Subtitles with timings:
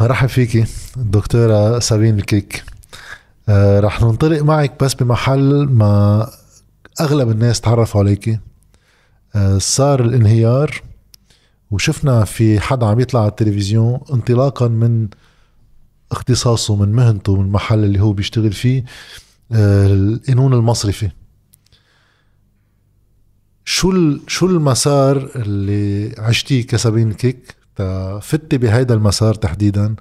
[0.00, 0.64] رحب فيكي
[0.96, 2.64] الدكتورة سابين الكيك.
[3.48, 6.30] آه رح ننطلق معك بس بمحل ما
[7.00, 8.38] أغلب الناس تعرفوا عليكي.
[9.34, 10.82] آه صار الانهيار
[11.70, 15.08] وشفنا في حدا عم يطلع على التلفزيون انطلاقا من
[16.12, 18.84] اختصاصه من مهنته من المحل اللي هو بيشتغل فيه
[19.52, 19.86] آه
[20.28, 21.10] المصرفي.
[23.64, 27.54] شو شو المسار اللي عشتيه كسابين كيك
[28.20, 29.94] فتي بهيدا المسار تحديدا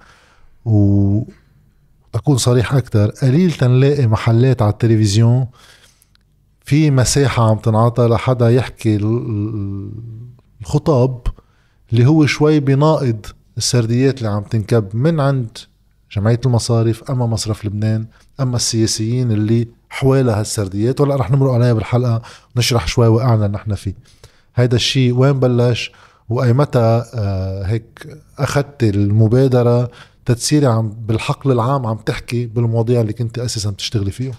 [0.66, 1.22] و
[2.16, 5.48] أكون صريح أكثر قليل تنلاقي محلات على التلفزيون
[6.66, 8.96] في مساحة عم تنعطى لحدا يحكي
[10.62, 11.28] الخطاب
[11.94, 13.26] اللي هو شوي بناقض
[13.58, 15.58] السرديات اللي عم تنكب من عند
[16.12, 18.06] جمعية المصارف أما مصرف لبنان
[18.40, 22.22] أما السياسيين اللي حوالي هالسرديات ولا رح نمرق عليها بالحلقة
[22.56, 23.94] ونشرح شوي وقعنا نحن فيه.
[24.56, 25.92] هيدا الشيء وين بلش؟
[26.30, 28.08] واي متى آه، هيك
[28.40, 29.92] أخذت المبادرة
[30.26, 34.34] تتصيري عم بالحقل العام عم تحكي بالمواضيع اللي كنت أساسا بتشتغلي فيهم؟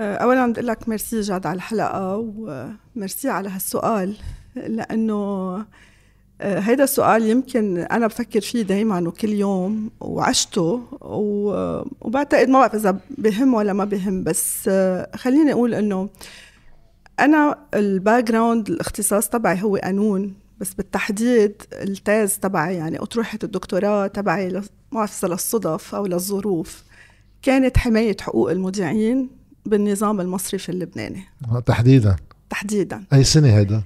[0.00, 4.16] آه، اولا بدي أقول لك ميرسي جاد على الحلقة وميرسي على هالسؤال
[4.56, 5.14] لأنه
[6.40, 10.82] آه، هيدا السؤال يمكن أنا بفكر فيه دائما وكل يوم وعشته
[12.00, 14.70] وبعتقد ما بعرف إذا بهم ولا ما بهم بس
[15.14, 16.08] خليني أقول إنه
[17.20, 24.06] أنا ال background الاختصاص تبعي هو قانون بس بالتحديد ال thèse تبعي يعني أطروحة الدكتوراه
[24.06, 26.84] تبعي ما للصدف أو للظروف.
[27.42, 29.30] كانت حماية حقوق المودعين
[29.66, 31.24] بالنظام المصرفي اللبناني.
[31.66, 32.16] تحديدا؟
[32.50, 33.04] تحديدا.
[33.12, 33.82] أي سنة هيدا؟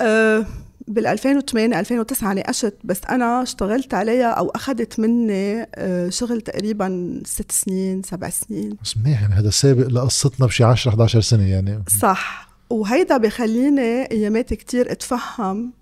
[0.00, 0.46] أه
[0.88, 7.52] بال 2008 2009 ناقشت بس أنا اشتغلت عليها أو أخذت مني أه شغل تقريبا ست
[7.52, 8.76] سنين سبع سنين.
[8.82, 11.82] بس منيح يعني هذا سابق لقصتنا بشي 10 11 سنة يعني.
[12.00, 12.49] صح.
[12.70, 15.72] وهيدا بخليني ايامات كتير أتفهم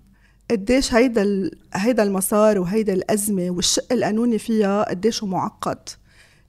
[0.51, 5.89] قديش هيدا هيدا المسار وهيدا الأزمة والشق القانوني فيها قديش معقد.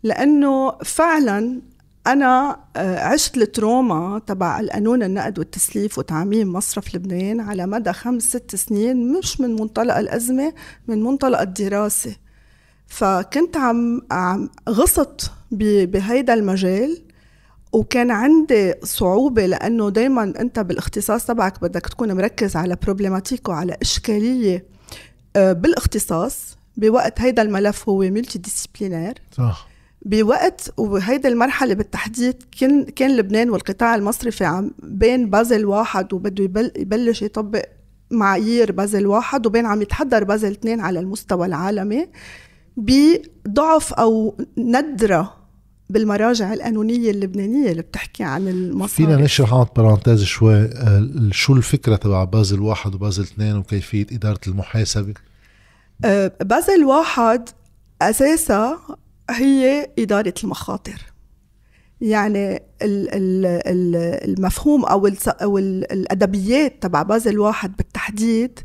[0.03, 1.61] لأنه فعلا
[2.07, 8.57] أنا آه، عشت التروما تبع القانون النقد والتسليف وتعميم مصرف لبنان على مدى خمس ست
[8.57, 10.53] سنين مش من منطلق الأزمة
[10.89, 12.17] من منطلق الدراسة.
[12.87, 17.03] فكنت عم عم غصت بهيدا المجال
[17.73, 24.65] وكان عندي صعوبة لأنه دايما أنت بالاختصاص تبعك بدك تكون مركز على problématique وعلى إشكالية.
[25.37, 29.69] آه، بالاختصاص بوقت هيدا الملف هو multidisciplinaire صح.
[30.03, 36.45] بوقت وهيدي المرحلة بالتحديد كان كان لبنان والقطاع المصرفي عم بين بازل واحد وبده
[36.77, 37.65] يبلش يطبق
[38.11, 42.09] معايير بازل واحد وبين عم يتحضر بازل اثنين على المستوى العالمي.
[42.77, 45.40] بضعف أو ندرة
[45.91, 48.89] بالمراجع القانونية اللبنانية اللي بتحكي عن المصاري.
[48.89, 54.41] فينا نشرح عن بارانتيز شوي آه، شو الفكرة تبع بازل واحد وبازل اثنين وكيفية إدارة
[54.47, 55.15] المحاسبة؟
[56.05, 57.49] آه، بازل واحد
[58.03, 58.81] أساسها
[59.31, 61.03] هي إدارة المخاطر.
[62.01, 62.63] يعني
[64.25, 68.61] المفهوم أو أو الأدبيات تبع بازل واحد بالتحديد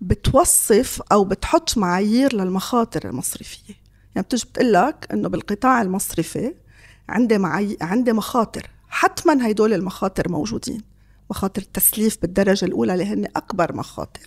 [0.00, 3.74] بتوصف أو بتحط معايير للمخاطر المصرفية.
[4.14, 6.54] يعني بتجي بتقول لك إنه بالقطاع المصرفي
[7.10, 8.70] عندي معي عندي مخاطر.
[8.88, 10.80] حتما هدول المخاطر موجودين.
[11.30, 14.26] مخاطر التسليف بالدرجة الأولى اللي هن أكبر مخاطر.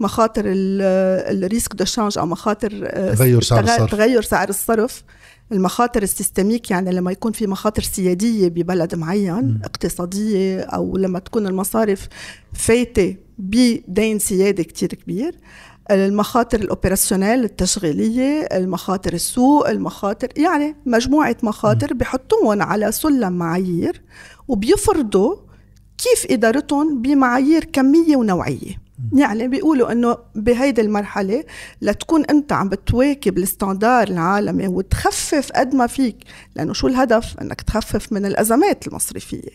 [0.00, 3.90] مخاطر ال risque de change أو مخاطر آه، تغير سعر الصرف.
[3.90, 5.04] تغير سعر الصرف.
[5.52, 9.60] المخاطر ال systémique يعني لما يكون في مخاطر سيادية ببلد معين م.
[9.64, 12.08] اقتصادية أو لما تكون المصارف
[12.52, 15.34] فايتة بدين سيادي كتير كبير
[15.90, 24.02] المخاطر ال opérationnel التشغيلية المخاطر السوق المخاطر يعني مجموعة مخاطر بحطوهم على سلم معايير
[24.48, 25.36] وبيفرضوا
[25.98, 28.86] كيف إدارتهم بمعايير كمية ونوعية.
[29.12, 31.44] يعني بيقولوا إنه بهيدي المرحلة
[31.82, 36.16] لتكون أنت عم بتواكب الستاندار العالمي وتخفف قد ما فيك
[36.56, 39.50] لأنه شو الهدف؟ إنك تخفف من الأزمات المصرفية.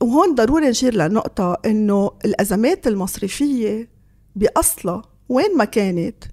[0.00, 3.99] وهون ضروري نشير لنقطة إنه الأزمات المصرفية
[4.36, 6.24] بأصلها وين ما كانت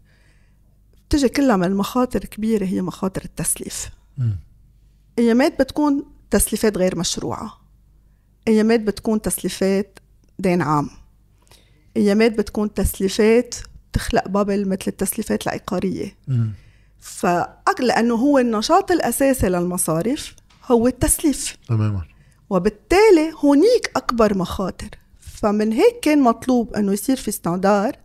[1.10, 3.90] بتجي كلها من مخاطر كبيرة هي مخاطر التسليف.
[5.20, 7.62] أيامات بتكون تسليفات غير مشروعة.
[8.48, 10.00] أيامات بتكون تسليفات
[10.40, 10.90] دين عام.
[11.98, 13.56] أيامات بتكون تسليفات
[13.94, 16.18] تخلق bubble مثل التسليفات العقارية.
[17.00, 20.36] فأقل لأنه هو النشاط الأساسي للمصارف
[20.66, 21.58] هو التسليف.
[21.68, 22.02] تماما.
[22.50, 24.90] وبالتالي هونيك أكبر مخاطر.
[25.42, 27.96] فمن هيك كان مطلوب إنه يصير في standard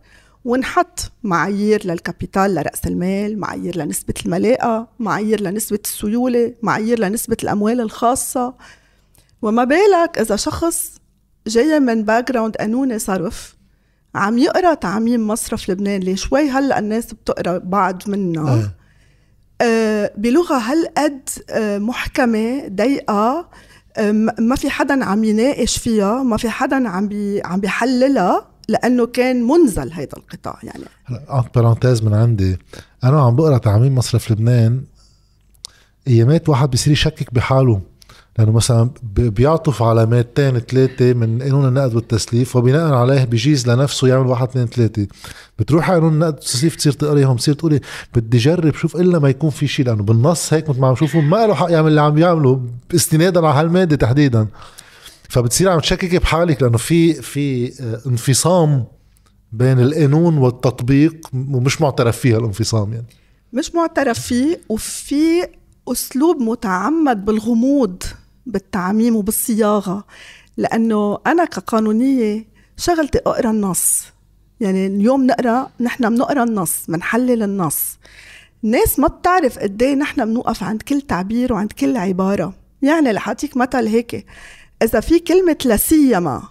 [0.45, 7.81] ونحط معايير لل capital لرأس المال معايير لنسبة الملاءة معايير لنسبة السيولة معايير لنسبة الأموال
[7.81, 8.53] الخاصة.
[9.41, 10.91] وما بالك إذا شخص
[11.47, 13.55] جاي من background قانوني صرف
[14.15, 18.53] عم يقرأ تعميم مصرف لبنان اللي شوي هلأ الناس بتقرأ بعض منه.
[18.53, 18.75] إيه.
[19.61, 23.49] آه، بلغة هالقد آه، محكمة ضيقة آه،
[24.39, 29.43] ما في حدا عم يناقش فيها ما في حدا عم بي عم بيحللها لأنه كان
[29.43, 30.83] منزل هيدا القطاع يعني.
[31.05, 32.57] هلا انت parenthèse من عندي.
[33.03, 34.83] أنا عم بقرأ تعميم مصرف لبنان.
[36.07, 37.81] أيامات واحد بيصير يشكك بحاله.
[38.37, 44.27] لأنه مثلا بيعطف على مادتين ثلاثة من قانون النقد والتسليف وبناء عليه بيجيز لنفسه يعمل
[44.27, 45.07] واحد اثنين ثلاثة
[45.59, 47.79] بتروح على قانون النقد والتسليف تصير تقريهم تصير تقولي
[48.15, 51.21] بدي جرب شوف إلا ما يكون في شيء لأنه بالنص هيك مثل ما عم شوفوا
[51.21, 52.61] ما له حق يعمل اللي عم يعمله
[52.95, 54.47] استنادا على هالمادة تحديدا.
[55.29, 58.85] فبتصير عم تشككي بحالك لأنه في في آه، انفصام
[59.51, 63.05] بين القانون والتطبيق ومش معترف فيها الانفصام يعني.
[63.53, 65.47] مش معترف فيه وفي
[65.87, 68.03] أسلوب متعمد بالغموض.
[68.45, 70.03] بالتعميم وبالصياغه
[70.57, 72.45] لأنه أنا كقانونية
[72.77, 74.03] شغلتي أقرأ النص.
[74.59, 77.97] يعني اليوم نقرأ نحن بنقرأ النص بنحلل النص.
[78.63, 82.53] الناس ما بتعرف قد إيه نحن بنوقف عند كل تعبير وعند كل عبارة.
[82.81, 84.25] يعني لحاتيك مثل هيك
[84.83, 86.43] إذا في كلمة لسيما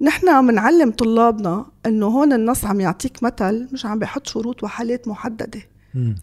[0.00, 5.60] نحن بنعلم طلابنا إنه هون النص عم يعطيك مثل مش عم بيحط شروط وحالات محددة.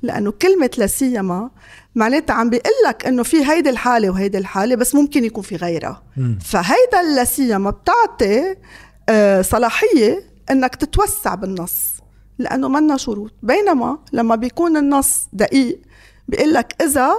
[0.01, 1.49] لأنه كلمة لا سيما
[1.95, 6.03] معناتها عم بيقول لك إنه في هيدي الحالة وهيدي الحالة بس ممكن يكون في غيرها.
[6.41, 8.55] فهيدا اللا سيما بتعطي
[9.09, 11.75] آه، صلاحية إنك تتوسع بالنص
[12.39, 13.31] لأنه منا شروط.
[13.43, 15.81] بينما لما بيكون النص دقيق
[16.27, 17.11] بيقول لك إذا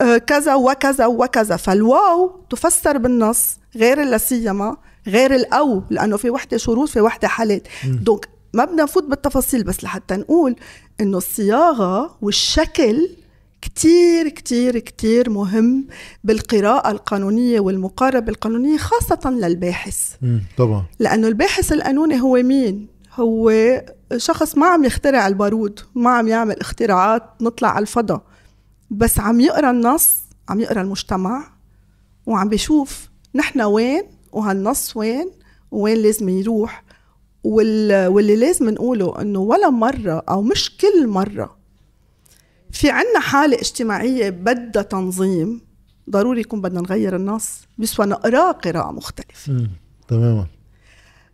[0.00, 1.56] آه، كذا وكذا وكذا.
[1.56, 4.76] فالواو تفسر بالنص غير اللا سيما
[5.06, 7.62] غير الأو لأنه في وحدة شروط في وحدة حالات.
[7.84, 10.56] دونك ما بدنا نفوت بالتفاصيل بس لحتى نقول
[11.00, 13.08] إنه الصياغة والشكل
[13.62, 15.86] كتير كتير كتير مهم
[16.24, 20.14] بالقراءة القانونية والمقاربة القانونية خاصة للباحث.
[20.56, 23.52] طبعا لأنه الباحث القانوني هو مين؟ هو
[24.16, 28.22] شخص ما عم يخترع البارود ما عم يعمل اختراعات نطلع على الفضاء
[28.90, 30.14] بس عم يقرأ النص
[30.48, 31.50] عم يقرأ المجتمع
[32.26, 35.30] وعم بيشوف نحن وين وهالنص وين
[35.70, 36.84] وين لازم يروح.
[37.44, 41.56] واللي لازم نقوله إنه ولا مرة أو مش كل مرة
[42.72, 45.60] في عنا حالة اجتماعية بدها تنظيم
[46.10, 49.52] ضروري يكون بدنا نغير النص بيسوى نقراه قراءة مختلفة.
[49.52, 49.70] مم.
[50.08, 50.46] تماما.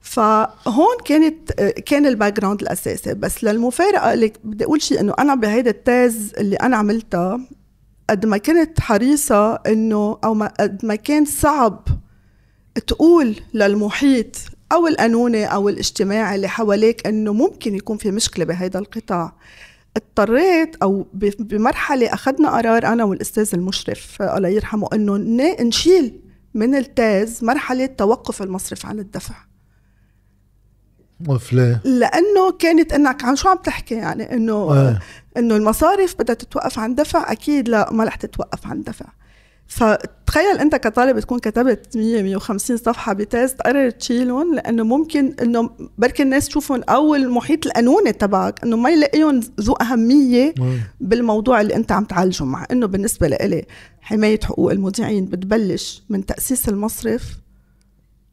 [0.00, 1.53] فهون كانت
[1.87, 3.14] كان ال background الأساسي.
[3.14, 7.41] بس للمفارقة اللي بدي أقول شيء إنه أنا بهيدا ال thèse اللي أنا عملتها
[8.11, 11.88] قد ما كنت حريصة إنه أو ما قد ما كان صعب
[12.87, 14.37] تقول للمحيط
[14.72, 19.36] أو القانوني أو الاجتماعي اللي حواليك إنه ممكن يكون في مشكلة بهيدا القطاع.
[19.96, 21.06] اضطريت أو
[21.38, 25.16] بمرحلة أخذنا قرار أنا والأستاذ المشرف الله يرحمه إنه
[25.60, 26.20] نشيل
[26.54, 29.34] من التاز مرحلة توقف المصرف عن الدفع.
[31.28, 34.98] وفليه لأنه كانت إنك عن شو عم تحكي؟ يعني إنه آه.
[35.36, 39.06] إنه المصارف بدها تتوقف عن دفع؟ أكيد لا ما رح تتوقف عن دفع.
[39.68, 46.22] فتخيل أنت كطالب تكون كتبت 100 150 صفحة بتاز تقرر تشيلهم لأنه ممكن إنه بركي
[46.22, 50.54] الناس تشوفهم أو المحيط القانوني تبعك إنه ما يلاقيهم ذو أهمية.
[51.00, 53.64] بالموضوع اللي أنت عم تعالجه مع إنه بالنسبة لإلي
[54.00, 57.22] حماية حقوق المودعين بتبلش من تأسيس المصرف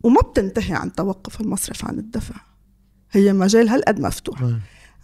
[0.04, 2.36] وما بتنتهي عن توقف المصرف عن الدفع
[3.12, 4.42] هي مجال هالقد مفتوح.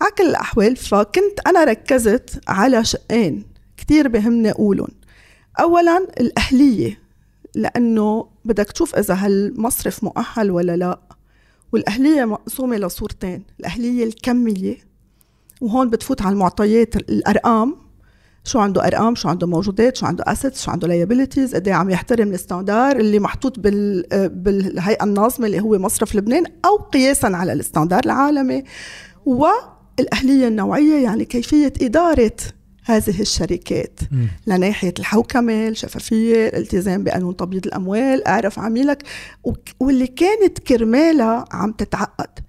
[0.02, 3.46] على كل الأحوال فكنت أنا ركزت على شقين
[3.78, 4.88] كتير بهمني أقولهم
[5.60, 7.00] أولا الأهلية
[7.56, 11.00] لأنه بدك تشوف إذا هالمصرف مؤهل ولا لا.
[11.72, 14.78] والأهلية مقسومة لصورتين الأهلية الكمية
[15.62, 17.76] وهون بتفوت على المعطيات الأرقام.
[18.44, 21.90] شو عنده أرقام؟ شو عنده موجودات؟ شو عنده assets شو عنده liabilities قد إيه عم
[21.90, 27.54] يحترم ال standard اللي محطوط بال بالهيئة الناظمة اللي هو مصرف لبنان أو قياسا على
[27.54, 28.64] ال standard العالمي.
[29.26, 32.36] والأهلية النوعية يعني كيفية إدارة
[32.86, 34.00] هذه الشركات.
[34.12, 34.28] مم.
[34.48, 39.04] لناحية الحوكمه الشفافيه الالتزام بقانون تبييض الأموال أعرف عميلك
[39.80, 42.40] واللي كانت كرمالها عم تتعقد.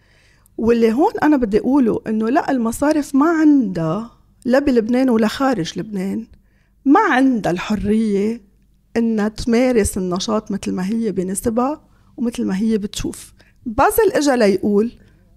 [0.58, 4.10] واللي هون أنا بدي أقوله إنه لا المصارف ما عندها
[4.44, 6.26] لا بلبنان ولا خارج لبنان.
[6.84, 8.40] ما عندها الحرية
[8.96, 11.82] إنها تمارس النشاط مثل ما هي بنسبها
[12.16, 13.32] ومثل ما هي بتشوف.
[13.66, 14.92] بازل اجى ليقول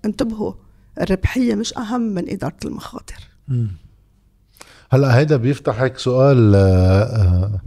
[0.05, 0.53] انتبهوا
[1.01, 3.29] الربحية مش أهم من إدارة المخاطر.
[3.47, 3.67] مم.
[4.93, 7.61] هلا هيدا بيفتح هيك سؤال آه، آه،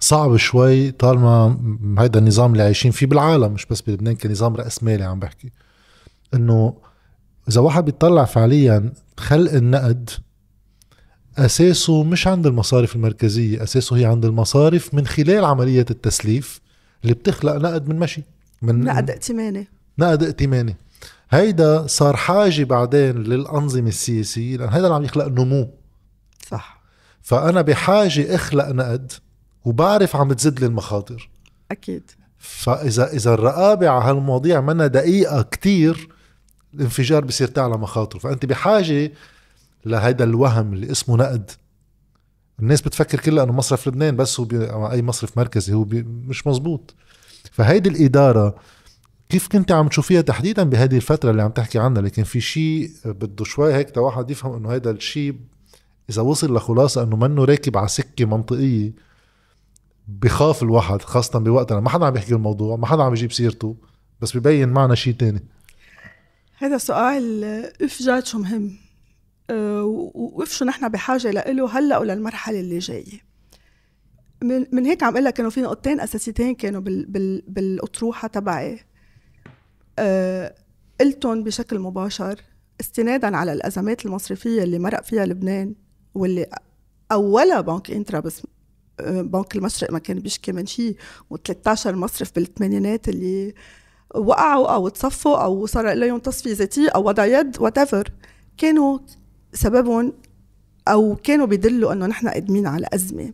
[0.00, 1.58] صعب شوي طالما
[1.98, 5.50] هيدا النظام اللي عايشين فيه بالعالم مش بس بلبنان كنظام رأسمالي عم بحكي.
[6.34, 6.74] إنه
[7.48, 10.10] إذا واحد بيطلع فعليا خلق النقد
[11.38, 16.60] أساسه مش عند المصارف المركزية أساسه هي عند المصارف من خلال عملية التسليف
[17.02, 18.22] اللي بتخلق نقد من مشي
[18.62, 19.68] من نقد ائتماني.
[19.98, 20.76] نقد ائتماني.
[21.30, 25.81] هيدا صار حاجة بعدين للأنظمة السياسية لأن هيدا اللي عم يخلق نمو.
[26.52, 26.82] صح.
[27.22, 29.12] فأنا بحاجة اخلق نقد
[29.64, 31.30] وبعرف عم بتزيد لي المخاطر.
[31.70, 32.10] أكيد.
[32.38, 36.08] فإذا إذا الرقابة على هالمواضيع منا دقيقة كتير
[36.74, 38.18] الانفجار بصير تعلى مخاطره.
[38.18, 39.12] فأنت بحاجة
[39.84, 41.50] لهيدا الوهم اللي اسمه نقد.
[42.60, 44.70] الناس بتفكر كلها إنه مصرف لبنان بس هو بي...
[44.92, 46.02] أي مصرف مركزي هو بي...
[46.02, 46.94] مش مزبوط.
[47.52, 48.54] فهيدي الإدارة
[49.28, 53.44] كيف كنت عم تشوفيها تحديدا بهذه الفترة اللي عم تحكي عنها؟ لكن في شيء بده
[53.44, 55.34] شوي هيك واحد يفهم إنه هذا الشيء
[56.12, 58.92] إذا وصل لخلاصة إنه منه راكب على سكة منطقية
[60.08, 63.76] بخاف الواحد خاصة بوقتنا ما حدا عم يحكي الموضوع ما حدا عم يجيب سيرته
[64.20, 65.42] بس ببين معنا شيء تاني.
[66.58, 67.44] هذا سؤال
[67.82, 68.76] إف جاد شو مهم؟
[69.50, 73.20] أه وإف شو نحن بحاجة له هلأ وللمرحلة اللي جاية؟
[74.42, 78.80] من, من هيك عم أقول لك إنه في نقطتين أساسيتين كانوا بال بال بالأطروحة تبعي.
[79.98, 80.54] أه
[81.00, 82.40] قلتهم بشكل مباشر
[82.80, 85.74] استنادا على الأزمات المصرفية اللي مرق فيها لبنان.
[86.14, 86.46] واللي
[87.12, 88.42] اولها بنك إنترا بس
[89.08, 90.96] بنك المشرق ما كان بيشكي من شيء
[91.34, 93.54] و13 مصرف بالثمانينات اللي
[94.14, 98.08] وقعوا أو تصفوا أو صار لهم تصفية ذاتية أو وضع يد وات
[98.58, 98.98] كانوا
[99.52, 100.12] سببهم
[100.88, 103.32] أو كانوا بيدلوا إنه نحن قادمين على أزمة.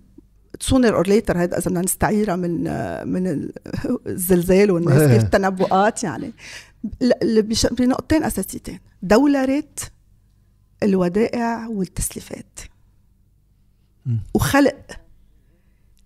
[0.61, 2.65] sooner or later هيدا إذا بدنا نستعيرها من
[3.09, 3.49] من
[4.07, 6.33] الزلزال والناس كيف التنبؤات يعني.
[7.71, 8.79] بنقطتين أساسيتين.
[9.03, 9.65] دولره
[10.83, 12.61] الودائع والتسليفات.
[14.35, 15.01] وخلق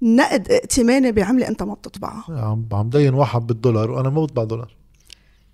[0.02, 2.24] نقد ائتماني بعملة أنت ما بتطبعها.
[2.28, 4.76] عم عم دين واحد بالدولار وأنا ما بطبع دولار.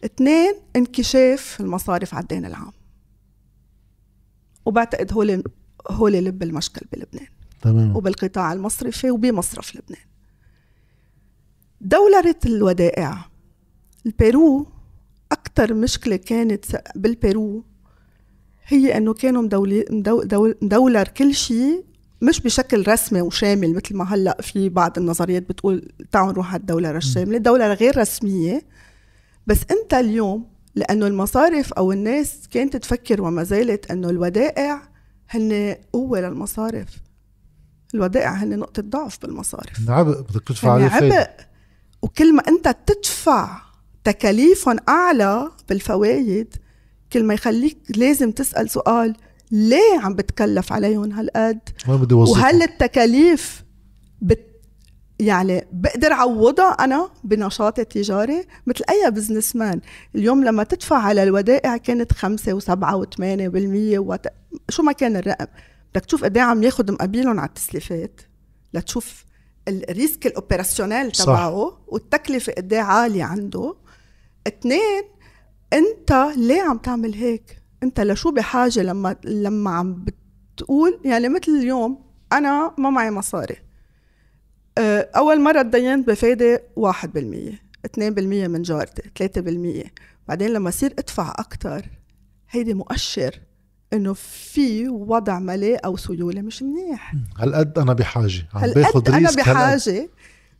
[0.04, 2.72] اثنين انكشاف المصارف على الدين العام.
[4.66, 5.42] وبعتقد هول
[5.90, 7.28] هول لب المشكل بلبنان.
[7.62, 7.96] تمام.
[7.96, 10.04] وبالقطاع المصرفي وبمصرف لبنان.
[11.80, 13.24] دولرة الودائع.
[14.06, 14.66] البيرو
[15.32, 17.64] أكثر مشكلة كانت بالبيرو
[18.68, 19.84] هي إنه كانوا مدولي
[20.62, 21.84] مدولر كل شيء
[22.22, 26.96] مش بشكل رسمي وشامل مثل ما هلأ في بعض النظريات بتقول تعالوا نروح على الدولة
[26.96, 28.62] الشاملة، الدولة غير رسمية.
[29.46, 34.82] بس أنت اليوم لأنه المصارف أو الناس كانت تفكر وما زالت إنه الودائع
[35.30, 36.88] هن قوة للمصارف
[37.94, 39.90] الودائع هن نقطة ضعف بالمصارف.
[39.90, 41.30] عبء بدك تدفع عليه عبء.
[42.02, 43.60] وكل ما أنت تدفع
[44.04, 46.54] تكاليفهم أعلى بالفوايد
[47.12, 49.16] كل ما يخليك لازم تسأل سؤال
[49.50, 51.58] ليه عم بتكلف عليهم هالقد؟
[52.30, 53.64] وهل التكاليف
[54.22, 54.48] بت
[55.20, 59.80] يعني بقدر عوضها أنا بنشاطي التجاري؟ مثل أي businessman
[60.14, 64.26] اليوم لما تدفع على الودائع كانت خمسة وسبعة وثمانية بالمية وت...
[64.68, 65.46] شو ما كان الرقم.
[65.94, 68.20] بدك تشوف قد إيه عم ياخذ مقابلهم على التسليفات.
[68.74, 69.24] لتشوف
[69.68, 73.74] ال risque ال opérationnel تبعه والتكلفة قد إيه عالية عنده.
[74.46, 75.02] اثنين
[75.72, 81.98] انت ليه عم تعمل هيك؟ انت لشو بحاجة لما لما عم بتقول؟ يعني مثل اليوم
[82.32, 83.56] أنا ما معي مصاري.
[84.78, 89.90] أه، أول مرة تدينت بفايدة 1% 2% من جارتي 3%
[90.28, 91.86] بعدين لما صير ادفع أكثر
[92.50, 93.40] هيدي مؤشر
[93.92, 97.14] إنه في وضع مالي أو سيولة مش منيح.
[97.38, 100.08] هالقد أنا بحاجة عم باخذ أنا بحاجة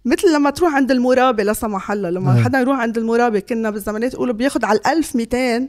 [0.08, 4.14] مثل لما تروح عند المرابي لا سمح الله لما حدا يروح عند المرابي كنا بالزمانات
[4.14, 5.68] يقولوا بياخذ على ال 1200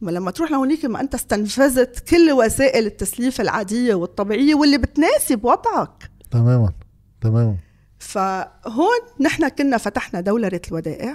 [0.00, 6.10] ما لما تروح لهونيك ما أنت استنفذت كل وسائل التسليف العادية والطبيعية واللي بتناسب وضعك.
[6.30, 6.72] تماما
[7.20, 7.56] تماما.
[7.98, 11.14] فهون نحن كنا فتحنا دولرة الودائع.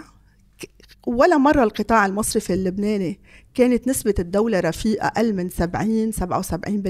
[1.07, 3.19] ولا مرة القطاع المصرفي اللبناني
[3.53, 6.81] كانت نسبة الدولرة فيه أقل من 70 77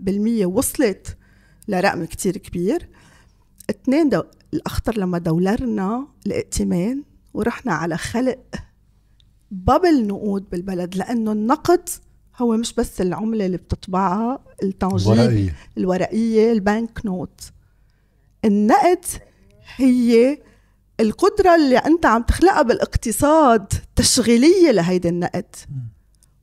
[0.00, 1.16] بالمية وصلت
[1.68, 2.88] لرقم كتير كبير.
[3.70, 4.22] اثنين دو...
[4.54, 7.02] الأخطر لما دولرنا الائتمان
[7.34, 8.38] ورحنا على خلق
[9.50, 11.88] bubble نقود بالبلد لأنه النقد
[12.36, 15.54] هو مش بس العملة اللي بتطبعها التنجيد الورقية.
[15.78, 17.40] الورقية ال banknote.
[18.44, 19.04] النقد
[19.76, 20.38] هي
[21.00, 25.56] القدرة اللي أنت عم تخلقها بالاقتصاد تشغيلية لهيدي النقد.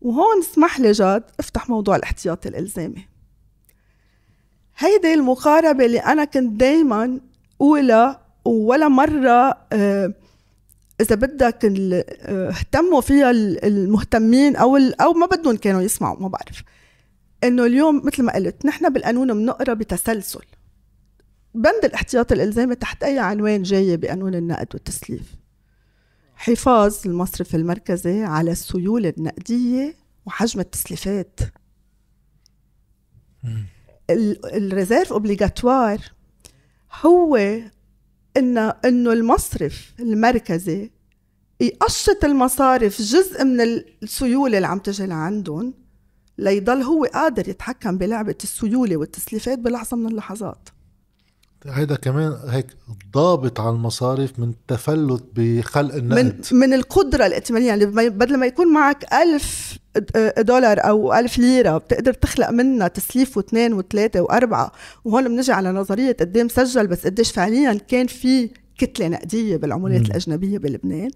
[0.01, 3.07] وهون اسمح لي جاد افتح موضوع الاحتياطي الإلزامي.
[4.77, 7.19] هيدي المقاربة اللي أنا كنت دايما
[7.61, 10.13] أولى ولا مرة آه
[11.01, 11.65] إذا بدك
[12.25, 16.63] اهتموا فيها المهتمين أو أو ما بدهم كانوا يسمعوا ما بعرف.
[17.43, 20.45] إنه اليوم مثل ما قلت نحن بالقانون بنقرا بتسلسل.
[21.53, 25.35] بند الاحتياط الإلزامي تحت أي عنوان جاي بقانون النقد والتسليف.
[26.35, 31.39] حفاظ المصرف المركزي على السيولة النقدية وحجم التسليفات.
[34.09, 35.99] ال réserve obligatoire
[37.01, 37.35] هو
[38.37, 40.91] ان إنه المصرف المركزي
[41.59, 43.61] يقشط المصارف جزء من
[44.03, 45.73] السيولة اللي عم تجي لعندهم
[46.37, 50.69] ليضل هو قادر يتحكم بلعبة السيولة والتسليفات بلحظة من اللحظات.
[51.67, 52.67] هيدا كمان هيك
[53.13, 58.73] ضابط على المصارف من التفلت بخلق النقد من من القدرة الائتمانية يعني بدل ما يكون
[58.73, 59.77] معك ألف
[60.37, 64.71] دولار أو ألف ليرة بتقدر تخلق منها تسليف واثنين وثلاثة وأربعة
[65.05, 70.05] وهون بنجي على نظرية قد مسجل بس قديش فعليا كان في كتلة نقدية بالعملات م.
[70.05, 71.09] الأجنبية بلبنان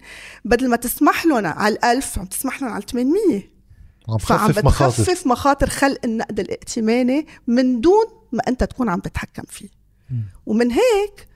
[0.45, 3.43] بدل ما تسمح لهم على الألف عم تسمح لهم على 800
[4.09, 5.29] عم فعم بتخفف مخاطر.
[5.29, 9.78] مخاطر خلق النقد الائتماني من دون ما أنت تكون عم تتحكم فيه.
[10.45, 11.27] ومن هيك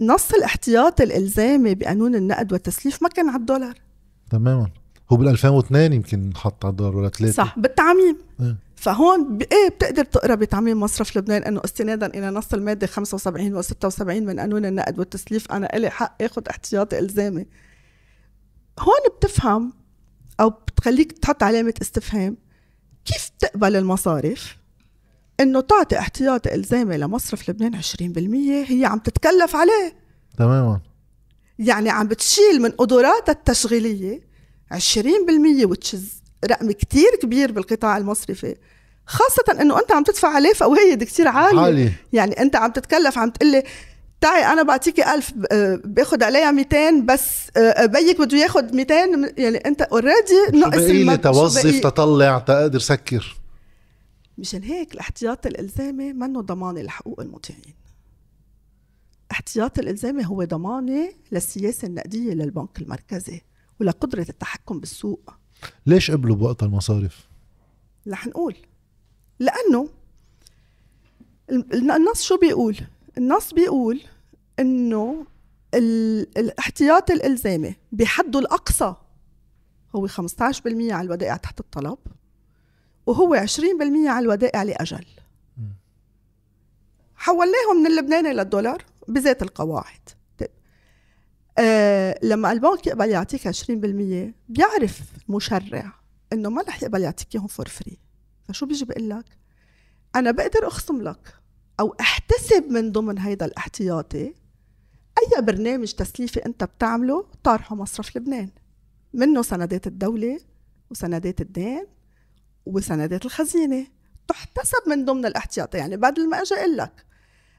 [0.00, 3.74] نص الاحتياطي الإلزامي بقانون النقد والتسليف ما كان على الدولار.
[4.30, 4.70] تماما.
[5.12, 7.32] هو بال 2002 يمكن انحط على الدولار ولا ثلاثة.
[7.32, 8.16] صح بالتعميم.
[8.40, 8.56] آه.
[8.76, 14.26] فهون إيه بتقدر تقرأ بتعميم مصرف لبنان إنه استنادا إلى نص المادة 75 و 76
[14.26, 15.52] من قانون النقد والتسليف.
[15.52, 17.46] أنا إلي حق آخذ احتياطي إلزامي.
[18.80, 19.72] هون بتفهم
[20.40, 22.36] أو بتخليك تحط علامة استفهام
[23.04, 24.56] كيف بتقبل المصارف
[25.40, 29.94] إنه تعطي احتياطي الزامي لمصرف لبنان 20% هي عم تتكلف عليه.
[30.38, 30.80] تماما.
[31.58, 34.20] يعني عم بتشيل من قدراتها التشغيلية
[34.74, 38.56] 20% which is رقم كتير كبير بالقطاع المصرفي.
[39.06, 41.60] خاصة إنه أنت عم تدفع عليه فوائد كتير عالية.
[41.60, 41.92] عالي.
[42.12, 43.62] يعني أنت عم تتكلف عم تقلي
[44.20, 48.94] تعي أنا بعطيكي ألف آه، باخد عليها 200 بس آه، بيك بده ياخد 200
[49.38, 53.39] يعني أنت already نقص لي؟ توظف تطلع تقدر سكر.
[54.40, 57.74] مشان هيك الاحتياط الالزامي منه ضمانه لحقوق المطيعين
[59.30, 63.40] الاحتياط الالزامي هو ضمانة للسياسة النقدية للبنك المركزي
[63.80, 65.34] ولقدرة التحكم بالسوق.
[65.86, 67.28] ليش قبلوا بوقت المصارف؟
[68.08, 68.56] رح نقول.
[69.38, 69.88] لأنه
[71.74, 72.76] النص شو بيقول؟
[73.18, 74.00] النص بيقول
[74.58, 75.26] إنه
[75.74, 78.94] الاحتياط الإلزامي بحده الأقصى
[79.96, 80.12] هو 15%
[80.66, 81.98] على الودائع تحت الطلب.
[83.10, 85.04] وهو 20% على الودائع لأجل.
[87.16, 90.08] حولناهم من اللبناني للدولار بذات القواعد.
[91.58, 95.92] آه لما البنك يقبل يعطيك 20% بيعرف المشرع
[96.32, 97.98] إنه ما رح يقبل يعطيك اياهم for free
[98.48, 99.24] فشو بيجي بقول لك؟
[100.16, 101.34] أنا بقدر أخصم لك
[101.80, 104.34] أو أحتسب من ضمن هيدا الاحتياطي
[105.18, 108.50] أي برنامج تسليفي أنت بتعمله طارحه مصرف لبنان.
[109.14, 110.40] منه سندات الدولة
[110.90, 111.86] وسندات الدين
[112.66, 113.86] وسندات الخزينة.
[114.28, 116.92] تحتسب من ضمن الاحتياطي يعني بدل ما أجي أقول لك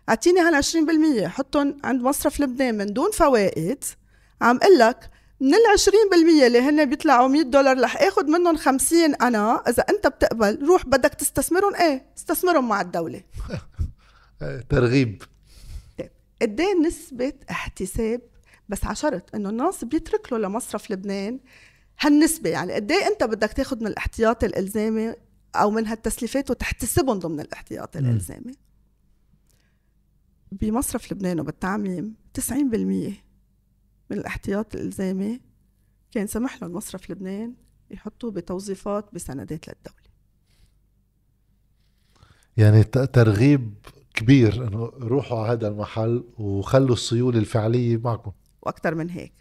[0.09, 3.83] أعطيني هلا 20% حطهم عند مصرف لبنان من دون فوائد.
[4.41, 5.09] عم أقول لك
[5.39, 5.79] من ال
[6.41, 10.85] 20% اللي هن بيطلعوا 100 دولار رح آخذ منهم 50 أنا إذا أنت بتقبل روح
[10.85, 11.75] بدك تستثمرهم.
[11.75, 13.21] إيه استثمرهم مع الدولة.
[14.69, 15.23] ترغيب.
[15.97, 16.11] طيب
[16.41, 18.21] قد إيه نسبة احتساب
[18.69, 21.39] بس على شرط إنه الناس بيترك له لمصرف لبنان
[21.99, 25.13] هالنسبة يعني قد إيه أنت بدك تاخذ من الاحتياطي الإلزامي
[25.55, 28.53] أو من هالتسليفات وتحتسبهم ضمن الاحتياطي الإلزامي؟
[30.51, 32.51] بمصرف لبنان وبالتعميم 90%
[34.09, 35.41] من الاحتياط الإلزامي
[36.11, 37.53] كان سمح لهم مصرف لبنان
[37.91, 40.01] يحطوه بتوظيفات بسندات للدولة.
[42.57, 43.73] يعني ترغيب
[44.13, 48.31] كبير إنه روحوا على هذا المحل وخلوا السيولة الفعلية معكم.
[48.61, 49.40] وأكثر من هيك.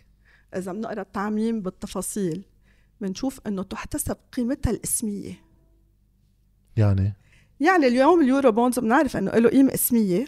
[0.57, 2.45] إذا بنقرأ التعميم بالتفاصيل
[3.01, 5.35] بنشوف إنه تحتسب قيمتها الإسمية.
[6.77, 7.17] يعني؟
[7.61, 10.27] يعني اليوم اليورو بونز بنعرف إنه له قيمة إسمية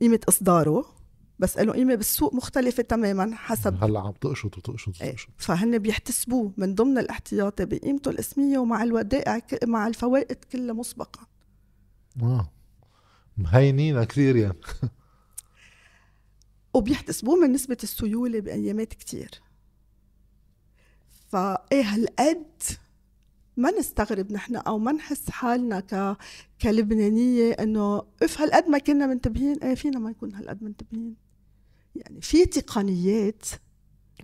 [0.00, 0.94] قيمة إصداره
[1.38, 5.28] بس له قيمة بالسوق مختلفة تماما حسب هلأ عم تقشط وتقشط إيه، وتقشط.
[5.38, 11.26] فهن بيحتسبوه من ضمن الاحتياطي بقيمته الإسمية ومع الودائع مع الفوائد كلها مسبقا.
[12.22, 12.50] آه.
[13.36, 14.58] مهينين كثير يعني.
[16.74, 19.30] وبيحتسبوه من نسبة السيولة بأيامات كتير.
[21.34, 22.62] فإيه هالقد
[23.56, 26.16] ما نستغرب نحن أو ما نحس حالنا ك
[26.62, 31.14] كلبنانية إنه إف هالقد ما كنا منتبهين إيه فينا ما نكون هالقد منتبهين؟
[31.96, 33.46] يعني في تقنيات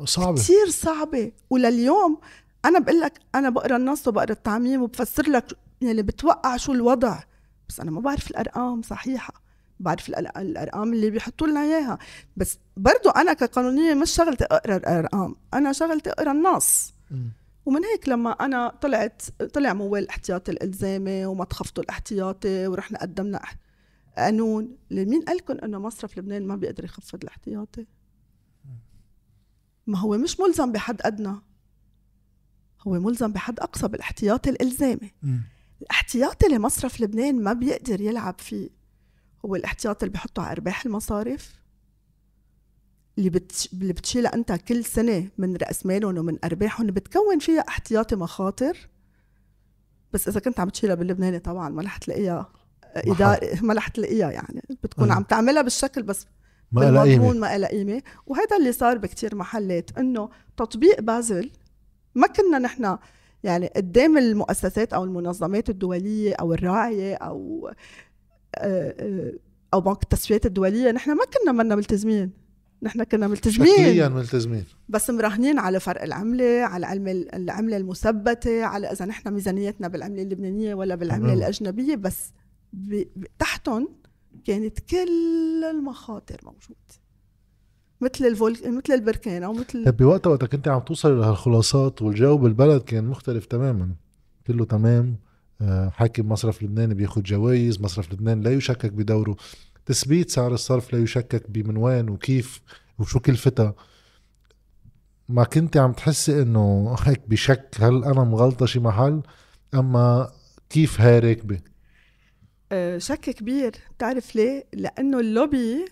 [0.04, 0.36] صعبة.
[0.36, 1.32] كثير صعبة.
[1.50, 2.20] ولليوم
[2.64, 7.20] أنا بقول لك أنا بقرأ النص وبقرأ التعميم وبفسر لك يعني بتوقع شو الوضع.
[7.68, 9.34] بس أنا ما بعرف الأرقام صحيحة.
[9.80, 11.98] بعرف الأرقام اللي بيحطوا لنا إياها.
[12.36, 16.99] بس برضو أنا كقانونية مش شغلتي أقرأ الأرقام أنا شغلتي أقرأ النص.
[17.66, 19.22] ومن هيك لما أنا طلعت
[19.54, 23.42] طلع موال الاحتياطي الالزامي وما تخفضوا الاحتياطي ورحنا قدمنا
[24.18, 27.86] قانون مين قال لكم إنه مصرف لبنان ما بيقدر يخفض الاحتياطي؟
[29.86, 31.36] ما هو مش ملزم بحد أدنى.
[32.86, 35.12] هو ملزم بحد أقصى بالاحتياطي الإلزامي.
[35.82, 38.70] الاحتياطي اللي مصرف لبنان ما بيقدر يلعب فيه.
[39.44, 41.59] هو الاحتياطي اللي بيحطه على إرباح المصارف.
[43.20, 43.68] اللي بتش...
[43.72, 48.88] اللي بتشيلها أنت كل سنة من رأس مالهم ومن أرباحهم بتكون فيها احتياطي مخاطر.
[50.12, 52.52] بس إذا كنت عم تشيلها باللبناني طبعا ما رح تلاقيها
[52.96, 54.62] اداره ما رح تلاقيها يعني.
[54.82, 55.14] بتكون أه.
[55.14, 56.26] عم تعملها بالشكل بس
[56.72, 58.02] ما لها بالمضمون ما لها قيمة.
[58.26, 61.50] وهذا اللي صار بكتير محلات إنه تطبيق بازل
[62.14, 62.98] ما كنا نحن
[63.42, 67.70] يعني قدام المؤسسات أو المنظمات الدولية أو الراعية أو
[68.54, 69.32] آه، آه،
[69.74, 72.39] أو بنك التسويات الدولية نحن ما كنا منا ملتزمين.
[72.82, 73.74] نحن كنا ملتزمين.
[73.74, 74.64] شكليا ملتزمين.
[74.88, 76.92] بس مراهنين على فرق العملة على
[77.34, 81.38] العملة المثبتة على إذا نحن ميزانيتنا بالعملة اللبنانية ولا بالعملة تمام.
[81.38, 82.32] الأجنبية بس
[82.72, 83.02] ب...
[83.38, 83.88] تحتهم
[84.44, 87.00] كانت كل المخاطر موجوده
[88.00, 92.82] مثل الفول مثل البركان أو مثل طيب بوقتها وقتها كنت عم توصل لهالخلاصات والجو بالبلد
[92.82, 93.90] كان مختلف تماما.
[94.46, 95.16] كله تمام
[95.62, 99.36] آه، حاكم مصرف لبنان بياخد جوائز مصرف لبنان لا يشكك بدوره.
[99.90, 102.60] تثبيت سعر الصرف لا يشكك بمن وين وكيف
[102.98, 103.74] وشو كلفتها
[105.28, 109.22] ما كنت عم تحسي إنه هيك بشك هل أنا مغلطة شي محل
[109.74, 110.30] أما
[110.70, 111.60] كيف هاي راكبة؟
[112.72, 113.72] آه، شك كبير.
[113.98, 115.84] تعرف ليه؟ لأنه اللوبي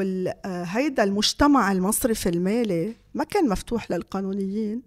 [0.00, 4.82] ال- آه، هيدا المجتمع المصرفي المالي ما كان مفتوح للقانونيين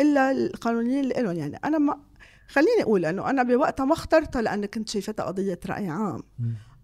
[0.00, 2.00] إلا القانونيين اللي لهم يعني أنا ما
[2.48, 6.22] خليني أقول أنه أنا بوقتها ما اخترتها لأني كنت شايفتها قضية رأي عام.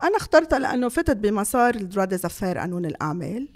[0.03, 3.49] أنا اخترتها لأنه فتت بمسار الدروا دي زفير قانون الأعمال.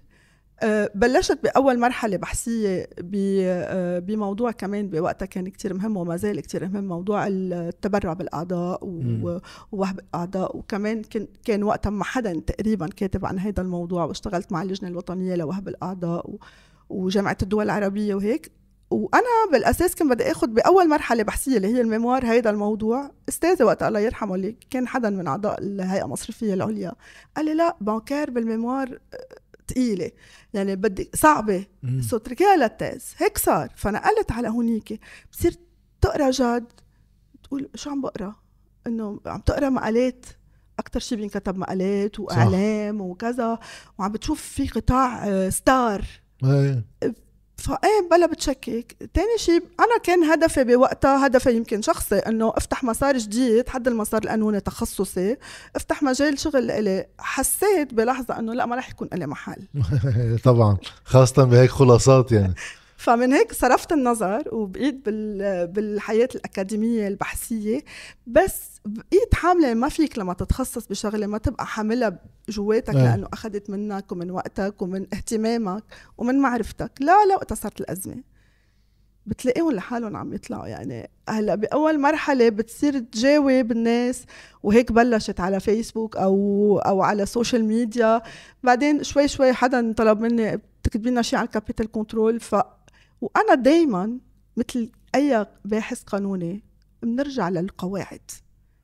[0.63, 6.41] أه، بلشت بأول مرحلة بحثية ب- أه، بموضوع كمان بوقتها كان كتير مهم وما زال
[6.41, 8.13] كتير مهم موضوع التبرع
[8.83, 9.41] مم.
[9.73, 10.57] ووهب الأعضاء.
[10.57, 15.35] وكمان كان كان وقتها ما حدا تقريبا كاتب عن هذا الموضوع واشتغلت مع اللجنة الوطنية
[15.35, 16.39] لوهب الأعضاء و-
[16.91, 18.53] وجامعة الدول العربية وهيك.
[18.91, 23.11] وأنا بالأساس كنت بدي اخذ بأول مرحلة بحثية اللي هي ال mémoire هيدا الموضوع.
[23.29, 26.93] أستاذي وقتها الله يرحمه اللي كان حدا من أعضاء الهيئة المصرفية العليا.
[27.37, 28.99] قال لي لا bancaire بال mémoire
[29.69, 30.11] ثقيله
[30.55, 31.67] يعني بدي صعبة.
[32.01, 33.73] so اتركيها لل thèse هيك صار.
[33.77, 35.01] فنقلت على هونيك
[35.33, 35.55] بصير
[36.01, 36.73] تقرأ جد
[37.43, 38.37] تقول شو عم بقرأ؟
[38.87, 40.27] إنه عم تقرأ مقالات.
[40.79, 43.59] أكثر شيء بينكتب مقالات وإعلام وكذا.
[43.99, 46.05] وعم بتشوف في قطاع آه، ستار.
[46.45, 46.85] إيه.
[47.61, 48.97] فايه بلا بتشكك.
[49.15, 54.23] تاني شيء أنا كان هدفي بوقتها هدفي يمكن شخصي إنه أفتح مسار جديد حد المسار
[54.23, 55.37] القانوني تخصصي
[55.77, 57.07] أفتح مجال شغل إلي.
[57.19, 59.69] حسيت بلحظة إنه لا ما رح يكون إلي محل.
[60.45, 62.55] طبعا خاصة بهيك خلاصات يعني.
[63.01, 65.67] فمن هيك صرفت النظر وبقيت بال...
[65.67, 67.81] بالحياة الأكاديمية البحثية
[68.27, 73.03] بس بقيت حاملة ما فيك لما تتخصص بشغلة ما تبقى حاملها جواتك إيه.
[73.03, 75.85] لأنه أخذت منك ومن وقتك ومن اهتمامك
[76.19, 76.93] ومن معرفتك.
[77.01, 78.23] لا لا وقتها صارت الأزمة.
[79.27, 80.67] بتلاقيهم لحالهم عم يطلعوا.
[80.67, 84.25] يعني هلأ بأول مرحلة بتصير تجاوب الناس
[84.63, 88.23] وهيك بلشت على فيسبوك أو أو على social media
[88.63, 92.57] بعدين شوي شوي حدا طلب مني تكتبي لنا شيء على ال capital control ف
[93.21, 94.19] وأنا دائما
[94.57, 96.65] مثل أي باحث قانوني
[97.03, 98.31] بنرجع للقواعد.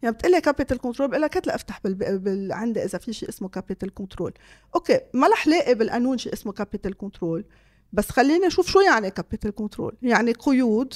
[0.02, 2.18] يعني بتقلي capital control بقول لك هات لأفتح بال...
[2.18, 2.52] بال...
[2.52, 4.32] عندي إذا في شيء اسمه capital control
[4.74, 7.44] okay ما رح لاقي بالقانون شيء اسمه capital control
[7.92, 10.94] بس خليني أشوف شو يعني capital control يعني قيود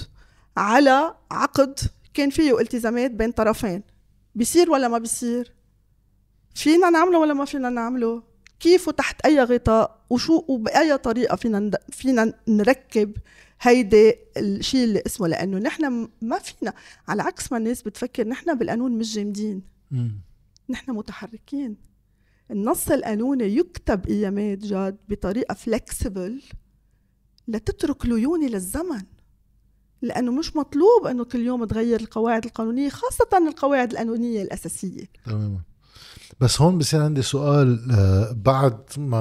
[0.57, 1.79] على عقد
[2.15, 3.83] كان فيه التزامات بين طرفين
[4.35, 5.53] بيصير ولا ما بيصير؟
[6.55, 8.23] فينا نعمله ولا ما فينا نعمله؟
[8.61, 11.71] كيف وتحت أي غطاء وشو وبأي طريقة فينا.
[11.91, 13.17] فينا نركب
[13.61, 16.73] هيدي الشيء اللي اسمه؟ لأنه نحن ما فينا.
[17.09, 19.63] على عكس ما الناس بتفكر نحن بالقانون مش جامدين.
[20.71, 21.77] نحن متحركين.
[22.51, 26.43] النص القانوني يكتب إيامات جاد بطريقة فلكسبل
[27.49, 29.03] لتترك ليوني للزمن.
[30.03, 35.05] لأنه مش مطلوب إنه كل يوم تغير القواعد القانونية خاصة القواعد القانونية الأساسية.
[35.25, 35.61] تماما.
[36.41, 39.19] بس هون بصير عندي سؤال آه، بعد ما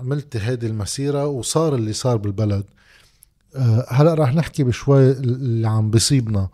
[0.00, 2.64] عملت هذه المسيرة وصار اللي صار بالبلد
[3.56, 6.48] آه، هلأ رح نحكي بشوي اللي عم بيصيبنا.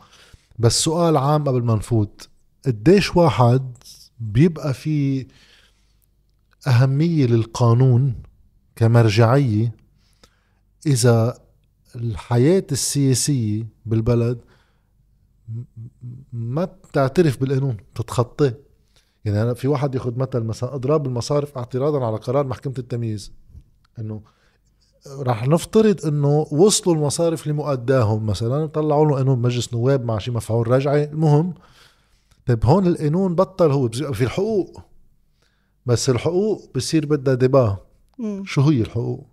[0.58, 2.28] بس سؤال عام قبل ما نفوت
[2.66, 3.76] قديش واحد
[4.20, 5.26] بيبقى في
[6.66, 8.14] أهمية للقانون
[8.76, 9.74] كمرجعية
[10.86, 11.38] إذا
[11.96, 14.40] الحياة السياسية بالبلد
[16.32, 18.54] ما بتعترف بالقانون بتتخطاه
[19.24, 23.32] يعني أنا في واحد ياخذ مثل مثلا أضراب المصارف اعتراضا على قرار محكمة التمييز
[23.98, 24.22] إنه
[25.06, 30.68] رح نفترض إنه وصلوا المصارف لمؤداهم مثلا طلعوا له قانون مجلس نواب مع شي مفعول
[30.68, 31.54] رجعي المهم
[32.46, 34.80] طيب هون القانون بطل هو في الحقوق
[35.86, 37.78] بس الحقوق بصير بدها دباه
[38.18, 38.42] مم.
[38.46, 39.26] شو هي الحقوق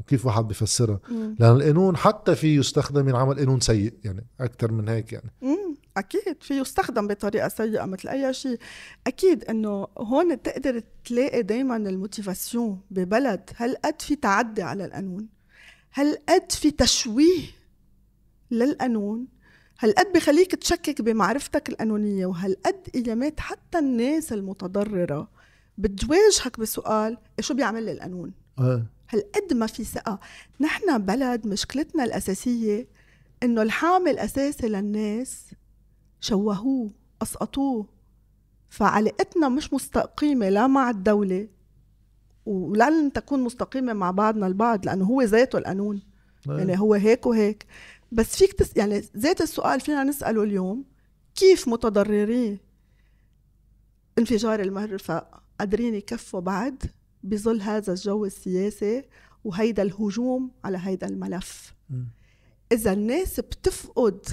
[0.00, 1.00] وكيف واحد بفسرها.
[1.38, 5.76] لأن القانون حتى فيه يستخدم ينعمل قانون سيء يعني أكثر من هيك يعني مم.
[5.96, 8.58] أكيد فيه يستخدم بطريقة سيئة مثل أي شيء.
[9.06, 13.50] أكيد إنه هون تقدر تلاقي دائما الموتيفاسيون ببلد.
[13.56, 15.28] هل قد في تعدي على القانون؟
[15.90, 17.42] هل قد في تشويه
[18.50, 19.26] للقانون؟
[19.78, 25.28] هل قد بخليك تشكك بمعرفتك القانونية؟ وهل قد أيامات حتى الناس المتضررة
[25.78, 28.86] بتواجهك بسؤال شو بيعمل لي القانون؟ آه.
[29.06, 30.20] هل قد ما في ثقة؟
[30.60, 32.88] نحن بلد مشكلتنا الأساسية
[33.42, 35.46] إنه الحامل الأساسي للناس
[36.20, 36.90] شوهوه
[37.22, 37.86] أسقطوه.
[38.68, 41.48] فعلاقتنا مش مستقيمة لا مع الدولة
[42.46, 46.02] ولن تكون مستقيمة مع بعضنا البعض لأنه هو ذاته القانون.
[46.48, 46.58] آه.
[46.58, 47.66] يعني هو هيك وهيك.
[48.12, 48.76] بس فيك تس...
[48.76, 50.84] يعني ذات السؤال فينا نسأله اليوم
[51.34, 52.58] كيف متضررين
[54.18, 56.82] انفجار المرفأ قادرين يكفوا بعد
[57.22, 59.04] بظل هذا الجو السياسي
[59.44, 61.74] وهيدا الهجوم على هيدا الملف.
[61.90, 62.04] م.
[62.72, 64.26] إذا الناس بتفقد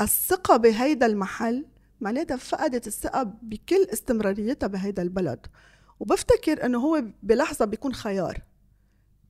[0.00, 1.66] الثقة بهيدا المحل
[2.00, 5.46] معناتها فقدت الثقة بكل استمراريتها بهيدا البلد.
[6.00, 8.42] وبفتكر إنه هو بلحظة بيكون خيار.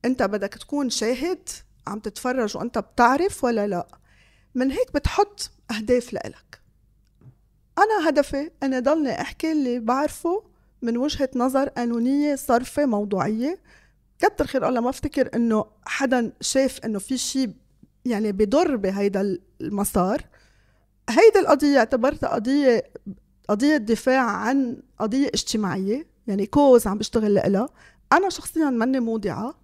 [0.05, 1.49] أنت بدك تكون شاهد
[1.87, 3.87] عم تتفرج وأنت بتعرف ولا لا.
[4.55, 6.61] من هيك بتحط أهداف لإلك.
[7.77, 10.43] أنا هدفي إني ضلني أحكي اللي بعرفه
[10.81, 13.59] من وجهة نظر قانونية صرفة موضوعية.
[14.19, 17.53] كتر خير الله ما أفتكر إنه حدا شاف إنه في شيء
[18.05, 20.23] يعني بضر بهيدا المسار.
[21.09, 22.83] هيدي القضية اعتبرتها قضية
[23.49, 27.69] قضية دفاع عن قضية اجتماعية يعني كوز عم بشتغل لها
[28.13, 29.55] أنا شخصيا ماني موضعة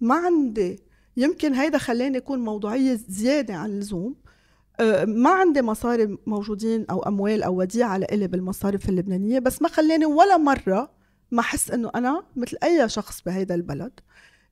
[0.00, 0.82] ما عندي
[1.16, 4.14] يمكن هيدا خلاني أكون موضوعية زيادة عن اللزوم.
[4.80, 10.06] أه، ما عندي مصاري موجودين أو أموال أو وديعة لإلي بالمصارف اللبنانية بس ما خلاني
[10.06, 10.90] ولا مرة
[11.30, 14.00] ما أحس إنه أنا مثل أي شخص بهيدا البلد.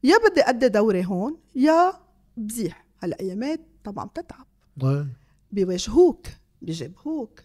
[0.05, 1.93] يا بدي أدي دوري هون يا
[2.37, 2.87] بزيح.
[3.03, 4.47] هلا أيامات طبعا بتتعب.
[4.83, 5.07] آه.
[5.55, 6.27] بيواجهوك
[6.63, 7.41] بيجابهوك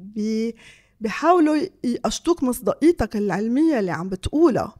[0.00, 0.54] بي
[1.00, 4.74] بيحاولوا يقشطوك مصداقيتك العلمية اللي عم بتقولها.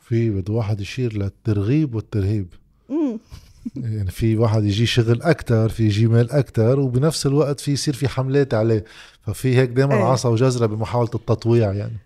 [0.00, 2.46] في بده واحد يشير للترغيب والترهيب.
[3.76, 8.08] يعني في واحد يجي شغل أكثر في يجي مال أكثر وبنفس الوقت في يصير في
[8.08, 8.84] حملات عليه.
[9.22, 10.02] ففي هيك دائما إيه.
[10.04, 11.96] عصا وجزرة بمحاولة التطويع يعني.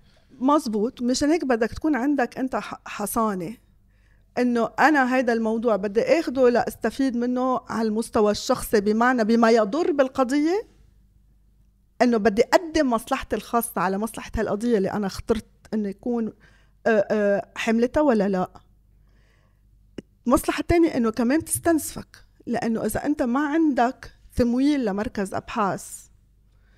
[0.41, 1.03] مزبوط.
[1.03, 3.57] مشان هيك بدك تكون عندك أنت ح- حصانة.
[4.39, 10.69] إنه أنا هيدا الموضوع بدي آخده لأستفيد منه على المستوى الشخصي بمعنى بما يضر بالقضية
[12.03, 16.33] إنه بدي أقدم مصلحتي الخاصة على مصلحة هالقضية اللي أنا اخترت إنه يكون
[16.87, 18.51] آه، آه، حملتها ولا لا.
[20.27, 26.09] المصلحة الثانية إنه كمان تستنزفك لإنه إذا أنت ما عندك تمويل لمركز أبحاث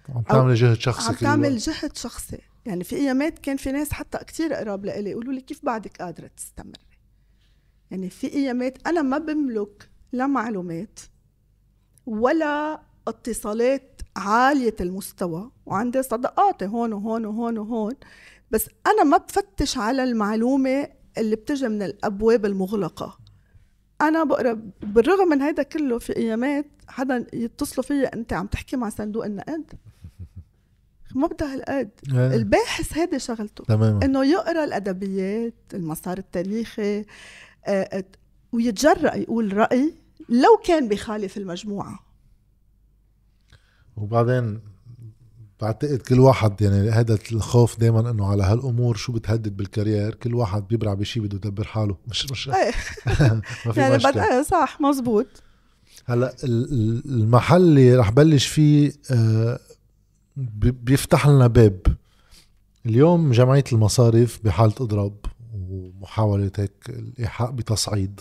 [0.09, 1.57] عم تعمل جهد شخصي عم تعمل.
[1.57, 2.39] جهد شخصي.
[2.67, 6.31] يعني في أيامات كان في ناس حتى كتير قراب لإلي يقولوا لي كيف بعدك قادرة
[6.37, 6.90] تستمري
[7.91, 11.01] يعني في أيامات أنا ما بملك لا معلومات
[12.07, 17.95] ولا اتصالات عالية المستوى وعندي صداقاتي هون وهون وهون وهون
[18.51, 23.19] بس أنا ما بفتش على المعلومة اللي بتجي من الأبواب المغلقة.
[24.01, 28.89] أنا بقرأ بالرغم من هيدا كله في أيامات حدا يتصلوا فيا أنت عم تحكي مع
[28.89, 29.73] صندوق النقد؟
[31.15, 31.91] ما بدها هالقد.
[32.13, 33.65] إيه، الباحث هيدي شغلته.
[33.65, 34.05] تماما.
[34.05, 37.05] إنه يقرأ الأدبيات المسار التاريخي آه، آه،
[38.53, 39.95] ويتجرأ يقول رأي
[40.29, 41.99] لو كان بخالف المجموعة.
[43.97, 44.61] وبعدين
[45.61, 50.69] بعتقد كل واحد يعني هذا الخوف دائما إنه على هالأمور شو بتهدد بالكارير كل واحد
[50.69, 52.73] بيبرع بشيء بده يدبر حاله مش مش إيه.
[53.67, 54.11] ما في يعني مشكلة.
[54.13, 55.27] بدأ صح مزبوط.
[56.07, 59.59] هلأ ال- ال- المحل اللي رح بلش فيه آه،
[60.37, 61.81] بي- بيفتح لنا باب.
[62.87, 65.17] اليوم جمعية المصارف بحالة إضراب.
[65.71, 68.21] ومحاولة هيك الإيحاء بتصعيد.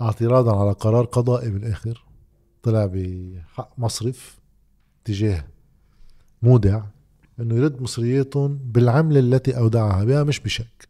[0.00, 2.04] اعتراضا على قرار قضائي بالآخر.
[2.62, 4.38] طلع بحق مصرف
[5.04, 5.44] تجاه
[6.42, 6.82] مودع
[7.40, 10.88] إنه يرد مصرياتهم بالعملة التي أودعها بها مش بشيك.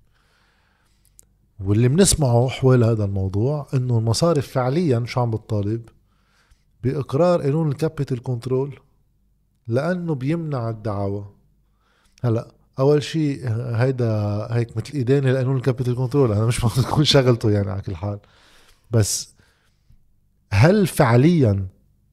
[1.60, 5.88] واللي بنسمعه حول هذا الموضوع إنه المصارف فعليا شو عم بتطالب؟
[6.82, 8.80] بإقرار قانون ال capital control
[9.66, 11.30] لأنه بيمنع الدعاوى.
[12.24, 14.08] هلأ أول شيء هيدا
[14.50, 17.96] هيك مثل ادانه لقانون ال capital control أنا مش مفروض تكون شغلته يعني على كل
[17.96, 18.18] حال.
[18.90, 19.34] بس
[20.52, 21.66] هل فعليا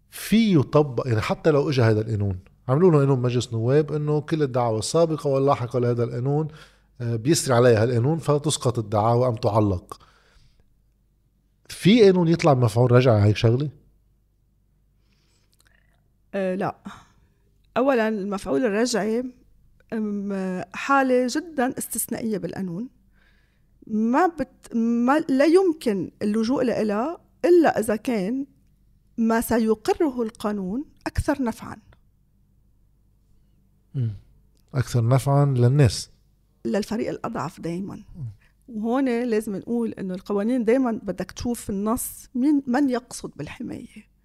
[0.10, 4.43] في يطبق يعني حتى لو اجى هذا القانون عملوا له قانون مجلس نواب إنه كل
[4.43, 6.47] الدعاوى السابقة واللاحقة لهذا القانون
[7.01, 9.99] آه، بيسري عليها القانون فتسقط الدعاوى أم تعلق.
[11.69, 13.69] في قانون يطلع بمفعول رجعي هيك شغلة؟
[16.34, 16.75] آه لا.
[17.78, 19.23] اولا المفعول الرجعي
[19.93, 22.89] أم، حالة جدا استثنائية بالقانون.
[23.88, 28.45] ما بت ما لا يمكن اللجوء لها إلا إذا كان
[29.17, 31.78] ما سيقره القانون أكثر نفعا.
[34.74, 36.10] أكثر نفعا للناس.
[36.65, 38.04] للفريق الأضعف دائما
[38.67, 44.15] وهون لازم نقول إنه القوانين دائما بدك تشوف النص مين من يقصد بالحماية.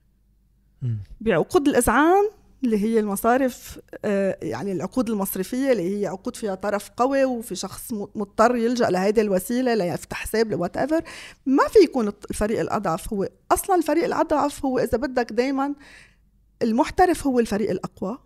[1.21, 2.31] بعقود الاذعان
[2.65, 7.93] اللي هي المصارف آه، يعني العقود المصرفية اللي هي عقود فيها طرف قوي وفي شخص
[7.93, 11.03] مضطر يلجأ لهيدي الوسيلة ليفتح حساب لوات ايفر
[11.47, 15.75] ما في يكون الفريق الأضعف هو أصلا الفريق الأضعف هو إذا بدك دايما
[16.63, 18.19] المحترف هو الفريق الأقوى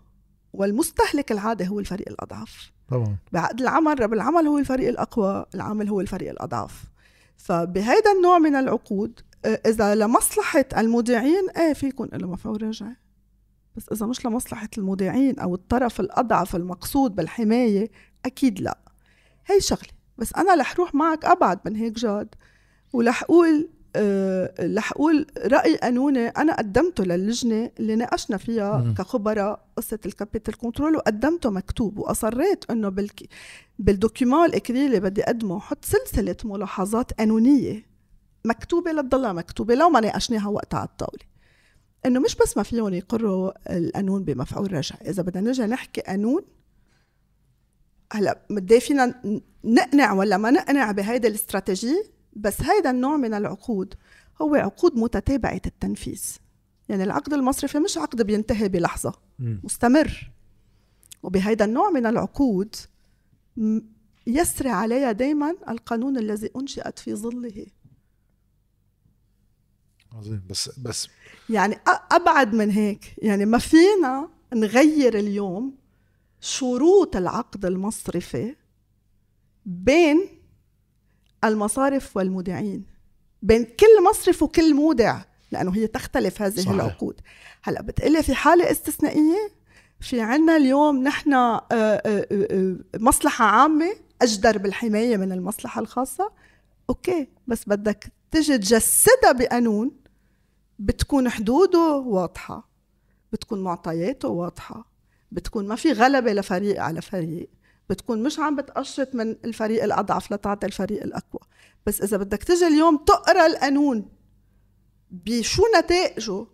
[0.53, 2.73] والمستهلك العادي هو الفريق الأضعف.
[2.91, 3.17] طبعا.
[3.33, 6.85] بعقد العمل رب العمل هو الفريق الأقوى العامل هو الفريق الأضعف.
[7.37, 12.97] فبهيدا النوع من العقود آه، إذا لمصلحة المودعين إيه في يكون له مفعول رجعي
[13.77, 17.91] بس إذا مش لمصلحة المودعين أو الطرف الأضعف المقصود بالحماية
[18.27, 18.79] أكيد لا
[19.47, 22.35] هي شغلة بس أنا رح روح معك أبعد من هيك جاد
[22.93, 28.95] ورح أقول أه رح أقول رأي قانوني أنا قدمته للجنة اللي ناقشنا فيها م.
[28.95, 33.23] كخبراء قصة ال capital control وقدمته مكتوب وأصريت إنه بال
[33.79, 37.87] بال document ال écrit اللي بدي أقدمه حط سلسلة ملاحظات قانونية
[38.45, 41.34] مكتوبة لتضلها مكتوبة لو ما ناقشناها وقتها على الطاولة
[42.07, 44.97] إنه مش بس ما فيهم يقروا القانون بمفعول رجع.
[45.07, 46.43] إذا بدنا نرجع نحكي قانون
[48.13, 49.23] هلا بدي فينا
[49.65, 53.95] نقنع ولا ما نقنع بهيدا الاستراتيجي بس هيدا النوع من العقود
[54.43, 56.23] هو عقود متتابعة التنفيذ.
[56.89, 60.31] يعني العقد المصرفي مش عقد بينتهي بلحظة مستمر.
[61.23, 62.75] وبهيدا النوع من العقود
[64.27, 67.67] يسري عليها دايما القانون الذي أنشئت في ظله.
[70.15, 70.43] عظيم.
[70.51, 71.09] بس بس
[71.51, 71.79] يعني
[72.13, 73.15] أبعد من هيك.
[73.19, 75.75] يعني ما فينا نغير اليوم
[76.41, 78.57] شروط العقد المصرفي
[79.67, 80.29] بين
[81.45, 82.85] المصارف والمودعين
[83.43, 86.73] بين كل مصرف وكل مودع لأنه هي تختلف هذه صحيح.
[86.73, 87.21] العقود.
[87.63, 89.51] هلأ بتقلي في حالة استثنائية
[90.01, 96.33] في عنا اليوم نحن آه، آه، آه، مصلحة عامة أجدر بالحماية من المصلحة الخاصة.
[96.91, 100.04] أوكي بس بدك تجي تجسدها بقانون
[100.79, 102.69] بتكون حدوده واضحة
[103.33, 104.91] بتكون معطياته واضحة
[105.33, 107.51] بتكون ما في غلبة لفريق على فريق
[107.91, 111.41] بتكون مش عم بتقشط من الفريق الأضعف لتعطي الفريق الأقوى.
[111.87, 114.09] بس إذا بدك تجي اليوم تقرأ القانون
[115.11, 116.47] بشو نتائجه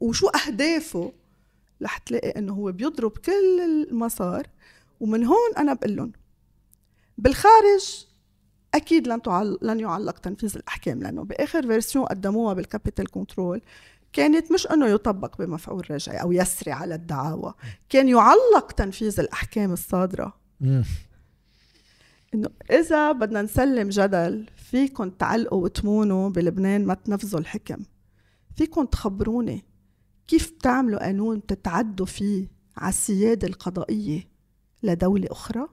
[0.00, 1.12] وشو أهدافه
[1.82, 4.46] رح تلاقي إنه هو بيضرب كل المسار.
[5.00, 6.12] ومن هون أنا بقول لهم
[7.18, 8.06] بالخارج
[8.76, 9.58] أكيد لن تعل...
[9.62, 13.62] لن يعلق تنفيذ الأحكام لأنه بآخر version قدموها بال capital control
[14.12, 17.54] كانت مش إنه يطبق بمفعول رجعي أو يسري على الدعاوى
[17.88, 20.36] كان يعلق تنفيذ الأحكام الصادرة.
[22.34, 27.84] إنه إذا بدنا نسلم جدل فيكم تعلقوا وتمونوا بلبنان ما تنفذوا الحكم.
[28.56, 29.64] فيكم تخبروني
[30.26, 34.28] كيف بتعملوا قانون تتعدوا فيه على السيادة القضائية
[34.82, 35.68] لدولة أخرى؟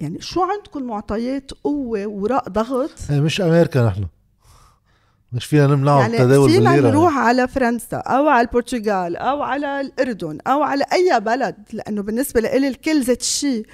[0.00, 4.06] يعني شو عندكم معطيات قوة وراء ضغط؟ إيه، مش أمريكا نحن.
[5.32, 7.26] مش فينا نمنعهم يعني التداول فينا بالليرة نروح يعني.
[7.26, 12.68] على فرنسا أو على البرتغال أو على الأردن أو على أي بلد لأنه بالنسبة لإلي
[12.68, 13.66] الكل ذات الشيء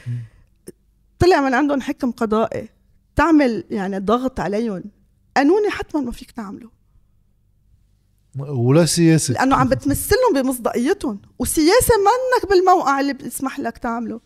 [1.18, 2.68] طلع من عندهم حكم قضائي.
[3.16, 4.84] تعمل يعني ضغط عليهم.
[5.36, 6.70] قانوني حتما ما فيك تعمله.
[8.38, 9.32] ولا سياسي.
[9.32, 11.22] لأنه عم بتمثلهم بمصداقيتهم.
[11.38, 14.20] وسياسة منك بالموقع اللي بيسمح لك تعمله.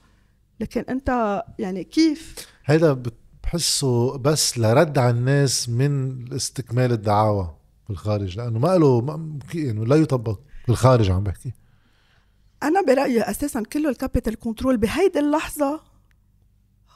[0.61, 3.03] لكن انت يعني كيف؟ هيدا
[3.43, 7.57] بحسه بس لرد على الناس من استكمال الدعاوى
[7.89, 9.21] بالخارج لأنه ما له
[9.55, 11.53] يعني لا يطبق بالخارج عم بحكي.
[12.63, 15.81] أنا برأيي أساسا كله ال capital control بهيدي اللحظة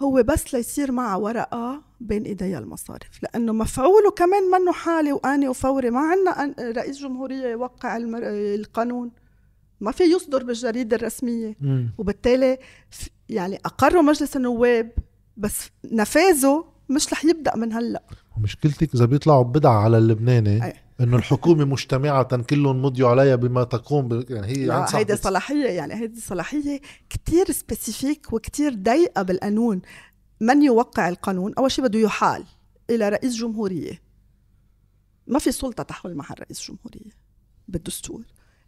[0.02, 5.90] هو بس ليصير معه ورقة بين إيدي المصارف لأنه مفعوله كمان منه حالي واني وفوري.
[5.90, 9.10] ما عندنا رئيس جمهورية يوقع القانون.
[9.84, 11.56] ما في يصدر بالجريدة الرسمية.
[11.60, 11.86] م.
[11.98, 12.58] وبالتالي
[13.28, 14.92] يعني أقروا مجلس النواب
[15.36, 18.02] بس نفاذه مش رح يبدأ من هلأ.
[18.36, 20.72] ومشكلتك إذا بيطلعوا بدعة على اللبناني أي.
[21.00, 24.30] إنه الحكومة مجتمعة كلهم مضيوا عليها بما تقوم ب...
[24.30, 29.82] يعني هي هيدي صلاحية يعني هيدي صلاحية كتير سبيسيفيك وكتير ضيقة بالقانون.
[30.40, 32.44] من يوقع القانون؟ أول شيء بده يحال
[32.90, 34.02] إلى رئيس جمهورية.
[35.26, 37.10] ما في سلطة تحول محل رئيس جمهورية
[37.68, 38.24] بالدستور.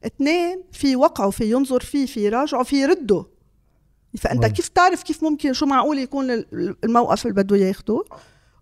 [0.06, 3.26] اثنين في وقعه في ينظر فيه في يراجعه في يرده
[4.18, 4.46] فأنت.
[4.46, 6.30] كيف تعرف كيف ممكن شو معقول يكون
[6.84, 8.04] الموقف اللي بده ياخده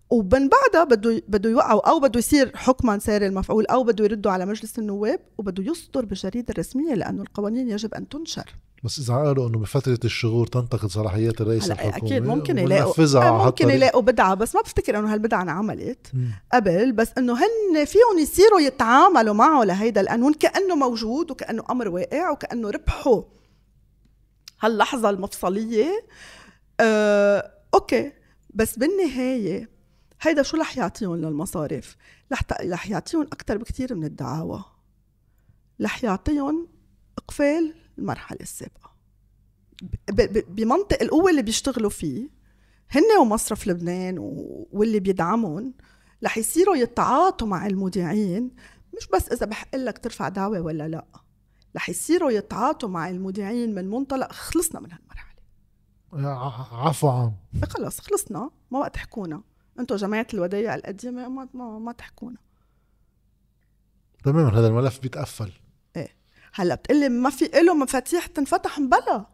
[0.09, 4.45] ومن بعدها بده بده يوقعوا أو بده يصير حكما ساري المفعول أو بده يردوا على
[4.45, 8.55] مجلس النواب وبده يصدر بالجريده الرسميه لأنه القوانين يجب أن تنشر.
[8.83, 14.01] بس إذا قالوا إنه بفترة الشهور تنتقد صلاحيات الرئيس الحكومي أكيد ممكن يلاقوا ممكن يلاقوا
[14.01, 16.11] بدعة بس ما بفتكر إنه هالبدعة انعملت
[16.53, 22.31] قبل بس إنه هن فيهم يصيروا يتعاملوا معه لهيدا القانون كأنه موجود وكأنه أمر واقع
[22.31, 23.23] وكأنه ربحوا
[24.61, 26.05] هاللحظة المفصلية.
[26.79, 28.11] آه، أوكي
[28.53, 29.74] بس بالنهاية
[30.21, 31.95] هيدا شو رح يعطيهم للمصارف
[32.31, 34.65] رح رح يعطيهم أكثر بكثير من الدعاوى.
[35.81, 36.67] رح يعطيهم
[37.17, 38.95] إقفال المرحلة السابقة.
[40.47, 42.29] بمنطق القوة اللي بيشتغلوا فيه
[42.89, 44.15] هن ومصرف لبنان
[44.71, 45.73] واللي بيدعمهم
[46.23, 48.51] رح يصيروا يتعاطوا مع المودعين
[48.97, 51.05] مش بس إذا بحق لك ترفع دعوة ولا لأ.
[51.75, 55.41] رح يصيروا يتعاطوا مع المودعين من منطلق خلصنا من هالمرحلة.
[56.71, 57.35] عفو عام.
[57.69, 59.41] خلص خلصنا ما وقت تحكونا
[59.79, 62.37] أنتم جماعة الودايع القديمة ما ما, ما تحكونا.
[64.23, 65.51] تماما هذا الملف بيتقفل.
[65.95, 66.09] إيه.
[66.53, 69.25] هلا بتقلي ما في له مفاتيح تنفتح مبلا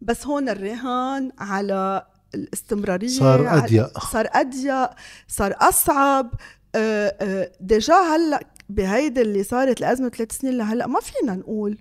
[0.00, 3.98] بس هون الرهان على الاستمرارية صار أضيق.
[3.98, 4.90] صار أضيق
[5.28, 6.34] صار أصعب.
[6.74, 11.78] آه، آه، ديجا هلا بهيدي اللي صارت الازمه ثلاث سنين لهلا ما فينا نقول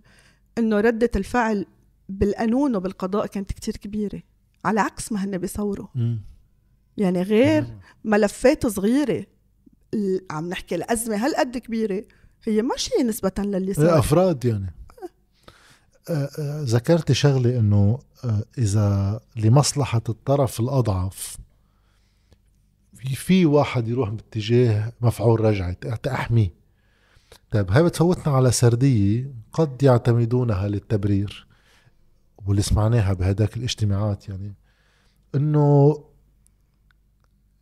[0.58, 1.66] إنه ردة الفعل
[2.10, 4.22] بالقانون وبالقضاء كانت كتير كبيرة
[4.66, 5.88] على عكس ما هن بيصوروا.
[6.98, 7.66] يعني غير
[8.04, 9.26] ملفات صغيرة.
[10.32, 12.04] عم نحكي الازمه هالقد كبيرة.
[12.44, 14.00] هي ماشي نسبة للي صار.
[14.00, 14.74] أفراد يعني.
[16.10, 16.30] آه،
[16.64, 18.00] ذكرت شغلة إنه
[18.58, 21.38] إذا لمصلحة الطرف الأضعف
[23.16, 25.78] في واحد يروح باتجاه مفعول رجعي
[26.08, 26.54] احميه
[27.52, 31.48] طيب هاي بتفوتنا على سردية قد يعتمدونها للتبرير
[32.46, 34.54] واللي سمعناها بهداك الاجتماعات يعني
[35.36, 36.04] إنه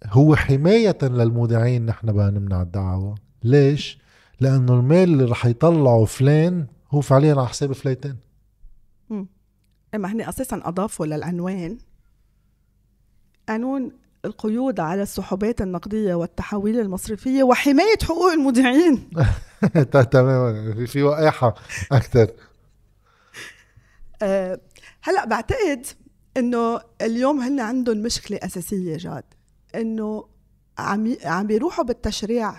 [0.05, 3.15] هو حماية للمودعين نحن بدنا نمنع الدعوة.
[3.43, 3.99] ليش؟
[4.39, 8.17] لأنه المال اللي رح يطلعه فلان هو فعليا على حساب فليتين
[9.11, 9.27] امم
[9.95, 11.77] ما هن أساسا أضافوا للعنوان.
[13.49, 13.91] قانون
[14.25, 19.09] القيود على السحوبات النقدية والتحويل المصرفية وحماية حقوق المودعين.
[20.11, 20.85] تماما.
[20.85, 21.55] في وقاحة
[21.91, 22.31] أكثر
[24.21, 24.59] أه
[25.01, 25.85] هلأ بعتقد
[26.37, 29.23] إنه اليوم هن عندهم مشكلة أساسية جاد.
[29.81, 30.25] إنه
[30.77, 32.53] عم عم بيروحوا بالتشريع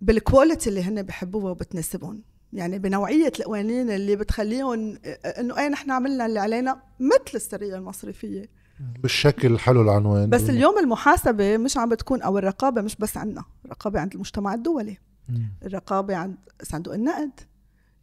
[0.00, 2.22] بالكواليتي اللي هن بحبوها وبتناسبهم.
[2.52, 4.98] يعني بنوعية القوانين اللي بتخليهم
[5.38, 8.48] إنه إيه نحن عملنا اللي علينا مثل السرية المصرفية.
[9.02, 10.30] بالشكل حلو العنوان.
[10.30, 14.98] بس اليوم المحاسبة مش عم بتكون أو الرقابة مش بس عنا الرقابة عند المجتمع الدولي
[15.62, 17.40] الرقابة عند صندوق النقد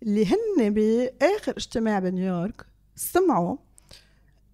[0.03, 2.65] اللي هن بآخر اجتماع بنيويورك
[2.95, 3.57] سمعوا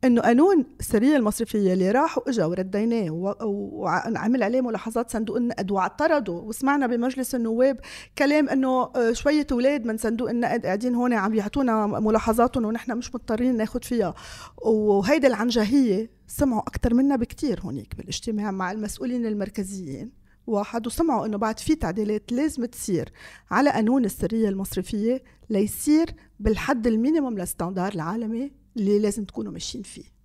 [0.03, 3.09] إنه قانون السريه المصرفية اللي راح واجا ورديناه
[3.41, 7.79] وعمل عليه ملاحظات صندوق النقد واعترضوا وسمعنا بمجلس النواب
[8.17, 13.15] كلام إنه آه، شوية أولاد من صندوق النقد قاعدين هون عم يعطونا ملاحظاتهم ونحن مش
[13.15, 14.13] مضطرين ناخذ فيها.
[14.57, 20.25] وهيدي العنجهية سمعوا أكثر منا بكثير هونيك بالاجتماع مع المسؤولين المركزيين.
[20.47, 23.11] واحد وسمعوا إنه بعد في تعديلات لازم تصير
[23.51, 26.05] على قانون السرية المصرفية ليصير
[26.39, 30.15] بالحد ال minimum لل standard العالمي اللي لازم تكونوا ماشيين فيه.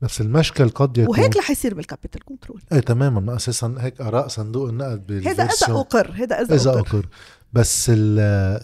[0.00, 3.36] بس المشكل قد يكون وهيك رح يصير بال capital control إيه تماما.
[3.36, 6.80] أساسا هيك آراء صندوق النقد هذا إذا أقر هذا إذا, إذا أقر.
[6.80, 7.06] أقر.
[7.52, 7.90] بس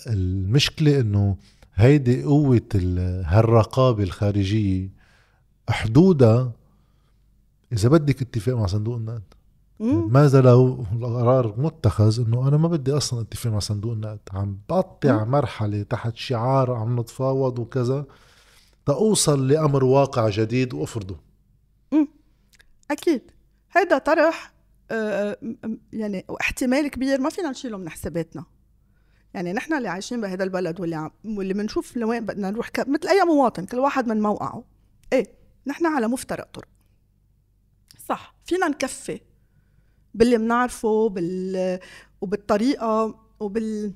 [0.06, 1.36] المشكلة إنه
[1.74, 2.68] هيدي قوة
[3.24, 4.90] هالرقابة الخارجية
[5.68, 6.52] حدودها
[7.72, 9.22] إذا بدك اتفاق مع صندوق النقد.
[10.10, 14.20] ماذا لو القرار متخذ إنه أنا ما بدي أصلا اتفاق مع صندوق النقد.
[14.32, 18.04] عم بقطع مرحلة تحت شعار عم نتفاوض وكذا.
[18.87, 21.16] تأوصل لأمر واقع جديد وأفرضه.
[22.91, 23.30] أكيد.
[23.76, 24.55] هيدا طرح
[24.91, 25.39] آه،
[25.93, 28.45] يعني احتمال كبير ما فينا نشيله من حساباتنا.
[29.35, 32.89] يعني نحن اللي عايشين بهذا البلد واللي عم واللي بنشوف لوين بدنا نروح ك...
[32.89, 34.64] مثل أي مواطن كل واحد من موقعه.
[35.12, 35.26] إيه
[35.66, 36.68] نحن على مفترق طرق.
[38.09, 38.35] صح.
[38.45, 39.20] فينا نكفي
[40.14, 41.78] باللي بنعرفه بال
[42.20, 43.95] وبالطريقة وبال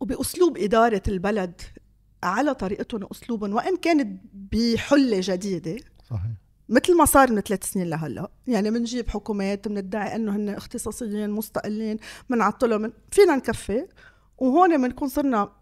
[0.00, 1.60] وبأسلوب إدارة البلد
[2.22, 5.76] على طريقتهم واسلوبهم وإن كانت بحلة جديدة
[6.10, 6.30] صحيح.
[6.68, 8.30] مثل ما صار من ثلاث سنين لهلأ.
[8.46, 11.96] يعني بنجيب حكومات بندعي إنه هن اختصاصيين مستقلين
[12.30, 13.86] بنعطلهم من فينا نكفي.
[14.38, 15.52] وهون بنكون صرنا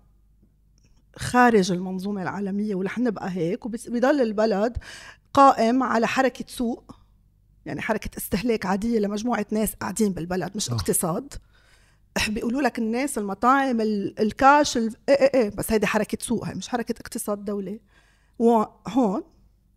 [1.16, 4.76] خارج المنظومة العالمية ورح نبقى هيك وبيضل البلد
[5.34, 6.94] قائم على حركة سوق
[7.66, 11.34] يعني حركة استهلاك عادية لمجموعة ناس قاعدين بالبلد مش اقتصاد.
[12.28, 16.94] بيقولوا لك الناس المطاعم الكاش إيه إيه إيه بس هيدي حركة سوق هي مش حركة
[17.00, 17.80] اقتصاد دولي.
[18.38, 19.22] وهون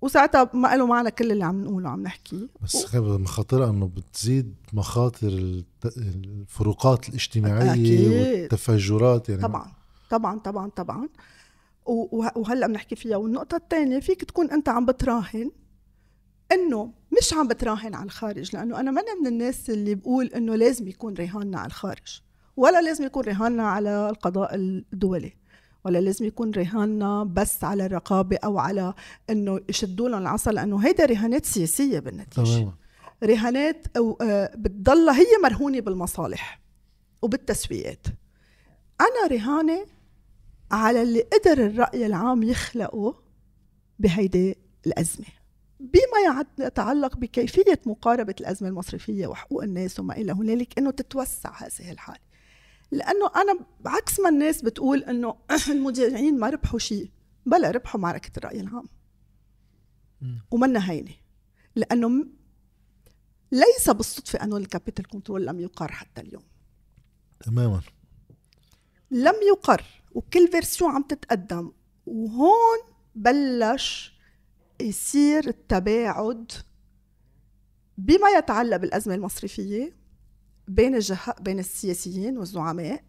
[0.02, 3.18] وساعتها ما له معنى كل اللي عم نقوله عم نحكيه بس و...
[3.18, 5.64] مخاطرها إنه بتزيد مخاطر
[5.98, 8.08] الفروقات الاجتماعية أكيد.
[8.08, 9.42] والتفجرات يعني.
[9.42, 9.72] طبعا
[10.10, 11.10] طبعا طبعا طبعا.
[11.86, 13.18] وهلأ بنحكي فيها.
[13.18, 15.52] والنقطة الثانية فيك تكون أنت عم بتراهن
[16.52, 20.88] إنه مش عم بتراهن على الخارج لأنه أنا ماني من الناس اللي بقول إنه لازم
[20.88, 22.22] يكون رهاننا على الخارج.
[22.62, 25.34] ولا لازم يكون رهاننا على القضاء الدولي
[25.86, 28.94] ولا لازم يكون رهاننا بس على الرقابة أو على
[29.30, 32.56] إنه يشدوا لهم العصا لأنه هيدا رهانات سياسية بالنتيجة.
[32.56, 32.74] تماما.
[33.24, 36.62] رهانات أو آه، بتضلها هي مرهونة بالمصالح
[37.22, 38.08] وبالتسويات
[39.02, 39.86] أنا رهانة
[40.72, 43.16] على اللي قدر الرأي العام يخلقه
[44.00, 44.56] بهيدي
[44.88, 45.28] الأزمة.
[45.80, 52.31] بما يتعلق بكيفية مقاربة الأزمة المصرفية وحقوق الناس وما إلى هنالك إنه تتوسع هذه الحالة.
[52.92, 55.36] لأنه أنا عكس ما الناس بتقول إنه
[55.70, 57.12] المذيعين ما ربحوا شيء
[57.46, 58.86] بلا ربحوا معركة الرأي العام.
[60.52, 61.14] ومنا هينه
[61.76, 62.26] لأنه
[63.52, 66.44] ليس بالصدفة أنه ال capital control لم يقر حتى اليوم.
[67.40, 67.82] تماما.
[69.12, 71.72] لم يقر وكل version عم تتقدم.
[72.06, 72.80] وهون
[73.16, 74.14] بلش
[74.82, 76.52] يصير التباعد
[77.98, 80.01] بما يتعلق بالأزمة المصرفية.
[80.72, 81.18] بين الجه...
[81.42, 83.04] بين السياسيين والزعماء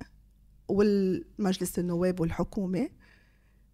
[0.68, 2.88] والمجلس النواب والحكومة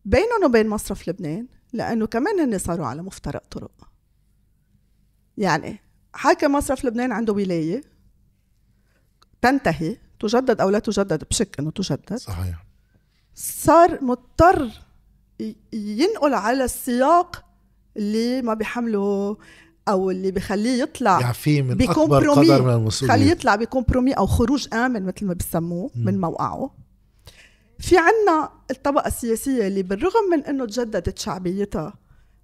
[0.05, 3.91] بينهم وبين مصرف لبنان لأنه كمان هن صاروا على مفترق طرق.
[5.36, 5.80] يعني
[6.14, 7.80] حاكم مصرف لبنان عنده ولاية
[9.43, 12.16] تنتهي تجدد أو لا تجدد بشك أنه تجدد.
[12.16, 12.64] صحيح.
[13.34, 14.72] صار مضطر
[15.72, 17.45] ينقل على السياق
[17.97, 19.36] اللي ما بيحمله
[19.89, 24.74] أو اللي بخليه يطلع يعفيه من أكبر قدر من المسؤوليه خليه يطلع بكمبرومي أو خروج
[24.74, 26.74] آمن مثل ما بسموه من موقعه.
[27.78, 31.95] في عنا الطبقة السياسية اللي بالرغم من إنه تجددت شعبيتها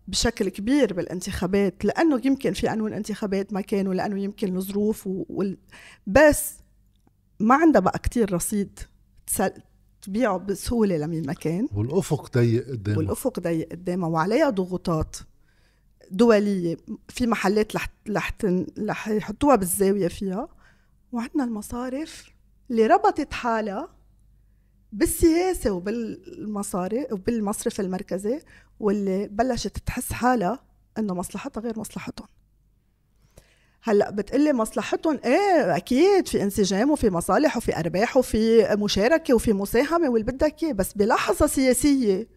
[0.09, 5.57] بشكل كبير بالانتخابات لأنه يمكن في عنوان انتخابات ما كانوا لأنه يمكن الظروف وال...
[6.07, 6.55] بس
[7.41, 8.79] ما عندها بقى كتير رصيد
[10.03, 11.69] تبيعه بسهولة لمين ما كان.
[11.75, 15.17] والأفق ضيق قدامها والأفق ضيق قدامها وعليها ضغوطات.
[16.11, 16.77] دولية
[17.09, 18.33] في محلات رح رح
[18.79, 20.49] رح يحطوها بالزاوية فيها
[21.13, 22.31] وعندنا المصارف
[22.71, 23.89] اللي ربطت حالها
[24.93, 28.41] بالسياسة وبالمصاري وبالمصرف المركزي
[28.81, 30.65] واللي بلشت تحس حالها
[30.99, 32.29] إنه مصلحتها غير مصلحتهم.
[33.83, 40.09] هلأ بتقلي مصلحتهم إيه أكيد في انسجام وفي مصالح وفي أرباح وفي مشاركة وفي مساهمة
[40.11, 42.29] واللي بدك إياه بس بلحظة سياسية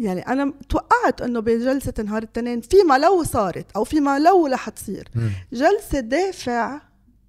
[0.00, 5.08] يعني أنا توقعت إنه بجلسه نهار الاثنين فيما لو صارت أو فيما لو رح تصير
[5.52, 6.80] جلسة دافع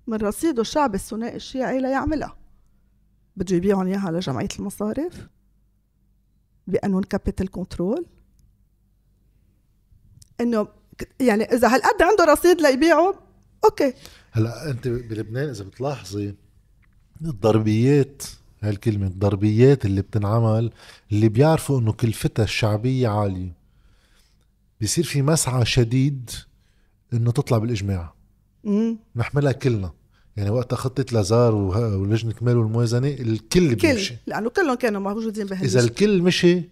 [0.08, 2.38] من رصيده الشعب الثنائي الشيعي ليعملها.
[3.36, 5.28] بده يبيعهم إياها لجمعية المصارف
[6.68, 8.06] بقانون capital control
[10.42, 10.68] إنه
[11.20, 13.14] يعني إذا هالقد عنده رصيد ليبيعه
[13.66, 13.94] okay.
[14.32, 16.36] هلأ أنت بلبنان إذا بتلاحظي
[17.22, 18.24] الضربيات
[18.64, 20.72] هالكلمة الضربيات اللي بتنعمل
[21.12, 23.54] اللي بيعرفوا إنه كلفتها الشعبية عالية.
[24.80, 26.30] بيصير في مسعى شديد
[27.14, 28.14] إنه تطلع بالإجماع.
[28.64, 28.98] مم.
[29.16, 29.92] نحملها كلنا.
[30.38, 34.16] يعني وقت خطة لازار ولجنة كمال والموازنة الكل بيمشي.
[34.28, 36.70] لأنه كلهم كانوا موجودين بهاللجنة إذا الكل مشي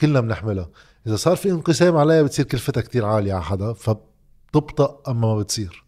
[0.00, 0.70] كلنا بنحملها.
[1.06, 5.84] إذا صار في انقسام عليها بتصير كلفتها كتير عالية على حدا فبتبطأ أما ما بتصير.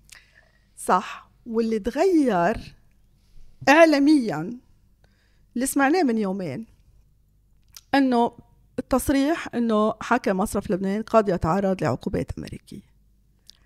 [0.76, 1.30] صح.
[1.46, 2.74] واللي تغير
[3.68, 4.52] إعلاميا
[5.54, 6.66] اللي سمعناه من يومين
[7.94, 8.32] إنه
[8.78, 12.90] التصريح إنه حاكم مصرف لبنان قد يتعرض لعقوبات أمريكية.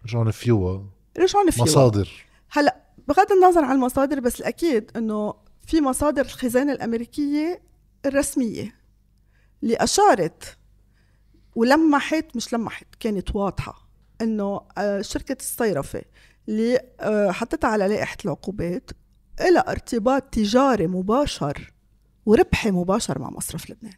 [0.05, 0.85] رجعوا نفيوها
[1.19, 2.27] رجعوا نفيوها مصادر.
[2.51, 2.77] هلأ
[3.09, 5.35] بغض النظر عن المصادر بس الأكيد إنه
[5.67, 7.63] في مصادر الخزانة الأمريكية
[8.07, 8.75] الرسمية
[9.63, 10.57] اللي أشارت
[11.55, 13.89] ولمحت مش لمحت كانت واضحة
[14.21, 16.03] إنه آه، شركة الصيرفة
[16.49, 18.91] اللي آه، حطتها على لائحة العقوبات
[19.41, 21.74] لها ارتباط تجاري مباشر
[22.27, 23.95] وربحي مباشر مع مصرف لبنان.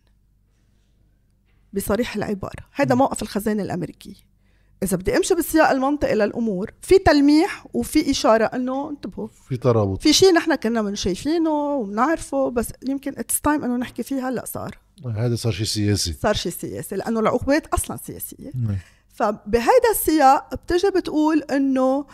[1.72, 2.66] بصريح العبارة.
[2.72, 4.37] هذا موقف الخزانة الأمريكية.
[4.83, 9.29] إذا بدي أمشي بالسياق المنطقي للأمور في تلميح وفي إشارة إنه انتبهوا.
[9.49, 10.03] في ترابط.
[10.03, 14.45] في شيء نحن كنا من شايفينه وبنعرفه بس يمكن it's time إنه نحكي فيه هلأ
[14.45, 14.79] صار.
[15.16, 16.12] هذا صار شيء سياسي.
[16.12, 18.51] صار شيء سياسي لأنه العقوبات أصلا سياسية.
[18.55, 18.77] نعم.
[19.14, 22.07] فبهيدا السياق بتجي بتقول إنه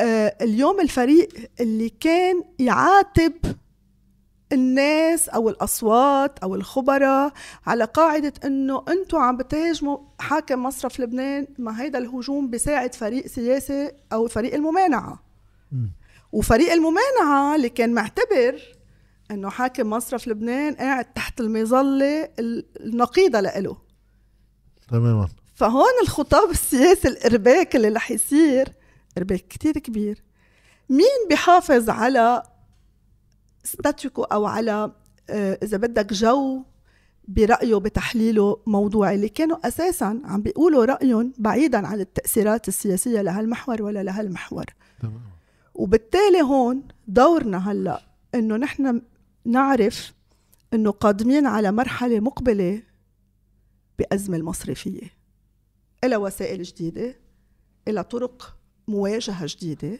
[0.00, 1.28] آه اليوم الفريق
[1.60, 3.32] اللي كان يعاتب
[4.52, 7.32] الناس أو الأصوات أو الخبراء
[7.66, 13.92] على قاعدة إنه أنتم عم بتهاجموا حاكم مصرف لبنان ما هيدا الهجوم بيساعد فريق سياسي
[14.12, 15.22] أو فريق الممانعة.
[16.32, 18.62] وفريق الممانعة اللي كان معتبر
[19.30, 22.28] إنه حاكم مصرف لبنان قاعد تحت المظلة
[22.80, 23.76] النقيضة لإله.
[24.90, 25.28] تماما.
[25.54, 28.68] فهون الخطاب السياسي الإرباك اللي رح يصير
[29.18, 30.22] إرباك كتير كبير.
[30.88, 32.42] مين بيحافظ على
[33.64, 34.92] ستاتيكو أو على
[35.30, 36.62] آه، إذا بدك جو
[37.28, 44.02] برأيه بتحليله موضوعي اللي كانوا أساسا عم بيقولوا رأيهم بعيدا عن التأثيرات السياسية لهالمحور ولا
[44.02, 44.64] لهالمحور.
[45.02, 45.20] تمام.
[45.74, 48.02] وبالتالي هون دورنا هلأ
[48.34, 49.02] إنه نحن
[49.44, 50.14] نعرف
[50.74, 52.82] إنه قادمين على مرحلة مقبلة
[53.98, 55.10] بأزمة المصرفية.
[56.04, 57.16] إلى وسائل جديدة
[57.88, 58.56] إلى طرق
[58.88, 59.98] مواجهة جديدة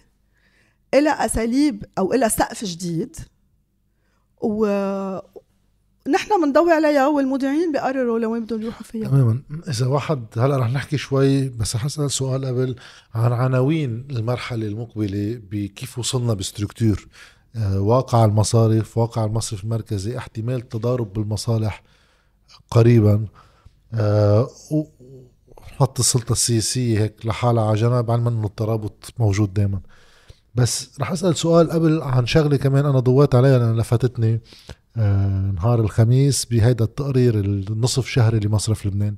[0.94, 3.16] إلى أساليب أو إلى سقف جديد.
[4.40, 4.66] و
[6.08, 9.08] نحن بنضوي عليها والمذيعين بيقرروا لوين بدهم يروحوا فيها.
[9.08, 9.42] تماما.
[9.68, 12.76] إذا واحد هلأ رح نحكي شوي بس حسأل سؤال قبل
[13.14, 17.08] عن عناوين المرحلة المقبلة بكيف وصلنا بستركتور.
[17.56, 21.82] آه، واقع المصارف واقع المصرف المركزي احتمال تضارب بالمصالح
[22.70, 23.26] قريبا.
[23.94, 24.48] أه
[25.74, 29.80] نحط السلطة السياسية هيك لحالها على جنب علما إنه الترابط موجود دائما
[30.54, 34.40] بس رح أسأل سؤال قبل عن شغلة كمان أنا ضويت عليها لأن لفتتني
[34.96, 39.16] أه نهار الخميس بهيدا التقرير النصف شهري لمصرف لبنان.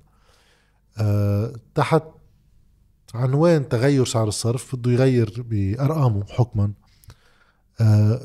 [0.98, 2.02] أه تحت
[3.14, 6.72] عنوان تغير سعر الصرف بده يغير بأرقامه حكما.
[7.80, 8.20] آه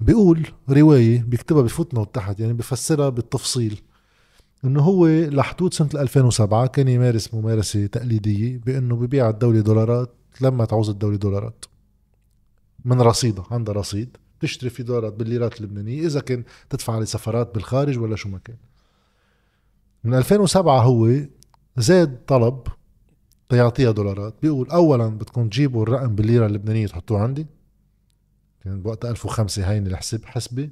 [0.00, 3.80] بيقول رواية بيكتبها بفوت تحت يعني بفسرها بالتفصيل
[4.64, 10.90] إنه هو لحدود سنة 2007 كان يمارس ممارسة تقليدية بأنه ببيع الدولة دولارات لما تعوز
[10.90, 11.64] الدولة دولارات.
[12.84, 17.98] من رصيدها عندها رصيد تشتري في دولارات بالليرات اللبنانية إذا كان تدفع عليه سفرات بالخارج
[17.98, 18.56] ولا شو ما كان.
[20.04, 21.10] من 2007 هو
[21.76, 22.62] زاد طلب
[23.48, 27.46] تيعطيها دولارات بيقول أولا بدكم تجيبوا الرقم بالليرة اللبنانية تحطوه عندي.
[28.64, 30.70] كان بوقتها 1005 هيني الحسب حسبي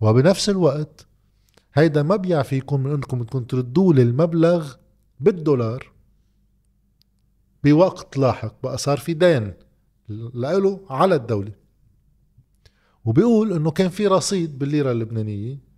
[0.00, 1.06] وبنفس الوقت
[1.74, 4.74] هيدا مبيع فيكم من انكم بدكم تردوا لي المبلغ
[5.20, 5.92] بالدولار
[7.64, 9.52] بوقت لاحق بقى صار في دين.
[10.10, 11.52] لإله على الدولة.
[13.04, 15.70] وبيقول إنه كان في رصيد بالليرة اللبنانية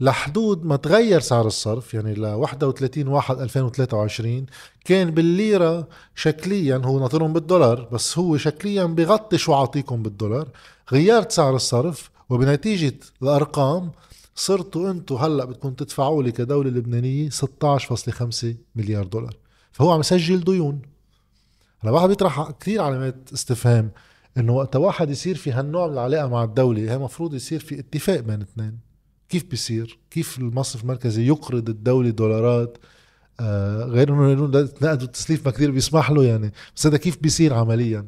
[0.00, 4.46] لحدود ما تغير سعر الصرف يعني ل 31 1 2023
[4.84, 10.48] كان بالليرة شكليا هو ناطرهم بالدولار بس هو شكليا بغطي شو عاطيكم بالدولار.
[10.92, 13.90] غيرت سعر الصرف وبنتيجة الأرقام
[14.34, 19.36] صرتوا أنتم هلأ بدكم تدفعوا لي كدولة لبنانية 16.5 مليار دولار.
[19.72, 20.82] فهو عم يسجل ديون.
[21.80, 23.90] هلا واحد بيطرح كثير علامات استفهام
[24.38, 28.20] انه وقت واحد يصير في هالنوع من العلاقة مع الدولة هي مفروض يصير في اتفاق
[28.20, 28.78] بين اثنين.
[29.28, 32.78] كيف بيصير؟ كيف المصرف المركزي يقرض الدولة دولارات؟
[33.40, 34.46] آه غير إنه
[34.82, 38.06] نقد والتسليف ما كثير بيسمح له يعني بس هذا كيف بيصير عمليا؟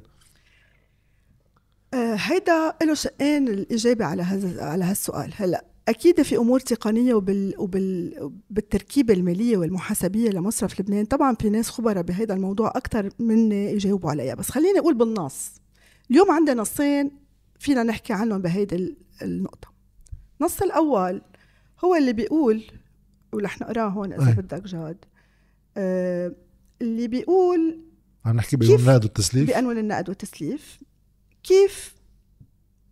[1.95, 5.35] آه هيدا له شقين الإجابة على هذا على هالسؤال.
[5.37, 11.05] هلأ أكيد في أمور تقنية وبال وبال بالتركيبة المالية والمحاسبية لمصرف لبنان.
[11.05, 15.53] طبعا في ناس خبراء بهذا الموضوع أكثر مني يجاوبوا عليها بس خليني أقول بالنص.
[16.11, 17.11] اليوم عندنا نصين
[17.59, 19.73] فينا نحكي عنهم بهيدي النقطة.
[20.41, 21.23] النص الأول
[21.85, 22.63] هو اللي بيقول
[23.33, 25.05] ورح نقراه هون إذا بدك جاد.
[25.77, 26.35] آه
[26.83, 27.81] اللي بيقول
[28.25, 30.79] عم نحكي بقانون النقد والتسليف؟ بقانون النقد والتسليف
[31.43, 31.95] كيف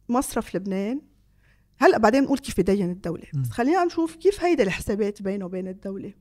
[0.09, 1.01] مصرف لبنان
[1.81, 3.25] هلا بعدين نقول كيف بدين الدولة.
[3.35, 6.13] بس خلينا نشوف كيف هيدا الحسابات بينه وبين الدولة.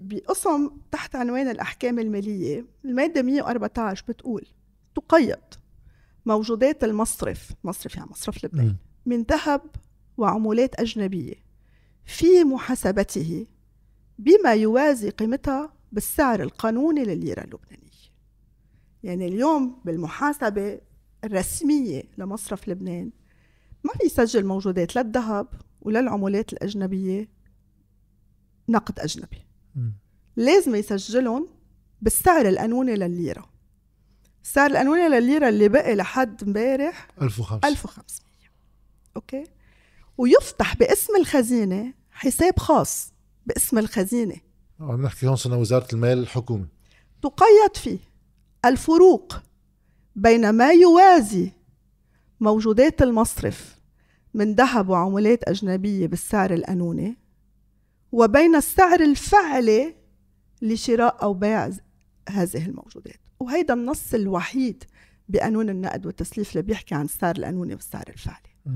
[0.00, 4.46] بقسم تحت عنوان الأحكام المالية المادة 114 بتقول
[4.94, 5.38] تقيد
[6.26, 9.62] موجودات المصرف مصرف يعني مصرف لبنان من ذهب
[10.16, 11.34] وعمولات أجنبية
[12.04, 13.46] في محاسبته
[14.18, 17.82] بما يوازي قيمتها بالسعر القانوني للليره اللبنانية.
[19.02, 20.80] يعني اليوم بالمحاسبة
[21.24, 23.10] الرسمية لمصرف لبنان
[23.84, 25.46] ما بيسجل موجودات لا الذهب
[25.80, 27.28] ولا العملات الأجنبية
[28.68, 29.46] نقد أجنبي.
[29.76, 29.90] م.
[30.36, 31.48] لازم يسجلهم
[32.02, 33.50] بالسعر القانوني للليرة
[34.44, 38.32] السعر القانوني للليرة اللي بقي لحد امبارح 1500 1500
[39.16, 39.44] أوكي؟
[40.18, 43.12] ويفتح باسم الخزينة حساب خاص.
[43.46, 44.36] باسم الخزينة.
[44.80, 46.66] عم نحكي هون سنة وزارة المال الحكومي
[47.22, 47.98] تقيد فيه
[48.64, 49.42] الفروق
[50.16, 51.52] بين ما يوازي
[52.42, 53.76] موجودات المصرف
[54.34, 57.16] من ذهب وعملات أجنبية بالسعر القانوني
[58.12, 59.94] وبين السعر الفعلي
[60.62, 61.70] لشراء أو بيع
[62.28, 63.20] هذه الموجودات.
[63.40, 64.84] وهيدا النص الوحيد
[65.28, 68.54] بقانون النقد والتسليف اللي بيحكي عن السعر القانوني والسعر الفعلي.
[68.66, 68.70] م.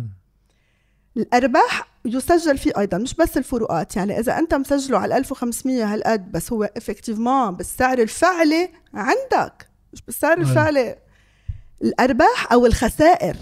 [1.16, 6.52] الأرباح يسجل فيه أيضا مش بس الفروقات يعني إذا أنت مسجله على 1500 هالقد بس
[6.52, 11.05] هو افكتيفمون بالسعر الفعلي عندك مش بالسعر الفعلي
[11.82, 13.36] الأرباح أو الخسائر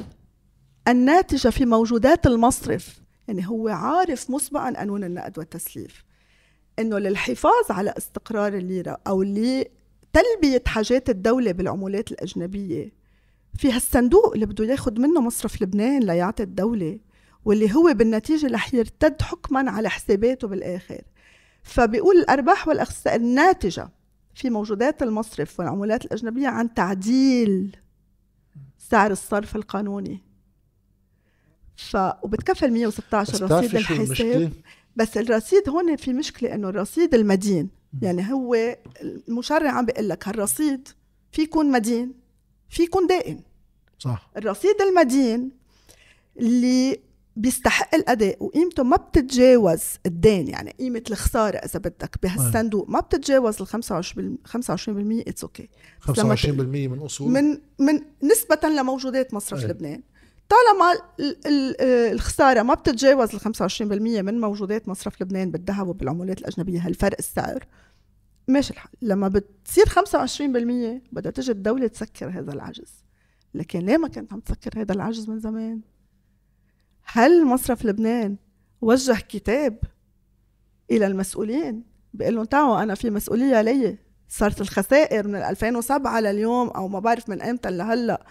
[0.89, 3.01] الناتجة في موجودات المصرف.
[3.29, 6.05] يعني هو عارف مسبقا قانون النقد والتسليف.
[6.79, 12.93] إنه للحفاظ على استقرار الليرة أو لتلبية حاجات الدولة بالعملات الأجنبية
[13.59, 16.99] في هالصندوق اللي بده ياخذ منه مصرف لبنان ليعطي الدولة
[17.45, 21.01] واللي هو بالنتيجة رح يرتد حكما على حساباته بالآخر.
[21.63, 23.89] فبيقول الأرباح والخسائر الناتجة
[24.35, 27.77] في موجودات المصرف والعملات الأجنبية عن تعديل
[28.91, 30.21] سعر الصرف القانوني.
[31.77, 34.53] ف وبتكفل 116 بس رصيد الحساب؟
[34.97, 37.71] بس الرصيد هون في مشكلة إنه الرصيد المدين.
[38.03, 38.77] يعني هو
[39.29, 40.89] المشرع عم بيقول لك هالرصيد
[41.33, 42.13] في يكون مدين
[42.71, 43.41] في يكون دائن
[43.99, 44.31] صح.
[44.37, 45.51] الرصيد المدين
[46.37, 47.01] اللي
[47.37, 50.49] بيستحق الأداء وقيمته ما بتتجاوز الدين.
[50.49, 55.69] يعني قيمة الخسارة إذا بدك بهالصندوق ما بتتجاوز ال 25 25% it's okay
[56.01, 56.09] 25%
[56.89, 59.67] من أصول؟ من من نسبة لموجودات مصرف أي.
[59.69, 60.03] لبنان.
[60.49, 66.39] طالما ال- ال- آه، الخسارة ما بتتجاوز ال 25% من موجودات مصرف لبنان بالذهب وبالعملات
[66.39, 67.67] الأجنبية هالفرق السعر؟
[68.49, 68.91] ماشي الحال.
[69.03, 73.05] لما بتصير 25% بدها تجي الدولة تسكر هذا العجز.
[73.55, 75.81] لكن ليه ما كانت عم تسكر هذا العجز من زمان؟
[77.05, 78.37] هل مصرف لبنان
[78.81, 79.79] وجه كتاب
[80.91, 81.83] إلى المسؤولين؟
[82.15, 83.99] بيقول لهم تعوا أنا في مسؤولية علي
[84.29, 88.27] صارت الخسائر من 2007 لليوم أو ما بعرف من إمتى لهلأ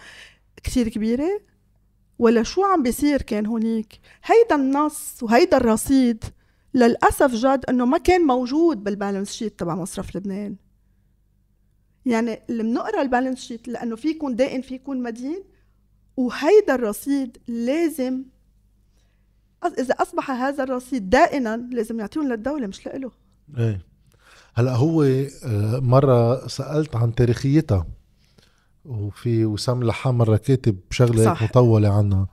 [0.62, 1.40] كثير كبيرة؟
[2.18, 6.24] ولا شو عم بيصير كان هونيك؟ هيدا النص وهيدا الرصيد
[6.74, 10.56] للأسف جد إنه ما كان موجود بال balance sheet تبع مصرف لبنان.
[12.06, 15.44] يعني اللي بنقرا ال balance sheet لأنه في يكون دائن في يكون مدين.
[16.16, 18.24] وهيدا الرصيد لازم
[19.72, 23.10] إذا أصبح هذا الرصيد دائنا لازم يعطيهم للدولة مش لإله.
[23.58, 23.94] إيه.
[24.54, 27.86] هلأ هو آه، مرة سألت عن تاريخيتها
[28.84, 31.42] وفي وسام لحام مرة كاتب شغلة صح.
[31.42, 32.26] هيك مطولة عنها.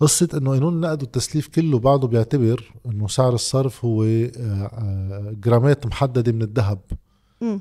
[0.00, 5.86] قصة إنه قانون النقد والتسليف كله بعده بيعتبر إنه سعر الصرف هو آه، آه، جرامات
[5.86, 6.80] محددة من الذهب.
[7.40, 7.60] مم.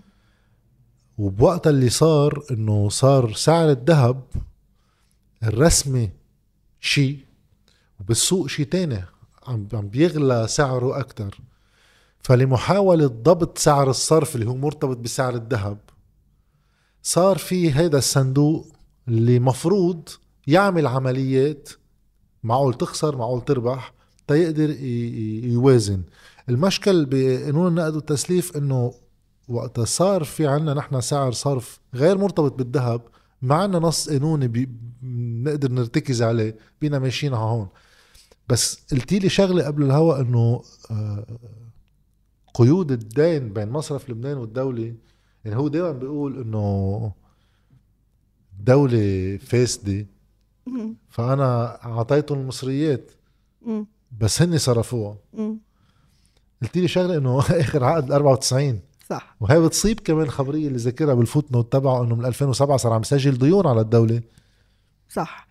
[1.17, 4.23] وبوقتها اللي صار إنه صار سعر الذهب
[5.43, 6.09] الرسمي
[6.79, 7.19] شيء
[7.99, 9.03] وبالسوق شيء تاني.
[9.47, 11.39] عم عم بيغلى سعره أكتر.
[12.19, 15.77] فلمحاولة ضبط سعر الصرف اللي هو مرتبط بسعر الذهب
[17.03, 18.67] صار في هيدا الصندوق
[19.07, 20.09] اللي مفروض
[20.47, 21.69] يعمل عمليات
[22.43, 23.93] معقول تخسر معقول تربح
[24.27, 24.69] تيقدر
[25.49, 26.03] يوازن.
[26.49, 28.93] المشكل بقانون النقد والتسليف إنه
[29.47, 33.01] وقتها صار في عنا نحن سعر صرف غير مرتبط بالذهب
[33.41, 34.47] ما عنا نص قانوني
[35.01, 37.67] بنقدر نرتكز عليه بينا ماشيين هون.
[38.49, 41.25] بس قلتي لي شغلة قبل الهوا إنه آه،
[42.53, 44.95] قيود الدين بين مصرف لبنان والدولة
[45.45, 47.11] يعني هو دائما بيقول إنه
[48.59, 50.05] دولة فاسدة
[50.67, 50.95] مم.
[51.09, 53.11] فأنا أعطيتهم المصريات.
[54.19, 55.17] بس هن صرفوها.
[56.61, 58.79] قلت لي شغلة إنه آخر عقد 94
[59.09, 63.01] صح وهي بتصيب كمان خبرية اللي ذاكرها بال footnote تبعه إنه من 2007 صار عم
[63.01, 64.21] يسجل ديون على الدولة
[65.09, 65.46] صح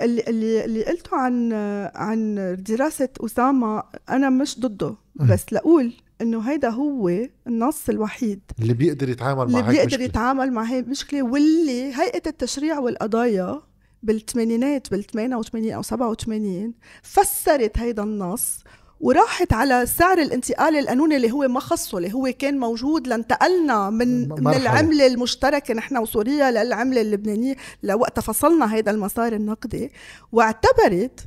[0.00, 1.52] اللي اللي اللي قلته عن
[1.94, 7.08] عن دراسة أسامة أنا مش ضده بس لأقول إنه هيدا هو
[7.46, 10.04] النص الوحيد اللي بيقدر يتعامل اللي مع هيك بيقدر مشكلة.
[10.04, 13.60] يتعامل مع هي المشكلة واللي هيئة التشريع والقضايا
[14.02, 18.64] بالثمانينات بال 88 أو 87 فسرت هيدا النص
[19.00, 24.28] وراحت على سعر الانتقال القانوني اللي هو ما خصه اللي هو كان موجود لانتقلنا من
[24.28, 24.62] من مرحلة.
[24.62, 29.92] العملة المشتركة نحن وسوريا للعملة اللبنانية لوقت فصلنا هيدا المسار النقدي
[30.32, 31.20] واعتبرت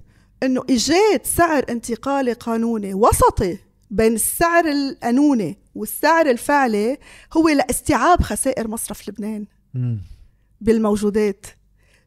[0.43, 3.57] إنه إيجاد سعر انتقالي قانوني وسطي
[3.91, 6.97] بين السعر القانوني والسعر الفعلي
[7.33, 10.01] هو لاستيعاب خسائر مصرف لبنان مم.
[10.61, 11.45] بالموجودات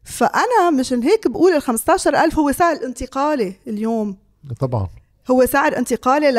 [0.03, 4.17] فأنا مشان هيك بقول ال 15000 هو سعر انتقالي اليوم
[4.59, 4.87] طبعا
[5.31, 6.31] هو سعر انتقالي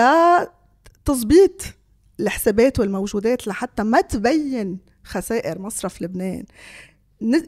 [1.03, 1.63] لتظبيط
[2.21, 6.45] الحسابات والموجودات لحتى ما تبين خسائر مصرف لبنان.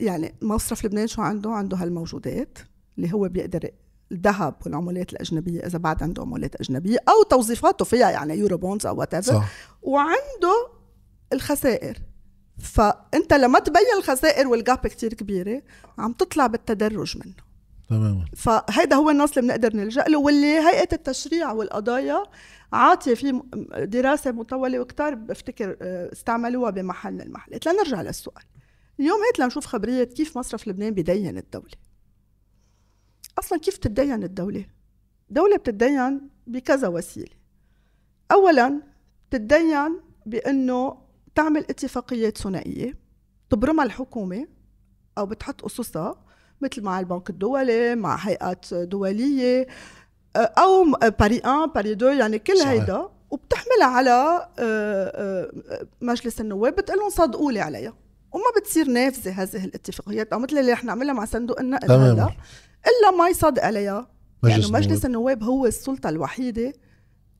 [0.00, 2.58] يعني مصرف لبنان شو عنده؟ عنده هالموجودات
[2.98, 3.70] اللي هو بيقدر
[4.12, 9.16] الذهب والعملات الأجنبية إذا بعد عنده عملات أجنبية أو توظيفاته فيها يعني Eurobonds أو what
[9.24, 9.48] صح.
[9.82, 10.68] وعنده
[11.32, 11.98] الخسائر.
[12.58, 15.62] فأنت لما تبين الخسائر وال gap كتير كبيرة
[15.98, 17.47] عم تطلع بالتدرج منه.
[17.88, 18.24] تماما.
[18.36, 22.22] فهيدا هو النص اللي بنقدر نلجأ له واللي هيئة التشريع والقضايا
[22.72, 23.42] عاطية في
[23.76, 28.44] دراسة مطولة وكتار بفتكر آه، استعملوها بمحل من المحلات لنرجع للسؤال.
[29.00, 31.74] اليوم هيك لنشوف خبرية كيف مصرف لبنان بدين الدولة.
[33.38, 34.66] أصلا كيف تتدين الدولة؟
[35.30, 37.36] دولة بتتدين بكذا وسيلة.
[38.32, 38.82] أولا
[39.28, 40.98] بتتدين بأنه
[41.34, 42.98] تعمل اتفاقيات ثنائية
[43.50, 44.46] تبرمها الحكومة
[45.18, 46.27] أو بتحط أسسها
[46.60, 49.66] مثل مع البنك الدولي مع هيئات دولية
[50.36, 50.84] أو
[51.20, 52.68] باري 1 باري 2 يعني كل صحيح.
[52.68, 57.94] هيدا وبتحملها على آه، آه، مجلس النواب بتقول لهم صدقوا لي عليها
[58.32, 61.90] وما بتصير نافذة هذه الاتفاقيات أو مثل اللي رح نعملها مع صندوق النقد.
[61.90, 62.30] هلا
[62.86, 64.08] إلا ما يصدق عليها
[64.42, 65.42] مجلس لأنه مجلس النواب.
[65.42, 66.72] هو السلطة الوحيدة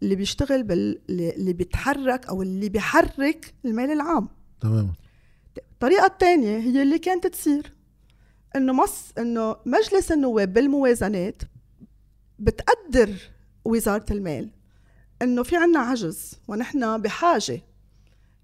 [0.03, 1.01] اللي بيشتغل بال...
[1.11, 4.29] اللي بيتحرك أو اللي بيحرك المال العام
[4.61, 4.93] تماما
[5.73, 7.73] الطريقة الثانية هي اللي كانت تصير
[8.57, 11.43] إنه مص إنه مجلس النواب بالموازنات
[12.39, 13.15] بتقدر
[13.65, 14.51] وزارة المال
[15.23, 17.63] إنه في عنا عجز ونحن بحاجة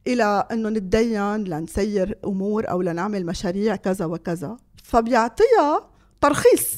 [0.06, 5.90] إلى إنه نتدين لنسير أمور أو لنعمل مشاريع كذا وكذا فبيعطيها
[6.20, 6.74] ترخيص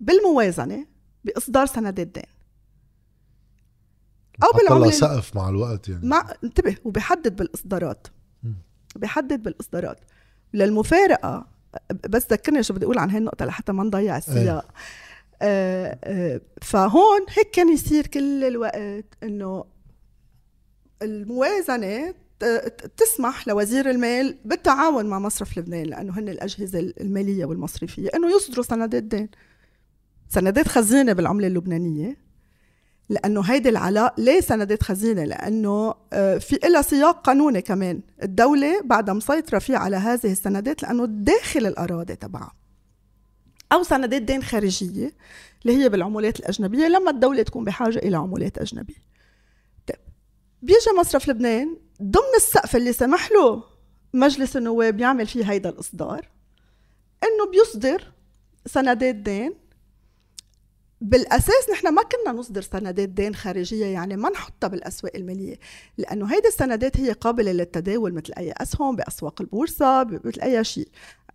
[0.00, 0.86] بالموازنة
[1.24, 2.22] بإصدار سندات دين
[4.42, 6.06] أو بالعملة سقف مع الوقت يعني.
[6.06, 8.06] مع انتبه وبيحدد بالإصدارات.
[8.96, 10.00] بيحدد بالإصدارات.
[10.54, 11.46] للمفارقة
[12.08, 14.68] بس ذكرني شو بدي أقول عن هاي النقطه لحتى ما نضيع السياق.
[15.42, 19.64] آه آه فهون هيك كان يصير كل الوقت إنه
[21.02, 22.14] الموازنة
[22.96, 29.02] تسمح لوزير المال بالتعاون مع مصرف لبنان لأنه هن الأجهزة المالية والمصرفية إنه يصدروا سندات
[29.02, 29.28] دين.
[30.28, 32.25] سندات خزينه بالعملة اللبنانية.
[33.08, 38.00] لأنه هيدي العلاء ليه سندات خزينة لأنه آه، في لها سياق قانوني كمان.
[38.22, 42.54] الدولة بعدها مسيطرة فيه على هذه السندات لأنه داخل الأراضي تبعها.
[43.72, 45.12] أو سندات دين خارجية
[45.62, 49.06] اللي هي بالعملات الأجنبية لما الدولة تكون بحاجة إلى عملات أجنبية.
[49.86, 49.98] طيب
[50.62, 53.64] بيجي مصرف لبنان ضمن السقف اللي سمح له
[54.14, 56.28] مجلس النواب يعمل فيه هيدا الإصدار
[57.24, 58.12] إنه بيصدر
[58.66, 59.54] سندات دين
[61.00, 65.58] بالأساس نحن ما كنا نصدر سندات دين خارجية يعني ما نحطها بالأسواق المالية
[65.98, 70.88] لأنه هيدي السندات هي قابلة للتداول مثل أي أسهم بأسواق البورصة مثل أي شيء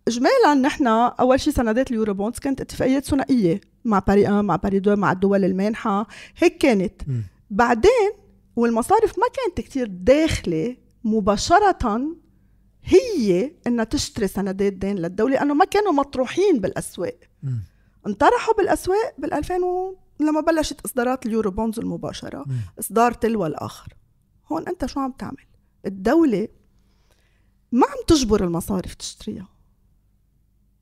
[0.08, 4.76] اجمالا نحن أول شيء سندات ال Eurobonds كانت اتفاقيات ثنائية مع باري 1 مع باري
[4.76, 6.06] 2 مع الدول المانحة
[6.36, 7.22] هيك كانت م.
[7.50, 8.12] بعدين
[8.56, 12.00] والمصارف ما كانت كتير داخلة مباشرة
[12.84, 17.50] هي إنها تشتري سندات دين للدولة لأنه ما كانوا مطروحين بالأسواق م.
[18.06, 19.96] انطرحوا بالأسواق بال 2000 و...
[20.20, 22.44] لما بلشت إصدارات اليورو بونز المباشرة.
[22.78, 23.94] إصدار تلو الآخر
[24.52, 25.46] هون أنت شو عم تعمل؟
[25.86, 26.48] الدولة
[27.72, 29.48] ما عم تجبر المصارف تشتريها.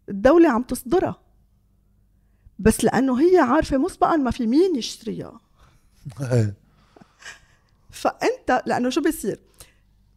[0.09, 1.21] الدولة عم تصدرها.
[2.59, 5.41] بس لأنه هي عارفة مسبقا ما في مين يشتريها.
[7.91, 9.41] فأنت لأنه شو بيصير؟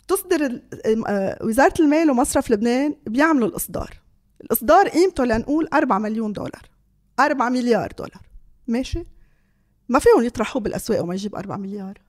[0.07, 0.61] تصدر
[1.07, 3.99] آه، وزارة المال ومصرف لبنان بيعملوا الإصدار.
[4.41, 6.72] الإصدار قيمته لنقول 4 مليون دولار.
[7.19, 8.21] 4 مليار دولار.
[8.67, 9.03] ماشي؟
[9.89, 12.01] ما فيهم يطرحوه بالأسواق وما يجيب 4 مليار.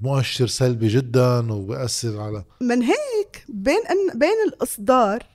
[0.00, 5.26] مؤشر سلبي جدا وبيأثر على من هيك بين أن بين الإصدار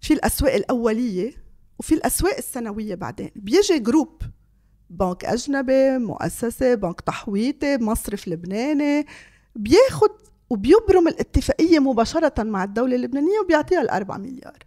[0.00, 1.32] في الأسواق الأولية
[1.78, 3.30] وفي الأسواق السنوية بعدين.
[3.36, 4.22] بيجي جروب
[4.90, 9.06] بنك أجنبي مؤسسة بنك تحويطي مصرف لبناني
[9.56, 10.10] بياخد
[10.50, 14.58] وبيبرم الاتفاقية مباشرة مع الدولة اللبنانية وبيعطيها الأربعة مليار.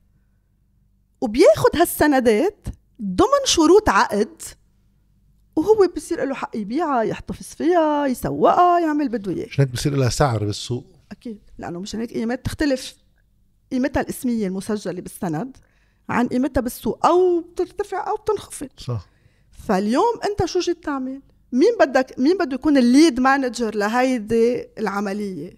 [1.22, 2.68] وبياخد هالسندات
[3.04, 4.41] ضمن شروط عقد
[5.56, 9.45] وهو بصير له حق يبيعها يحتفظ فيها يسوقها يعمل بده إياه.
[9.45, 11.39] مشان هيك بصير لها سعر بالسوق؟ أكيد.
[11.58, 12.95] لأنه مشان هيك قيمات تختلف
[13.72, 15.58] قيمتها الاسمية المسجلة بالسند
[16.10, 18.70] عن قيمتها بالسوق أو بترتفع أو بتنخفض.
[18.78, 19.08] صح.
[19.68, 25.56] فاليوم أنت شو جيت تعمل؟ مين بدك مين بده يكون ال lead manager لهيدي العملية؟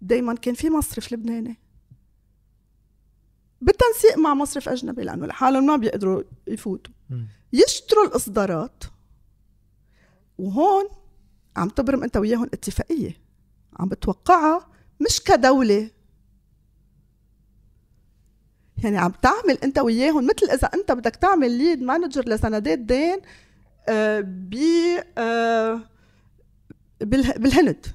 [0.00, 1.61] دائما كان في مصرف لبناني.
[3.62, 6.94] بالتنسيق مع مصرف أجنبي لأنه لحالهم ما بيقدروا يفوتوا.
[7.52, 8.84] يشتروا الإصدارات
[10.38, 10.84] وهون
[11.56, 13.16] عم تبرم أنت وياهم اتفاقية.
[13.78, 14.68] عم بتوقعها
[15.00, 15.90] مش كدولة.
[18.84, 23.18] يعني عم تعمل أنت وياهم مثل إذا أنت بدك تعمل lead manager لسندات دين
[23.88, 24.54] آه ب
[25.18, 25.80] آه
[27.00, 27.86] بالهند.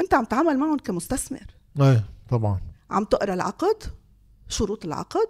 [0.00, 1.46] أنت عم تعمل معهم كمستثمر.
[1.80, 2.60] إيه طبعا.
[2.90, 3.82] عم تقرأ العقد
[4.48, 5.28] شروط العقد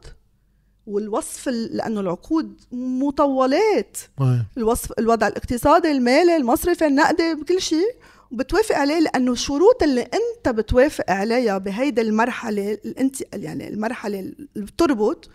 [0.87, 3.99] والوصف لأنه العقود مطولات.
[4.21, 4.47] أيه.
[4.57, 7.97] الوصف الوضع الاقتصادي المالي المصرفي النقدي بكل شيء
[8.31, 15.31] وبتوافق عليه لأنه الشروط اللي أنت بتوافق عليها بهيدي المرحلة أنت يعني المرحلة اللي بتربط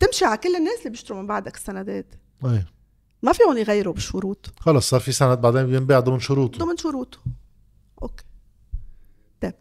[0.00, 2.14] تمشي على كل الناس اللي بيشتروا من بعدك السندات.
[2.44, 2.66] أيه.
[3.22, 6.58] ما فيهم يغيروا بالشروط خلص صار في سند بعدين بينباع ضمن شروطه.
[6.58, 7.18] ضمن شروطه.
[8.02, 8.24] okay.
[9.40, 9.54] طيب.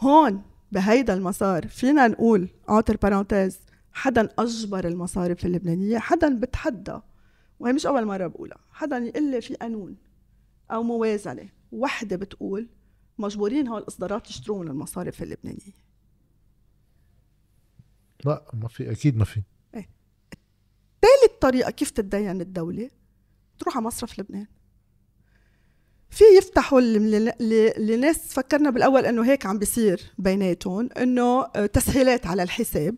[0.00, 0.42] هون
[0.72, 3.60] بهيدا المسار فينا نقول entre parenthèses
[3.92, 6.98] حدا أجبر المصارف اللبنانية حدا بتحدى
[7.60, 9.96] وهي مش أول مرة بقولها حدا يقول لي في قانون
[10.70, 12.68] أو موازنة وحدة بتقول
[13.18, 15.80] مجبورين هول الإصدارات يشتروا من المصارف اللبنانية.
[18.24, 19.42] لا ما في أكيد ما في.
[19.74, 19.88] إيه.
[21.02, 22.90] ثالث طريقة كيف تتدين الدولة؟
[23.58, 24.46] تروح على مصرف لبنان.
[26.10, 32.94] في يفتحوا الناس فكرنا بالأول إنه هيك عم بيصير بيناتهم إنه آه، تسهيلات على الحساب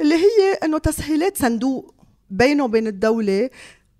[0.00, 1.94] اللي هي إنه تسهيلات صندوق
[2.30, 3.50] بينه وبين الدولة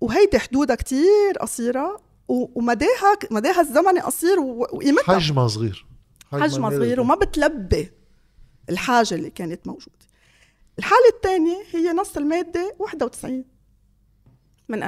[0.01, 5.85] وهيدي حدودها كتير قصيرة ومداها مداها الزمني قصير وقيمتها حجمها صغير.
[6.31, 7.91] حجمها صغير وما بتلبي
[8.69, 9.91] الحاجة اللي كانت موجودة.
[10.79, 13.45] الحالة الثانية هي نص المادة 91
[14.69, 14.83] من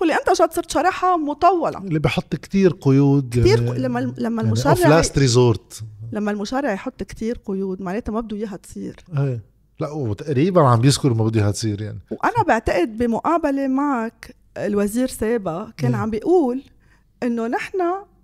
[0.00, 1.78] واللي أنت جد صرت شرحها مطولة.
[1.78, 5.82] اللي بحط كتير قيود كثير يعني لما لما يعني المشرع last resort
[6.12, 8.96] لما المشرع يحط كتير قيود معناتها ما بده إياها تصير.
[9.18, 9.40] إيه.
[9.80, 11.98] لا وتقريبا عم بيذكر ما بده إياها تصير يعني.
[12.10, 15.96] وأنا بعتقد بمقابلة معك الوزير سابا كان مم.
[15.96, 16.62] عم بيقول
[17.22, 17.78] إنه نحن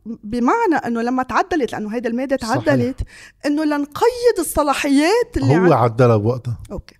[0.07, 2.37] بمعنى إنه لما تعدلت لأنه هيدا المادة.
[2.37, 3.01] تعدلت
[3.47, 5.73] إنه لنقيد الصلاحيات اللي هو عن...
[5.73, 6.59] عدلها بوقتها.
[6.73, 6.95] أوكي.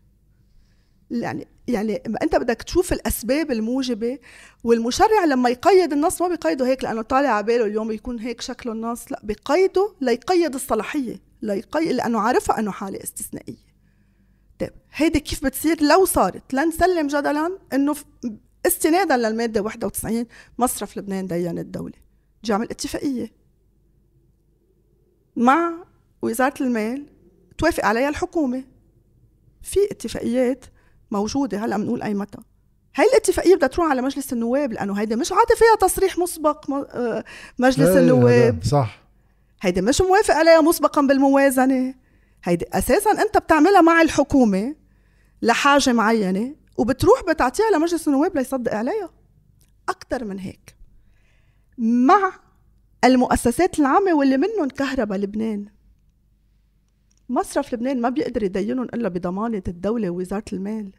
[1.11, 4.19] يعني يعني انت بدك تشوف الأسباب الموجبة
[4.65, 8.73] والمشرع لما يقيد النص ما بيقيده هيك لأنه طالع على باله اليوم يكون هيك شكله
[8.73, 13.69] النص لا بيقيده ليقيد الصلاحية ليقيد لأنه عارفها أنه حالة استثنائية.
[14.59, 17.97] طيب هيدي كيف بتصير؟ لو صارت لنسلم جدلا إنه
[18.67, 20.27] استنادا للمادة 91
[20.59, 21.95] مصرف لبنان دين الدولة.
[22.45, 23.33] جي عمل اتفاقيه
[25.37, 25.73] مع
[26.23, 27.07] وزارة المال
[27.59, 28.65] توافق عليها الحكومة.
[29.63, 30.65] في اتفاقيات
[31.11, 31.59] موجودة.
[31.65, 32.39] هلا بنقول أي متى؟
[32.97, 37.25] هاي الاتفاقية بدها تروح على مجلس النواب لأنه هيدي مش عاطي فيها تصريح مسبق آه،
[37.59, 38.59] مجلس إيه، النواب.
[38.65, 39.03] صح.
[39.63, 41.95] هيدي مش موافق عليها مسبقا بالموازنة.
[42.45, 44.75] هيدي أساسا أنت بتعملها مع الحكومة
[45.43, 49.11] لحاجة معينة وبتروح بتعطيها لمجلس النواب ليصدق عليها.
[49.89, 50.77] أكثر من هيك.
[51.79, 52.33] مع
[53.05, 55.67] المؤسسات العامة واللي منهم كهرباء لبنان.
[57.29, 60.93] مصرف لبنان ما بيقدر يدينهم إلا بضمانة الدولة ووزارة المال.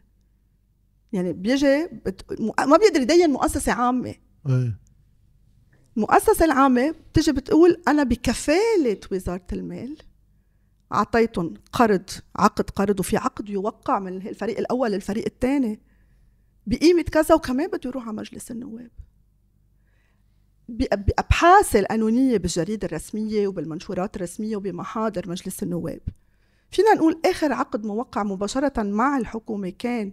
[1.14, 2.42] يعني بيجي بت...
[2.42, 4.16] ما بيقدر يدين مؤسسة عامة.
[4.50, 4.80] إيه.
[5.98, 9.98] المؤسسة العامة بتجي بتقول أنا بكفالة وزارة المال
[10.94, 15.80] أعطيتهم قرض عقد قرض وفي عقد يوقع من الفريق الأول للفريق الثاني
[16.68, 18.92] بقيمة كذا وكمان بده يروح على مجلس النواب.
[20.70, 26.02] بأبحاث القانونية بالجريدة الرسمية وبالمنشورات الرسمية وبمحاضر مجلس النواب.
[26.72, 30.12] فينا نقول آخر عقد موقع مباشرة مع الحكومة كان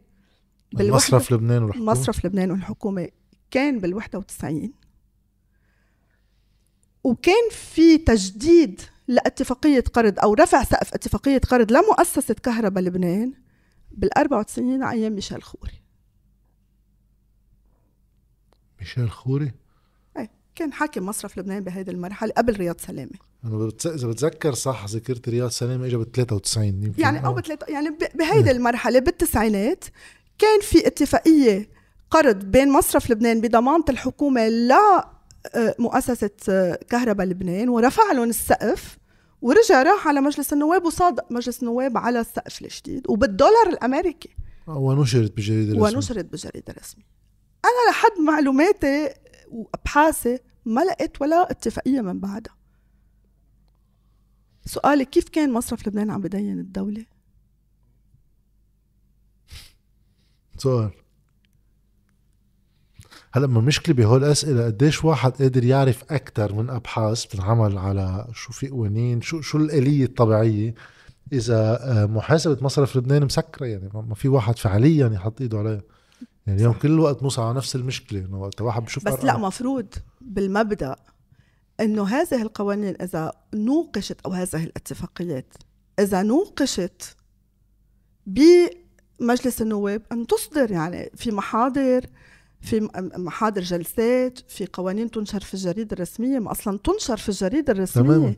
[0.74, 3.08] مصرف لبنان والحكومة؟ مصرف لبنان والحكومة.
[3.50, 4.72] كان بال 91
[7.04, 13.32] وكان في تجديد لاتفاقية قرض أو رفع سقف اتفاقية قرض لمؤسسة كهرباء لبنان
[13.90, 15.72] بال 94 على أيام ميشيل خوري.
[18.80, 19.52] ميشيل خوري؟
[20.18, 23.10] أي كان حاكم مصرف لبنان بهذه المرحلة قبل رياض سلامة.
[23.44, 27.34] بتس- إذا بتذكر صح ذكرت رياض سلامة اجى بال 93 يمكن يعني أو آه.
[27.34, 29.84] بتلات يعني بهيدي المرحلة بالتسعينات
[30.38, 31.70] كان في اتفاقية
[32.10, 35.10] قرض بين مصرف لبنان بضمانة الحكومة لا
[35.54, 38.98] آه، مؤسسة آه، كهرباء لبنان ورفع لهم السقف
[39.42, 44.36] ورجع راح على مجلس النواب وصادق مجلس النواب على السقف الجديد وبالدولار الأمريكي.
[44.68, 45.96] آه، ونشرت بالجريده الرسمية.
[45.96, 47.04] ونشرت بالجريده الرسمية.
[47.64, 49.14] أنا لحد معلوماتي
[49.48, 52.56] وأبحاثي ما لقيت ولا اتفاقية من بعدها.
[54.66, 57.04] سؤالي كيف كان مصرف لبنان عم بدين الدولة؟
[60.60, 60.90] سؤال
[63.32, 68.52] هلا ما المشكلة بهول الاسئله قديش واحد قادر يعرف أكثر من أبحاث بتنعمل على شو
[68.52, 70.74] في قوانين شو شو الآلية الطبيعية
[71.32, 75.82] إذا آه، محاسبة مصرف لبنان مسكرة يعني ما في واحد فعليا يحط إيده عليها
[76.46, 76.74] يعني اليوم.
[76.74, 79.24] كل الوقت نوصل على نفس المشكلة إنه وقت واحد بشوف بس.
[79.24, 79.86] لا مفروض
[80.20, 80.96] بالمبدأ
[81.80, 85.54] إنه هذه القوانين إذا نوقشت أو هذه الاتفاقيات
[85.98, 87.16] إذا نوقشت
[89.20, 92.06] بمجلس النواب أن تصدر يعني في محاضر
[92.60, 96.38] في محاضر جلسات في قوانين تنشر في الجريدة الرسمية.
[96.38, 98.04] ما أصلا تنشر في الجريدة الرسمية.
[98.04, 98.34] تماماً.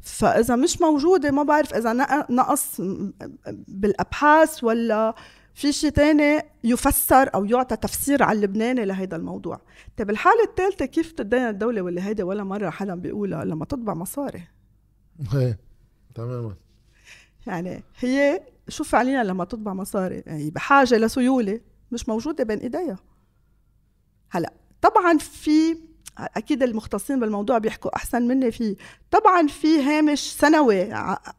[0.00, 2.80] فإذا مش موجودة ما بعرف إذا نق- نقص
[3.68, 5.14] بالأبحاث ولا
[5.54, 9.60] في شيء تاني يفسر أو يعطى تفسير على اللبناني لهيدا الموضوع.
[9.96, 14.42] طيب الحالة الثالثه كيف تدين الدولة واللي هيدا ولا مرة حدا بيقولها لما تطبع مصاري؟
[15.34, 15.58] إيه
[16.14, 16.54] تماما.
[17.46, 21.60] يعني هي شو فعليا لما تطبع مصاري يعني بحاجه لسيولة
[21.92, 22.98] مش موجودة بين ايديها
[24.30, 24.52] هلأ
[24.82, 25.76] طبعا في
[26.18, 28.76] أكيد المختصين بالموضوع بيحكوا أحسن مني فيه.
[29.10, 30.92] طبعا في هامش سنوي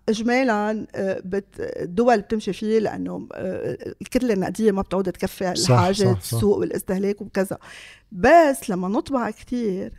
[0.10, 1.22] اجمالا آه،
[1.60, 5.80] الدول بتمشي فيه لأنه آه، الكتلة النقدية ما بتعود تكفي صح.
[5.80, 7.58] السوق والاستهلاك وكذا.
[8.12, 9.94] بس لما نطبع كتير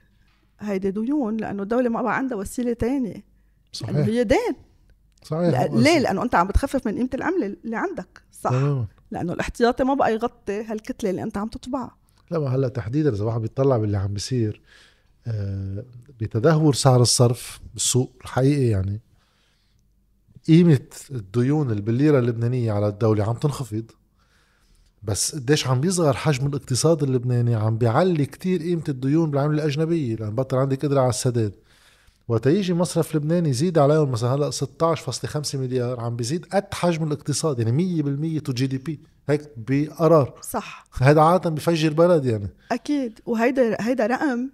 [0.60, 3.24] هيدي ديون لأنه الدولة ما بقى عندها وسيلة تانية.
[3.72, 3.96] صحيح.
[3.96, 4.56] هي دين.
[5.22, 8.50] صحيح لا- ليه؟ لأنه أنت عم بتخفف من قيمة العملة اللي عندك صح.
[8.50, 8.86] تماما.
[9.10, 11.96] لأنه الاحتياطي ما بقى يغطي هالكتلة اللي أنت عم تطبعها.
[12.30, 14.60] لا ما هلأ تحديدا إذا واحد بيطلع باللي عم بيصير
[15.26, 15.84] آه،
[16.20, 19.00] بتدهور سعر الصرف بالسوق الحقيقي يعني.
[20.48, 23.84] قيمة الديون اللي بالليرة اللبنانية على الدولة عم تنخفض
[25.02, 30.34] بس قديش عم بيصغر حجم الاقتصاد اللبناني عم بيعلي كتير قيمة الديون بالعملة الأجنبية لأن
[30.34, 31.52] بطل عندي قدرة على السداد.
[32.30, 37.58] وقت يجي مصرف لبنان يزيد عليهم مثلا هلأ 16.5 مليار عم بيزيد قد حجم الاقتصاد
[37.58, 38.02] يعني
[38.38, 40.34] 100% to GDP هيك بقرار.
[40.42, 40.84] صح.
[41.02, 42.48] هذا عادة بفجر بلد يعني.
[42.72, 43.20] أكيد.
[43.26, 44.50] وهيدا هيدا رقم.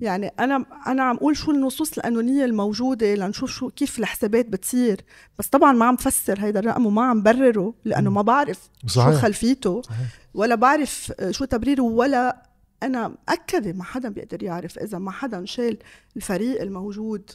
[0.00, 5.00] يعني أنا أنا عم أقول شو النصوص القانونية الموجودة لنشوف شو كيف الحسابات بتصير.
[5.38, 9.14] بس طبعا ما عم فسر هيدا الرقم وما عم برره لأنه ما بعرف صحيح.
[9.14, 9.82] شو خلفيته.
[9.82, 10.06] صحيح.
[10.34, 12.47] ولا بعرف شو تبريره ولا
[12.82, 15.78] أنا مأكده ما حدا بيقدر يعرف إذا ما حدا شال
[16.16, 17.30] الفريق الموجود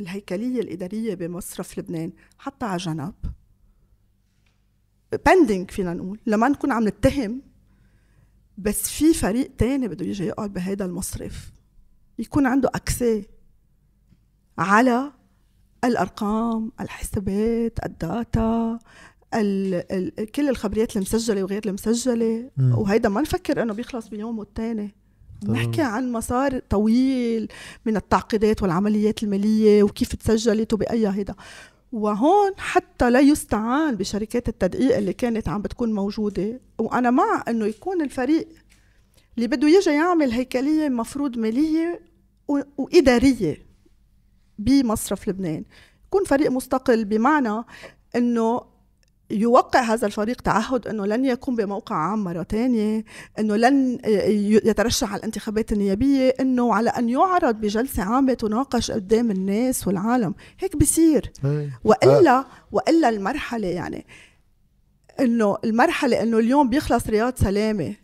[0.00, 3.14] الهيكلية الإدارية بمصرف لبنان حتى على جنب.
[5.26, 7.42] بندنج فينا نقول لما نكون عم نتهم
[8.58, 11.52] بس في فريق تاني بده يجي يقعد بهيدا المصرف.
[12.18, 13.28] يكون عنده اكسي
[14.58, 15.12] على
[15.84, 18.78] الأرقام الحسابات الداتا
[19.34, 22.50] ال كل الخبريات المسجلة وغير المسجلة.
[22.58, 24.94] وهيدا ما نفكر إنه بيخلص بيوم والتاني.
[25.40, 25.56] تمام.
[25.56, 27.48] نحكي عن مسار طويل
[27.86, 31.34] من التعقيدات والعمليات المالية وكيف تسجلت وبأي هيدا.
[31.92, 36.60] وهون حتى لا يستعان بشركات التدقيق اللي كانت عم بتكون موجودة.
[36.78, 38.48] وأنا مع إنه يكون الفريق
[39.36, 42.00] اللي بده يجي يعمل هيكلية مفروض مالية
[42.48, 43.66] و- وإدارية
[44.58, 45.64] بمصرف لبنان.
[46.06, 47.64] يكون فريق مستقل بمعنى
[48.16, 48.60] إنه
[49.30, 53.04] يوقع هذا الفريق تعهد إنه لن يكون بموقع عام مرة ثانية
[53.38, 53.98] إنه لن
[54.64, 60.34] يترشح على الانتخابات النيابية إنه على أن يعرض بجلسة عامة تناقش قدام الناس والعالم.
[60.58, 61.80] هيك بصير إيه.
[61.84, 64.06] وإلا وإلا المرحلة يعني
[65.20, 67.94] إنه المرحلة إنه اليوم بيخلص رياض سلامة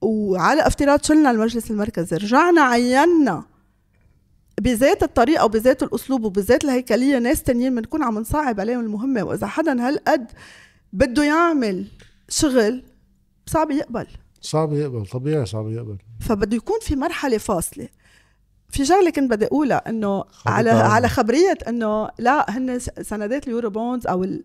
[0.00, 3.44] وعلى افتراض شلنا المجلس المركزي رجعنا عينا
[4.60, 9.22] بذات الطريقة وبذات الأسلوب وبذات الهيكليه ناس تانيين بنكون عم نصعب عليهم المهمة.
[9.22, 10.30] وإذا حدا هالقد
[10.92, 11.86] بده يعمل
[12.28, 12.82] شغل
[13.46, 14.06] صعب يقبل.
[14.40, 15.96] صعب يقبل طبيعي صعب يقبل.
[16.20, 17.88] فبده يكون في مرحلة فاصلة.
[18.68, 20.70] في شغلة كنت بدي أقولها إنه على.
[20.70, 24.44] على خبرية إنه لا هن سندات اليورو بوندز أو ال-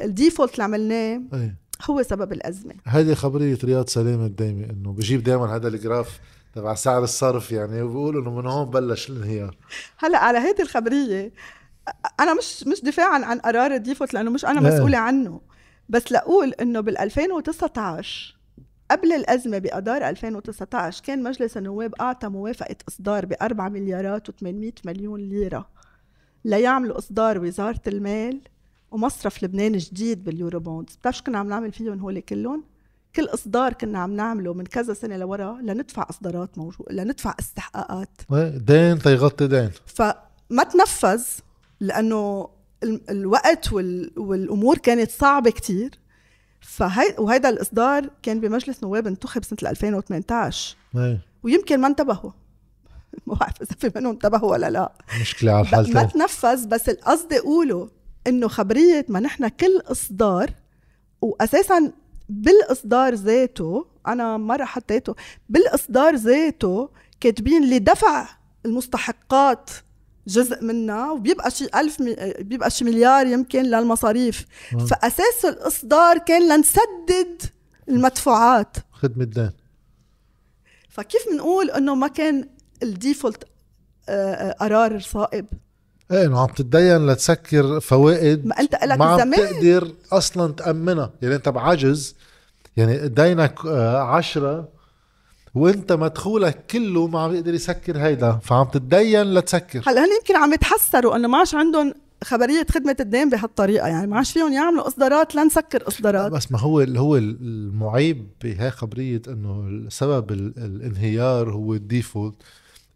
[0.00, 1.56] ال default اللي عملناه إيه.
[1.90, 2.74] هو سبب الأزمة.
[2.84, 6.20] هذه خبرية رياض سلامة الدايمة إنه بجيب دائما هذا ال graph
[6.54, 9.56] تبع سعر الصرف يعني وبقول إنه من هون بلش الانهيار
[9.98, 11.32] هلا على هيدي الخبرية
[12.20, 14.74] أنا مش مش دفاعا عن قرار ال default لأنه مش أنا لا.
[14.74, 15.40] مسؤولة عنه
[15.88, 18.36] بس لأقول إنه بال 2019
[18.90, 25.20] قبل الأزمة بأدار 2019 كان مجلس النواب أعطى موافقة إصدار ب 4 مليارات و800 مليون
[25.20, 25.68] ليرة
[26.44, 28.40] ليعملوا إصدار وزارة المال
[28.90, 32.64] ومصرف لبنان جديد بال Eurobonds بتعرف شو كنا عم نعمل فيهم هول كلهم؟
[33.16, 38.08] كل إصدار كنا عم نعمله من كذا سنة لورا لندفع إصدارات موجودة لندفع استحقاقات.
[38.56, 39.70] دين تيغطي دين.
[39.86, 41.22] فما تنفذ
[41.80, 42.48] لأنه
[42.82, 44.12] ال- الوقت وال...
[44.16, 45.90] والأمور كانت صعبة كتير.
[46.60, 52.30] فهي وهيدا الإصدار كان بمجلس نواب انتخب سنة 2018 إيه ويمكن ما انتبهوا.
[53.26, 54.92] ما بعرف إذا في منهم انتبهوا ولا لا.
[55.20, 56.08] مشكلة على ب- ما الحالتين.
[56.20, 57.90] تنفذ بس القصد أقوله
[58.26, 60.50] إنه خبرية ما نحن كل إصدار
[61.20, 61.92] واساسا
[62.28, 65.14] بالإصدار ذاته أنا مرة حطيته
[65.48, 68.28] بالإصدار ذاته كاتبين لدفع
[68.66, 69.70] المستحقات
[70.26, 72.16] جزء منها وبيبقى شي ألف مي...
[72.38, 74.46] بيبقى شي مليار يمكن للمصاريف.
[74.74, 74.78] آه.
[74.78, 77.42] فأساس الإصدار كان لنسدد
[77.88, 78.76] المدفوعات.
[78.92, 79.50] خدمة دين
[80.88, 82.48] فكيف بنقول إنه ما كان
[82.82, 83.44] الديفولت
[84.08, 85.46] آه، آه، قرار صائب؟
[86.10, 89.38] إيه إنه عم تتدين لتسكر فوائد ما أنت لك ما عم زمان.
[89.38, 91.12] تقدر أصلا تأمنها.
[91.22, 92.16] يعني أنت بعجز
[92.78, 94.68] يعني دينك آه، عشرة
[95.54, 99.82] وانت مدخولك كله ما عم يقدر يسكر هيدا فعم تتدين لتسكر.
[99.86, 101.94] هلا هن يمكن عم يتحسروا انه ما عادش عندهم
[102.24, 106.32] خبرية خدمة الدين بهالطريقة يعني ما عادش فيهم يعملوا اصدارات لنسكر اصدارات.
[106.32, 112.34] بس ما هو اللي هو المعيب بهاي خبرية انه سبب ال- الانهيار هو ال default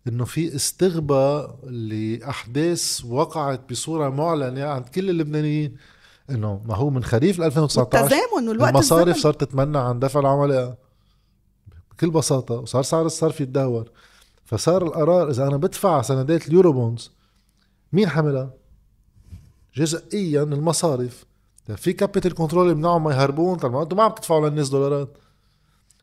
[0.09, 5.77] انه في استغباء لأحداث وقعت بصورة معلنة عند كل اللبنانيين.
[6.31, 9.23] إنه ما هو من خريف 2019 التزامن والوقت المصارف الزمن.
[9.23, 10.79] صارت تتمنع عن دفع العملاء
[11.91, 13.91] بكل بساطة وصار سعر الصرف يتدهور
[14.45, 17.11] فصار القرار إذا أنا بدفع سندات ال Eurobonds
[17.93, 18.51] مين حملها؟
[19.77, 21.25] جزئيا المصارف
[21.67, 25.19] طيب في capital control بمنعهم ما يهربون طب ما أنتم ما عم تدفعوا للناس دولارات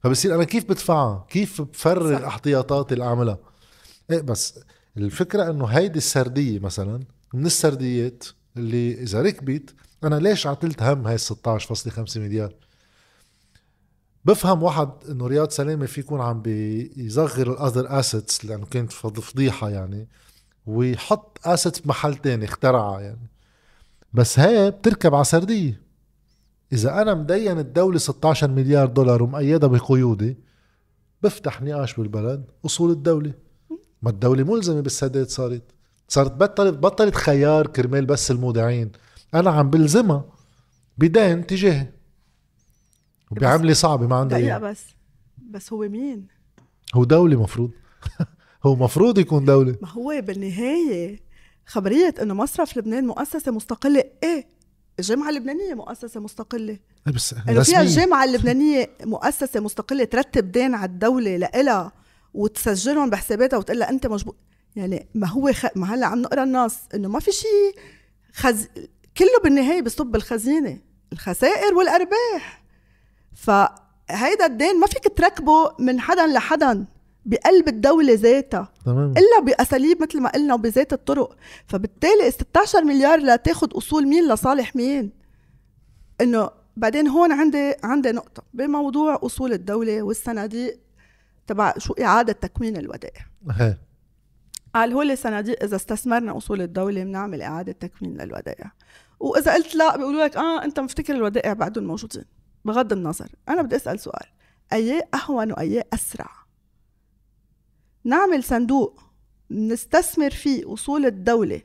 [0.04, 2.28] فبصير أنا كيف بدفعها؟ كيف بفرغ.
[2.28, 3.38] احتياطاتي اللي اعملها؟
[4.12, 4.60] إيه بس
[4.98, 7.00] الفكرة إنه هيدي السردية مثلا
[7.34, 8.24] من السرديات
[8.58, 12.54] اللي إذا ركبت أنا ليش عتلت هم هاي 16.5 مليار
[14.26, 19.20] بفهم واحد إنه رياض سلامه في يكون عم بيصغر ال other assets لأنه كانت فض-
[19.20, 20.08] فضيحة يعني
[20.66, 23.28] ويحط اسيتس بمحل تاني اخترعها يعني.
[24.14, 25.82] بس هي بتركب على سردية.
[26.74, 30.38] إذا أنا مدين الدولة 16 مليار دولار ومقيدها بقيودي
[31.24, 33.34] بفتح نقاش بالبلد اصول الدولة.
[34.02, 35.64] ما الدولة ملزمة بالسداد صارت.
[36.08, 38.92] صارت بطلت بطلت خيار كرمال بس المودعين.
[39.34, 40.26] أنا عم بلزمها
[40.98, 41.88] بدين تجاهي.
[43.32, 44.72] وبعملي صعبه ما عندها دقيقة إياه.
[44.72, 44.86] بس
[45.38, 46.28] بس هو مين؟
[46.96, 47.72] هو دولة مفروض.
[48.66, 49.76] هو مفروض يكون دولة.
[49.82, 51.20] ما هو بالنهاية
[51.66, 54.04] خبرية إنه مصرف لبنان مؤسسة مستقلة.
[54.24, 54.48] إيه؟
[55.00, 56.80] الجامعة اللبنانية مؤسسة مستقلة.
[57.08, 61.92] إيه بس إنه فيها الجامعة اللبنانية مؤسسة مستقلة ترتب دين على الدولة لإلها
[62.34, 64.36] وتسجلهم بحساباتها وتقول لها أنت مجبور
[64.76, 65.66] يعني ما هو خ...
[65.76, 66.78] ما هلأ عم نقرأ النص.
[66.96, 67.76] إنه ما في شيء
[68.34, 68.68] خز...
[69.18, 70.80] كله بالنهاية بصب بالخزينة
[71.14, 72.64] الخسائر والأرباح.
[73.36, 76.86] فهيدا الدين ما فيك تركبه من حدا لحدا
[77.26, 79.12] بقلب الدولة ذاتها تمام.
[79.12, 81.36] إلا بأساليب مثل ما قلنا وبذات الطرق.
[81.68, 85.12] فبالتالي 16 مليار لتاخذ أصول مين؟ لصالح مين؟
[86.22, 90.80] إنه بعدين هون عندي عندي نقطة بموضوع أصول الدولة والصناديق
[91.48, 93.26] تبع شو إعادة تكوين الودائع.
[94.76, 98.72] قال هول الصناديق إذا استثمرنا أصول الدولة بنعمل إعادة تكوين للودائع.
[99.20, 102.26] وإذا قلت لا بيقولوا لك آه أنت مفتكر الودائع بعدهم موجودين.
[102.66, 104.26] بغض النظر أنا بدي أسأل سؤال.
[104.74, 106.30] أي أهون وأي أسرع؟
[108.04, 109.02] نعمل صندوق
[109.52, 111.62] نستثمر فيه أصول الدولة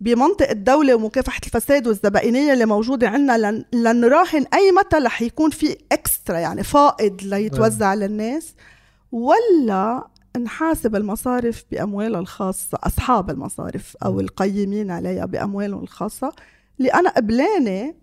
[0.00, 5.78] بمنطق الدولة ومكافحة الفساد والزبائنية اللي موجودة عندنا لن, لنراهن أي متى رح يكون في
[5.92, 8.54] إكسترا يعني فائض ليتوزع للناس؟
[9.12, 16.32] ولا نحاسب المصارف بأموالها الخاصة أصحاب المصارف أو القيمين عليها بأموالهم الخاصة.
[16.78, 17.94] اللي أنا قبلانة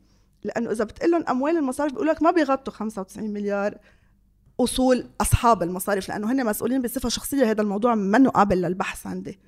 [0.43, 3.77] لأنه إذا بتقلهم أموال المصارف بيقول لك ما بيغطوا 95 مليار
[4.59, 9.39] أصول أصحاب المصارف لأنه هن مسؤولين بصفة شخصية هذا الموضوع منه قابل للبحث عندي.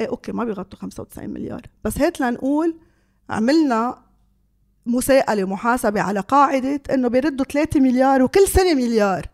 [0.00, 1.62] إيه أوكي ما بيغطوا 95 مليار.
[1.84, 2.76] بس هيك لنقول
[3.30, 3.98] عملنا
[4.86, 9.26] مساءلة ومحاسبة على قاعدة إنه بيردوا 3 مليار وكل سنة مليار.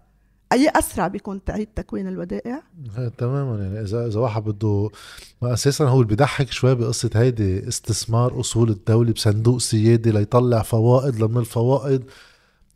[0.53, 2.63] أي أسرع بيكون تعيد تكوين الودائع؟
[2.99, 3.63] إيه، تماما.
[3.63, 4.91] يعني اذا إذا واحد بده
[5.43, 11.37] أساسا هو اللي بضحك شوي بقصة هيدي استثمار أصول الدولة بصندوق سيادي ليطلع فوائد لمن
[11.37, 12.05] الفوائد.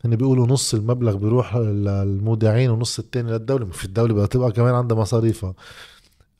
[0.04, 3.66] هن بيقولوا نص المبلغ بيروح للمودعين ونص التاني للدولة.
[3.66, 5.54] ما في الدولة بدها تبقى كمان عندها مصاريفها.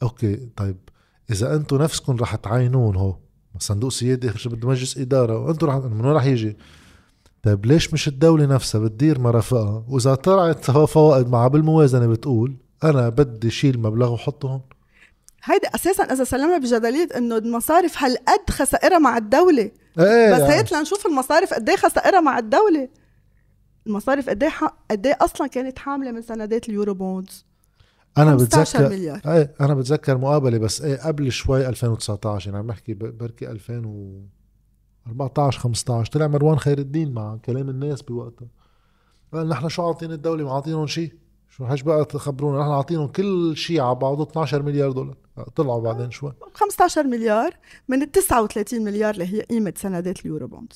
[0.03, 0.77] أوكي طيب.
[1.31, 3.17] إذا أنتم نفسكم رح تعينون هو
[3.59, 6.57] صندوق سيادي بده مجلس إدارة وأنتم رح من وين رح يجي؟
[7.43, 13.51] طيب ليش مش الدولة نفسها بتدير مرافقها؟ وإذا طلعت فوائد معها بالموازنة بتقول أنا بدي
[13.51, 14.61] شيل مبلغ وحطه هون
[15.45, 19.71] هيدي أساسا إذا سلمنا بجدلية إنه المصارف هالقد خسائرها مع الدولة.
[19.99, 22.89] إيه بس يعني هيك لنشوف المصارف قد إيه خسائرها مع الدولة.
[23.87, 24.53] المصارف قد إيه
[24.91, 27.47] قد إيه أصلا كانت حاملة من سندات اليورو بوندز
[28.19, 29.21] أنا 15 بتذكر مليار.
[29.27, 33.51] إيه أنا بتذكر مقابلة بس إيه قبل شوي 2019 يعني عم بحكي بركي
[35.07, 38.49] 2014 15 طلع مروان خير الدين مع كلام الناس بوقتها
[39.33, 41.13] قال نحن شو عاطين الدولة؟ ما عاطينهم شيء.
[41.49, 45.17] شو هش بقى تخبرونا؟ نحن عاطينهم كل شيء على بعضه 12 مليار دولار.
[45.57, 46.33] طلعوا بعدين شوي.
[46.55, 47.57] 15 مليار
[47.89, 50.73] من ال 39 مليار اللي هي قيمة سندات اليورو بوند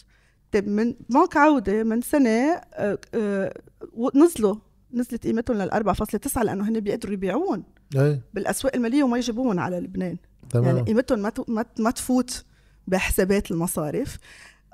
[0.52, 3.54] طيب من بنك عودة من سنة آه، آه،
[4.14, 4.56] نزلوا
[4.94, 7.62] نزلت قيمتهم لل 4.9 لأنه هن بيقدروا يبيعون.
[7.96, 8.22] إيه.
[8.34, 10.16] بالأسواق المالية وما يجيبون على لبنان.
[10.54, 12.44] يعني تمام قيمتهم ما ما تفوت.
[12.86, 14.18] بحسابات المصارف.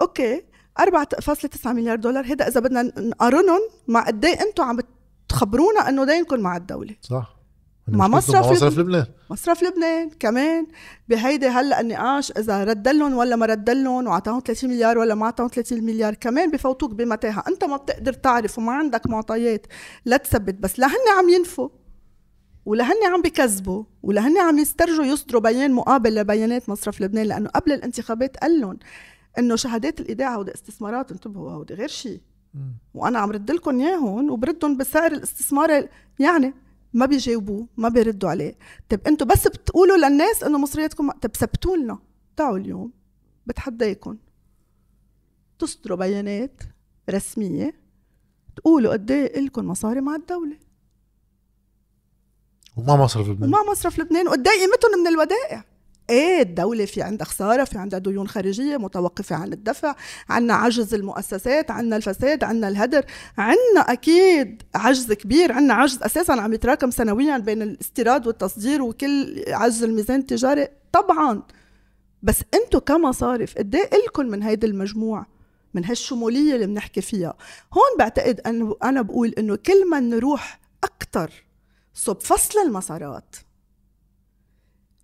[0.01, 0.43] okay
[0.81, 2.25] 4.9 مليار دولار.
[2.25, 4.79] هذا إذا بدنا نقارنهم مع قد إيه أنتم عم
[5.29, 6.97] تخبرونا إنه دينكم مع الدولة.
[7.01, 7.37] صح.
[7.89, 9.07] مع مشكلتهم مصرف مع مصرف لبنان.
[9.31, 10.67] مصرف لبنان كمان.
[11.09, 15.85] بهيدي هلأ النقاش إذا ردلهم ولا ما ردلهم وعطاهم 30 مليار ولا ما عطاهم 30
[15.85, 17.45] مليار كمان بفوتوك بمتاهة.
[17.49, 19.67] أنت ما بتقدر تعرف وما عندك معطيات
[20.05, 21.69] لا تثبت بس لا هن عم ينفوا.
[22.65, 27.49] ولا هن عم بكذبوا ولا هن عم يسترجوا يصدروا بيان مقابل لبيانات مصرف لبنان لأنه
[27.49, 28.79] قبل الانتخابات قال لهم
[29.39, 32.21] إنه شهادات الايداع هودي استثمارات انتبهوا هودي غير شيء.
[32.95, 36.55] وأنا عم رد لكم اياهم وبردهم بسعر الاستثمار يعني
[36.93, 38.55] ما بيجاوبوه ما بيردوا عليه.
[38.89, 41.99] طيب أنتم بس بتقولوا للناس إنه مصرياتكم طيب ثبتوا لنا.
[42.37, 42.93] تعالوا اليوم
[43.47, 44.17] بتحداكم
[45.59, 46.63] تصدروا بيانات
[47.11, 47.75] رسمية
[48.57, 50.57] تقولوا قد إيه لكم مصاري مع الدولة.
[52.77, 53.49] وما مصرف لبنان.
[53.49, 54.29] ومع مصرف لبنان.
[54.29, 55.65] وقد قيمتهم من الودائع.
[56.11, 59.95] إيه الدولة في عندها خسارة في عندها ديون خارجية متوقفة عن الدفع
[60.29, 63.05] عنا عجز المؤسسات عنا الفساد عنا الهدر.
[63.39, 69.83] عنا أكيد عجز كبير عنا عجز أساسا عم يتراكم سنويا بين الاستيراد والتصدير وكل عجز
[69.83, 70.69] الميزان التجاري.
[70.93, 71.43] طبعا.
[72.23, 75.27] بس أنتو كمصارف قد إيه إلكن من هيدي المجموع
[75.75, 77.35] من هالشمولية اللي بنحكي فيها؟
[77.73, 81.45] هون بعتقد أنه أنا بقول إنه كل ما نروح أكتر
[81.95, 83.37] صوب فصل المسارات.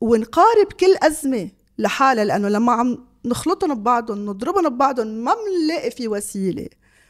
[0.00, 6.68] ونقارب كل أزمة لحالها لأنه لما عم نخلطهم ببعضهم نضربهم ببعضهم ما بنلاقي في وسيلة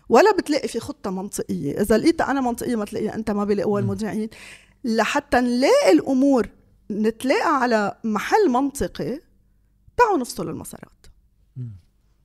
[0.09, 1.80] ولا بتلاقي في خطة منطقية.
[1.80, 4.28] إذا لقيتها أنا منطقية ما تلاقيها أنت ما بيلاقوها المذيعين
[4.84, 6.48] لحتى نلاقي الأمور
[6.90, 9.20] نتلاقى على محل منطقي
[9.96, 11.06] تعالوا نفصل المسارات.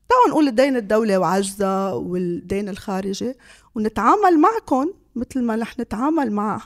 [0.10, 3.34] تعالوا نقول الدين الدولة وعجزة والدين الخارجي
[3.76, 6.62] ونتعامل معكم مثل ما رح نتعامل مع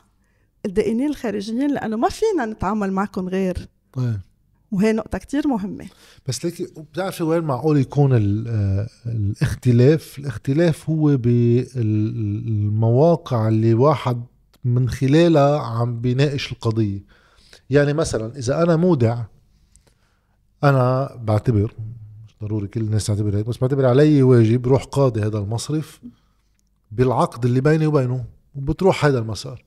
[0.68, 3.68] الدائنين الخارجيين لأنه ما فينا نتعامل معكم غير.
[3.94, 4.19] طيب.
[4.72, 5.85] وهي نقطة كتير مهمة.
[6.27, 11.18] بس ليكي بتعرفي وين معقول يكون ال- الاختلاف؟ الاختلاف هو
[12.18, 14.23] بالمواقع اللي واحد
[14.64, 17.03] من خلالها عم بيناقش القضية.
[17.69, 19.23] يعني مثلا إذا أنا مودع
[20.64, 21.73] أنا بعتبر
[22.27, 26.02] مش ضروري كل الناس تعتبر هيك بس بعتبر علي واجب روح قاضي هذا المصرف
[26.91, 28.26] بالعقد اللي بيني وبينه
[28.56, 29.64] وبتروح هذا المسار.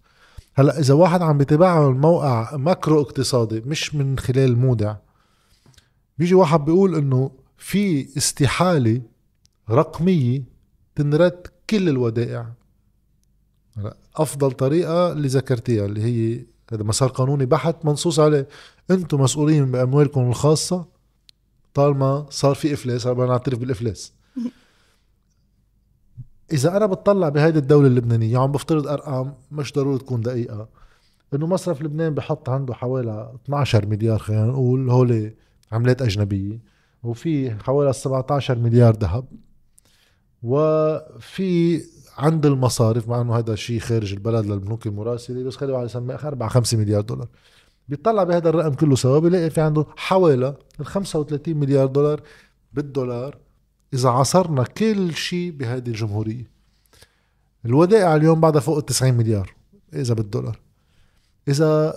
[0.55, 4.97] هلا إذا واحد عم بيتابعها من موقع ماكرو اقتصادي مش من خلال المودع
[6.19, 9.03] بيجي واحد بيقول إنه في استحالة
[9.71, 10.43] رقمية
[10.95, 12.53] تنرد كل الودائع.
[14.17, 18.49] أفضل طريقة اللي ذكرتيها اللي هي هذا مسار قانوني بحت منصوص عليه.
[18.91, 20.87] أنتم مسؤولين بأموالكم الخاصة
[21.75, 24.13] طالما صار في إفلاس بدنا نعترف بالإفلاس.
[26.53, 30.69] إذا أنا بتطلع بهيدي الدولة اللبنانية عم بفترض أرقام مش ضروري تكون دقيقة.
[31.35, 35.33] إنه مصرف لبنان بحط عنده حوالي 12 مليار خلينا نقول هول
[35.73, 36.61] عملات أجنبية.
[37.03, 39.25] وفي حوالي 17 مليار ذهب.
[40.43, 41.83] وفي
[42.19, 46.49] عند المصارف مع إنه هذا شيء خارج البلد للبنوك المراسلة بس خلي واحد يسميه 4
[46.49, 47.29] 5 مليار دولار.
[47.89, 52.21] بيطلع بهذا الرقم كله سوا بيلاقي في عنده حوالي ال 35 مليار دولار
[52.73, 53.39] بالدولار.
[53.95, 56.51] إذا عصرنا كل شيء بهذه الجمهورية.
[57.65, 59.55] الودائع اليوم بعدها فوق ال 90 مليار
[59.95, 60.61] إذا بالدولار.
[61.49, 61.95] إذا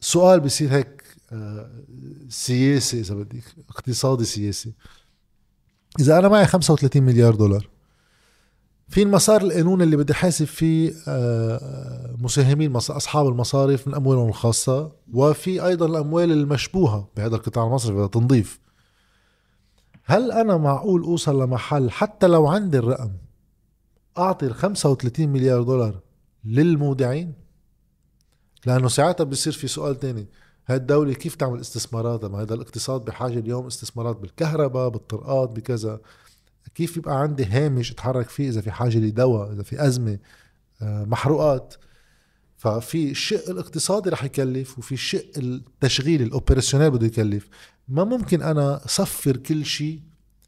[0.00, 1.70] سؤال بصير هيك آه،
[2.28, 4.72] سياسي إذا بدك اقتصادي سياسي.
[6.00, 7.68] إذا أنا معي 35 مليار دولار
[8.88, 15.66] في المسار القانوني اللي بدي حاسب فيه آه، مساهمين أصحاب المصارف من أموالهم الخاصة وفي
[15.66, 18.60] أيضا الأموال المشبوهة بهذا القطاع المصرفي تنظيف
[20.04, 23.10] هل أنا معقول أوصل لمحل حتى لو عندي الرقم
[24.18, 26.00] أعطي ال 35 مليار دولار
[26.44, 27.34] للمودعين؟
[28.66, 30.26] لأنه ساعتها بصير في سؤال تاني.
[30.66, 36.00] هاي الدولة كيف تعمل استثمارات ما هذا الاقتصاد بحاجة اليوم استثمارات بالكهرباء بالطرقات بكذا.
[36.74, 40.18] كيف يبقى عندي هامش أتحرك فيه إذا في حاجة لدواء إذا في أزمة؟
[40.82, 41.74] آه، محروقات.
[42.56, 47.48] ففي الشق الاقتصادي رح يكلف وفي الشق التشغيلي الأوبريشنال بده يكلف.
[47.88, 50.02] ما ممكن أنا صفر كل شيء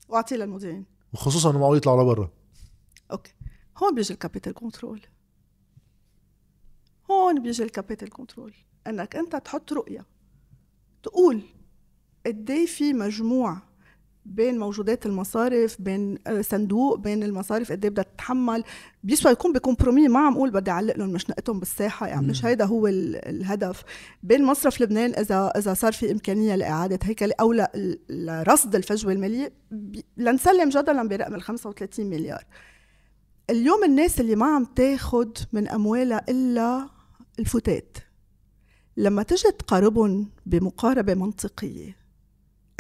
[0.09, 0.85] واعطيه للمذيعين.
[1.13, 2.31] وخصوصا إنه معقول يطلعوا لبرا.
[3.13, 3.33] okay.
[3.79, 5.01] هون بيجي ال capital control.
[7.11, 8.55] هون بيجي ال capital control.
[8.87, 10.07] إنك أنت تحط رؤية
[11.03, 11.43] تقول
[12.27, 13.59] قد إيه في مجموع
[14.29, 18.65] بين موجودات المصارف بين آه، صندوق بين المصارف قد إيه بدها تتحمل.
[19.05, 22.65] بيسوى يكون ب compromis ما عم أقول بدي أعلق لهم مشنقتهم بالساحة يعني مش هيدا
[22.65, 23.83] هو ال- الهدف.
[24.23, 27.53] بين مصرف لبنان إذا إذا صار في إمكانية لإعادة هيكله أو
[28.09, 29.53] لرصد الفجوة المالية
[30.17, 32.45] لنسلم جدلا برقم ال 35 مليار.
[33.51, 36.89] اليوم الناس اللي ما عم تاخد من أموالها إلا
[37.39, 37.99] الفتات.
[38.97, 41.97] لما تجي تقاربهم بمقاربة منطقية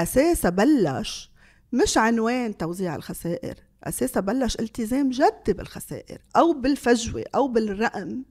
[0.00, 1.30] أساسا بلش
[1.72, 3.54] مش عنوان توزيع الخسائر.
[3.84, 8.22] أساسا بلش التزام جدي بالخسائر أو بالفجوة أو بالرقم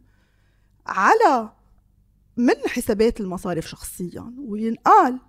[0.87, 1.51] على
[2.37, 4.33] من حسابات المصارف شخصيا.
[4.39, 5.19] وينقال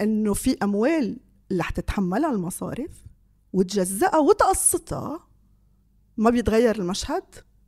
[0.00, 1.16] إنه في أموال
[1.50, 3.04] اللي رح تتحملها المصارف
[3.52, 5.28] وتجزأها وتقسطها.
[6.16, 7.24] ما بيتغير المشهد؟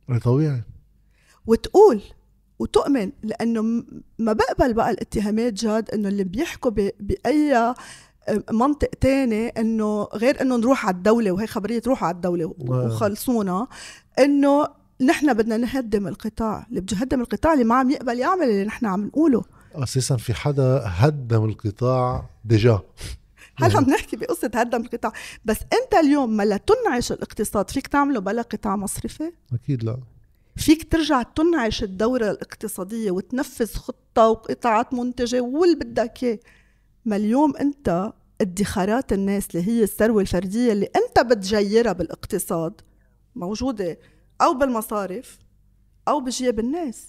[0.09, 0.63] إيه طبيعي.
[1.45, 2.01] وتقول
[2.59, 3.61] وتؤمن لأنه
[4.19, 7.73] ما بقبل بقى الاتهامات جاد إنه اللي بيحكوا بأي
[8.51, 12.53] منطق تاني إنه غير إنه نروح على الدولة وهي خبرية روحوا على الدولة.
[12.59, 13.67] وخلصونا
[14.19, 14.67] إنه
[15.01, 18.85] نحن بدنا نهدم القطاع اللي بده يهدم القطاع اللي ما عم يقبل يعمل اللي نحن
[18.85, 19.43] عم نقوله.
[19.75, 22.79] أساسا في حدا هدم القطاع ديجا.
[23.59, 25.13] هلا عم نحكي بقصة هدم القطاع.
[25.45, 29.97] بس أنت اليوم ما لا تنعش الاقتصاد فيك تعمله بلا قطاع مصرفي؟ أكيد لا.
[30.55, 36.39] فيك ترجع تنعش الدورة الاقتصادية وتنفذ خطة وقطاعات منتجة واللي بدك إياه.
[37.07, 42.81] ما اليوم انت ادخارات الناس اللي هي الثروة الفردية اللي انت بتجيرها بالاقتصاد
[43.35, 43.99] موجودة
[44.41, 45.39] أو بالمصارف
[46.07, 47.07] أو بجيب الناس.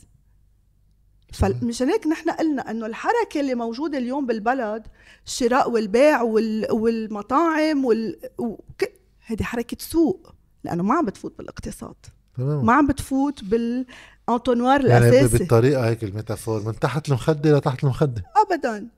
[1.33, 4.87] فمشان هيك نحن قلنا إنه الحركة اللي موجودة اليوم بالبلد
[5.27, 6.73] الشراء والبيع وال...
[6.73, 8.19] والمطاعم وال...
[8.39, 8.85] وك...
[9.27, 10.35] هذه حركة سوق
[10.65, 11.97] لأنه ما عم بتفوت بالاقتصاد.
[12.37, 12.67] تمام.
[12.67, 15.39] ما عم بتفوت بالانطونوار يعني الأساسي.
[15.39, 18.25] بالطريقة هيك الميتافور من تحت المخدة لتحت المخدة.
[18.37, 18.89] ابدا.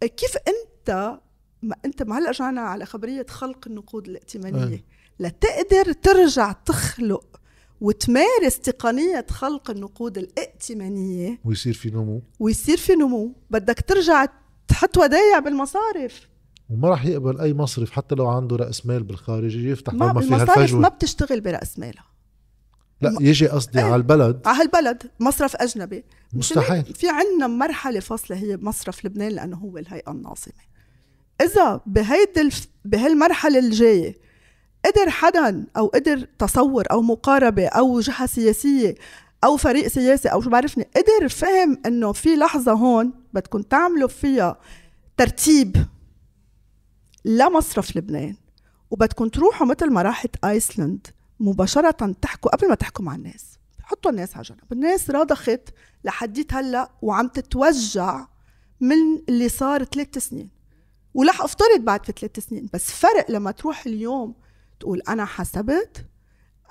[0.00, 1.18] كيف أنت
[1.62, 4.84] ما أنت ما هلأ رجعنا على خبرية خلق النقود الائتمانية؟ أي.
[5.20, 7.40] لتقدر ترجع تخلق
[7.80, 12.22] وتمارس تقنية خلق النقود الائتمانية ويصير في نمو.
[12.40, 13.34] ويصير في نمو.
[13.50, 14.26] بدك ترجع
[14.68, 16.28] تحط ودايع بالمصارف.
[16.70, 20.36] وما راح يقبل أي مصرف حتى لو عنده رأس مال بالخارج يفتح ما طالما فيها
[20.36, 22.04] المصارف ما بتشتغل برأس مالها.
[23.00, 23.84] لا يجي قصدي إيه.
[23.84, 26.04] على البلد على هالبلد مصرف أجنبي.
[26.32, 26.84] مستحيل.
[26.84, 30.66] في عنا مرحلة فاصلة هي بمصرف لبنان لأنه هو الهيئة الناظمة.
[31.40, 32.66] إذا بهيدي الف...
[32.84, 34.16] بهالمرحلة الجاية
[34.84, 38.94] قدر حدا أو قدر تصور أو مقاربة أو جهة سياسية
[39.44, 44.60] أو فريق سياسي أو شو بعرفني قدر فهم إنه في لحظة هون بدكم تعملوا فيها
[45.16, 45.76] ترتيب
[47.24, 48.36] لمصرف لبنان.
[48.90, 51.06] وبدكم تروحوا مثل ما راحت ايسلند
[51.40, 53.58] مباشرة تحكوا قبل ما تحكوا مع الناس.
[53.82, 54.72] حطوا الناس على جنب.
[54.72, 55.68] الناس رضخت
[56.04, 58.26] لحديت هلا وعم تتوجع
[58.80, 58.96] من
[59.28, 60.50] اللي صار ثلاث سنين.
[61.14, 62.68] ولح افترض بعد في ثلاث سنين.
[62.72, 64.34] بس فرق لما تروح اليوم
[64.80, 66.06] تقول أنا حسبت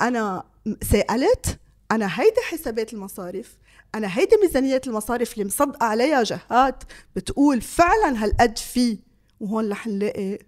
[0.01, 0.43] أنا
[0.81, 1.59] سألت
[1.91, 3.57] أنا هيدي حسابات المصارف
[3.95, 6.83] أنا هيدي ميزانية المصارف اللي مصدقة عليها جهات
[7.15, 8.99] بتقول فعلا هالقد في.
[9.39, 10.39] وهون رح نلاقي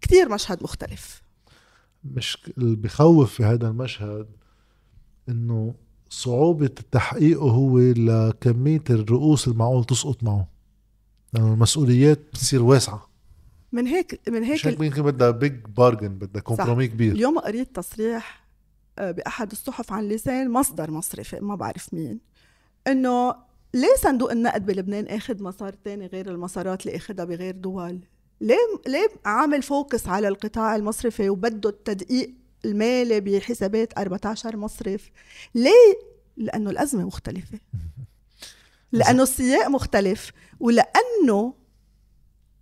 [0.00, 1.22] كتير مشهد مختلف.
[2.14, 4.26] مش اللي بخوف في هذا المشهد
[5.28, 5.74] إنه
[6.10, 10.48] صعوبة تحقيقه هو لكمية الرؤوس المعقول تسقط معه.
[11.32, 13.08] لأنه المسؤوليات بتصير واسعة.
[13.72, 17.12] من هيك من مش هيك هيك يمكن بدها big bargain بدها compromis كبير.
[17.12, 18.46] اليوم قريت تصريح
[18.98, 22.20] آه، بأحد الصحف عن لسان مصدر مصرفي ما بعرف مين
[22.86, 23.34] إنه
[23.74, 28.00] ليه صندوق النقد بلبنان آخذ مسار تاني غير المسارات اللي أخذها بغير دول؟
[28.40, 28.56] ليه
[28.86, 32.34] ليه عامل focus على القطاع المصرفي وبده التدقيق
[32.64, 35.10] المالي بحسابات 14 مصرف؟
[35.54, 35.98] ليه؟
[36.36, 37.58] لأنه الأزمة مختلفة
[38.92, 41.54] لأنه السياق مختلف ولأنه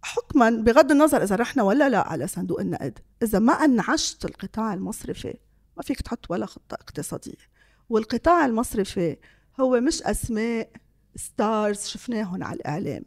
[0.03, 5.35] حكما بغض النظر إذا رحنا ولا لا على صندوق النقد إذا ما أنعشت القطاع المصرفي
[5.77, 7.55] ما فيك تحط ولا خطة اقتصادية
[7.89, 9.17] والقطاع المصرفي
[9.61, 10.71] هو مش أسماء
[11.17, 13.03] ستارز شفناهم على الإعلام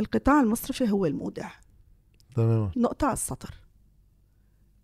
[0.00, 1.50] القطاع المصرفي هو المودع
[2.36, 3.54] تماما نقطة على السطر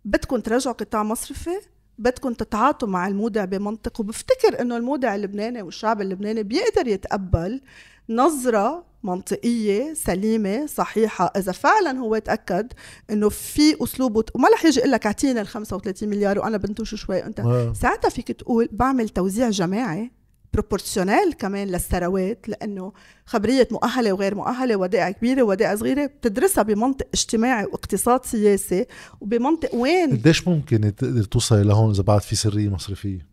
[0.04, 1.60] بدكم ترجعوا قطاع مصرفي
[1.98, 7.60] بدكم تتعاطوا مع المودع بمنطق وبفتكر إنه المودع اللبناني والشعب اللبناني بيقدر يتقبل
[8.08, 12.72] نظرة منطقية سليمة صحيحة إذا فعلا هو تأكد
[13.10, 14.24] إنه في أسلوب.
[14.34, 17.72] وما رح يجي يقول لك أعطينا ال 35 مليار وأنا بنتوش شوي أنت آه.
[17.72, 20.10] ساعتها فيك تقول بعمل توزيع جماعي
[20.54, 22.92] بروبورسيونيل كمان للثروات لأنه
[23.26, 28.86] خبرية مؤهلة وغير مؤهلة ودائع كبيرة ودائع صغيرة بتدرسها بمنطق اجتماعي واقتصاد سياسي
[29.20, 33.26] وبمنطق وين؟ قديش ممكن تقدر توصلي لهون إذا بعد في سرية مصرفية؟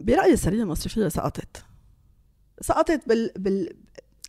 [0.00, 1.64] برأيي السرية المصرفية سقطت.
[2.60, 3.30] سقطت بال...
[3.36, 3.76] بال...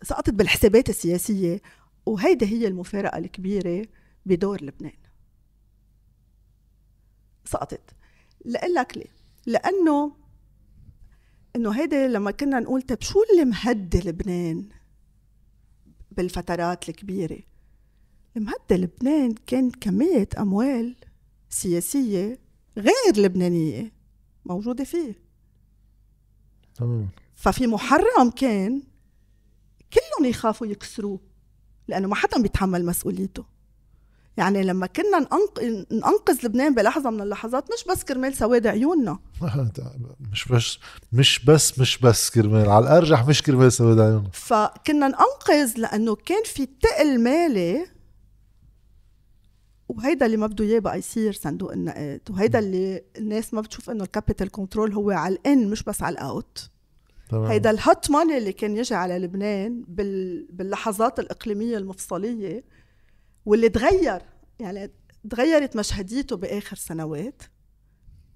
[0.04, 1.62] سقطت بالحسابات السياسية
[2.06, 3.86] وهيدي هي المفارقة الكبيرة
[4.26, 4.98] بدور لبنان.
[7.46, 7.82] سقطت.
[8.46, 10.27] لأقول لك ليه؟ لأنه
[11.58, 14.70] إنه هيدي لما كنا نقول طيب شو اللي مهدي لبنان
[16.12, 17.40] بالفترات الكبيرة؟
[18.36, 20.96] مهدي لبنان كان كمية أموال
[21.50, 22.40] سياسية
[22.78, 23.92] غير لبنانية
[24.46, 25.14] موجودة فيه.
[27.36, 28.84] ففي محرم كان
[29.94, 31.20] كلهم يخافوا يكسروه
[31.88, 33.46] لأنه ما حدا بيتحمل مسؤوليته.
[34.38, 35.28] يعني لما كنا.
[35.92, 39.20] ننقذ لبنان بلحظة من اللحظات مش بس كرمال سواد عيوننا.
[40.32, 40.78] مش بس
[41.14, 44.30] مش بس مش بس كرمال على الأرجح مش كرمال سواد عيوننا.
[44.34, 47.86] فكنا ننقذ لأنه كان في تقل مالي
[49.90, 54.04] وهيدا اللي ما بده إياه بقى يصير صندوق النقد وهيدا اللي الناس ما بتشوف إنه
[54.04, 56.70] ال capital control هو على ال in مش بس على ال out
[57.30, 57.46] تمام.
[57.46, 60.48] هيدا ال hot money اللي كان يجي على لبنان بال...
[60.52, 62.64] باللحظات الإقليمية المفصلية
[63.48, 64.22] واللي تغير
[64.60, 64.92] يعني
[65.30, 67.42] تغيرت مشهديته بآخر سنوات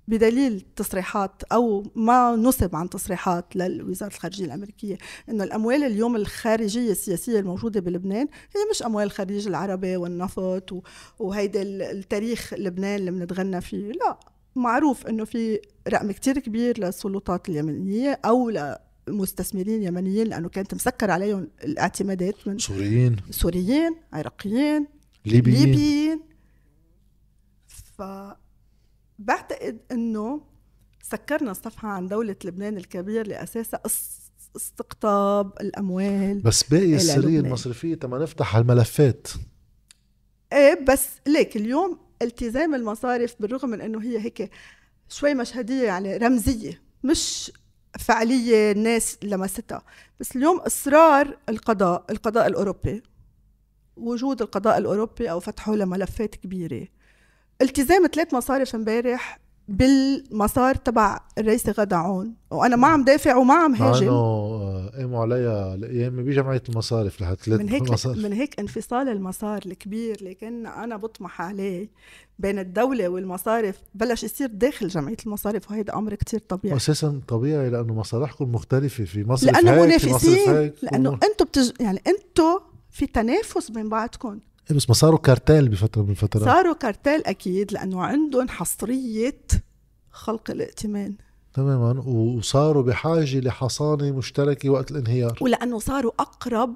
[0.08, 4.98] بدليل تصريحات أو ما نسب عن تصريحات لوزارة الخارجية الأمريكية
[5.30, 10.84] إنه الأموال اليوم الخارجية السياسية الموجودة بلبنان هي مش أموال الخليج العربي والنفط.
[11.20, 14.20] وهيدا ال- التاريخ لبنان اللي بنتغنى فيه لا
[14.56, 18.52] معروف إنه في رقم كتير كبير للسلطات اليمنية أو
[19.08, 24.88] لمستثمرين يمنيين لأنه كانت مسكر عليهم الاعتمادات من سوريين سوريين عراقيين
[25.26, 25.66] ليبيين.
[25.66, 26.22] ليبيين.
[27.68, 28.02] ف
[29.20, 30.42] بعتقد إنه
[31.04, 34.22] سكرنا الصفحه عن دولة لبنان الكبير لأساسها أس-
[34.56, 37.40] استقطاب الأموال بس باقي السريه.
[37.40, 39.28] المصرفية تما نفتح هالملفات
[40.54, 44.50] إيه بس ليك اليوم التزام المصارف بالرغم من إنه هي هيك
[45.10, 47.52] شوي مشهدية يعني رمزية مش
[48.00, 49.84] فعلية الناس لمستها.
[50.20, 53.04] بس اليوم إصرار القضاء القضاء الأوروبي.
[53.98, 56.88] وجود القضاء الأوروبي أو فتحه لملفات كبيرة.
[57.62, 62.34] التزام ثلاث مصارف امبارح بالمسار تبع الرئيسة غدا عون.
[62.52, 64.08] وأنا ما عم دافع وما عم هاجم.
[64.08, 69.10] إنه آه، قاموا عليها الأيام بجمعية المصارف لها ثلاث من هيك مصارف من هيك انفصال
[69.10, 70.16] المسار الكبير.
[70.16, 71.90] اللي كنا أنا بطمح عليه
[72.40, 76.76] بين الدولة والمصارف بلش يصير داخل جمعية المصارف وهيدا أمر كتير طبيعي.
[76.76, 79.04] أساسا طبيعي لأنه مصالحكم مختلفة.
[79.04, 80.72] في مصرف لأنه منافسين.
[80.82, 81.72] لأنه أنتم بتج...
[81.80, 82.60] يعني أنتم
[82.92, 84.40] في تنافس بين بعضكم
[84.72, 89.42] إيه بس ما صاروا كارتيل بفتره من الفترات صاروا كارتيل أكيد لأنه عندهم حصرية
[90.12, 91.16] خلق الائتمان.
[91.54, 92.02] تماما.
[92.02, 95.38] وصاروا بحاجة لحصانة مشتركة وقت الانهيار.
[95.42, 96.76] ولأنه صاروا اقرب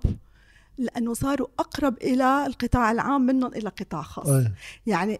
[0.77, 4.27] لأنه صاروا أقرب إلى القطاع العام منهم إلى قطاع خاص.
[4.27, 4.51] أي.
[4.85, 5.19] يعني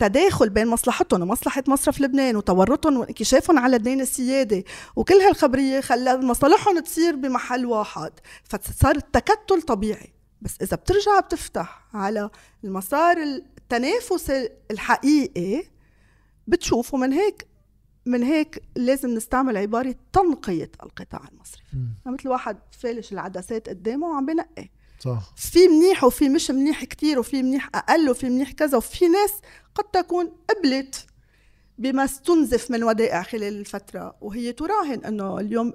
[0.00, 4.66] التداخل بين مصلحتهم ومصلحة مصرف لبنان وتورطهم وانكشافهم على الدين السيادي
[4.96, 8.12] وكل هالخبرية خلى مصالحهم تصير بمحل واحد
[8.44, 10.12] فصار التكتل طبيعي.
[10.42, 12.30] بس إذا بترجع بتفتح على
[12.64, 14.32] المسار التنافس
[14.70, 15.64] الحقيقي
[16.46, 17.46] بتشوفوا من هيك
[18.06, 21.76] من هيك لازم نستعمل عبارة تنقية القطاع المصرفي.
[22.06, 24.68] مثل واحد فالش العدسات قدامه وعم بنقي.
[24.98, 25.32] صح.
[25.36, 29.32] في منيح وفي مش منيح كتير وفي منيح أقل وفي منيح كذا وفي ناس
[29.74, 31.06] قد تكون قبلت
[31.78, 34.16] بما استنزف من ودائع خلال الفترة.
[34.20, 35.72] وهي تراهن أنه اليوم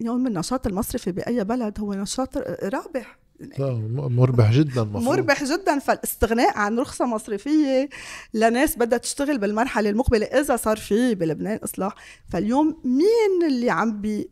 [0.00, 3.18] يوم النشاط المصرفي بأي بلد هو نشاط رابح.
[3.58, 5.02] مربح جدا مفروض.
[5.02, 5.78] مربح جدا.
[5.78, 7.88] فالاستغناء عن رخصة مصرفية
[8.34, 11.94] لناس بدها تشتغل بالمرحلة المقبلة إذا صار في بلبنان إصلاح.
[12.32, 14.30] فاليوم مين اللي عم بي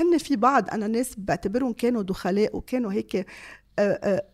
[0.00, 3.24] هن في بعض أنا ناس بعتبرهم كانوا دخلاء وكانوا هيك آه،
[3.78, 4.24] آه،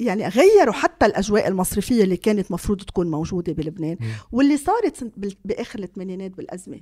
[0.00, 3.96] يعني غيروا حتى الأجواء المصرفية اللي كانت مفروض تكون موجودة بلبنان.
[4.32, 5.12] واللي صارت
[5.44, 6.80] بآخر الثمانينات بالأزمة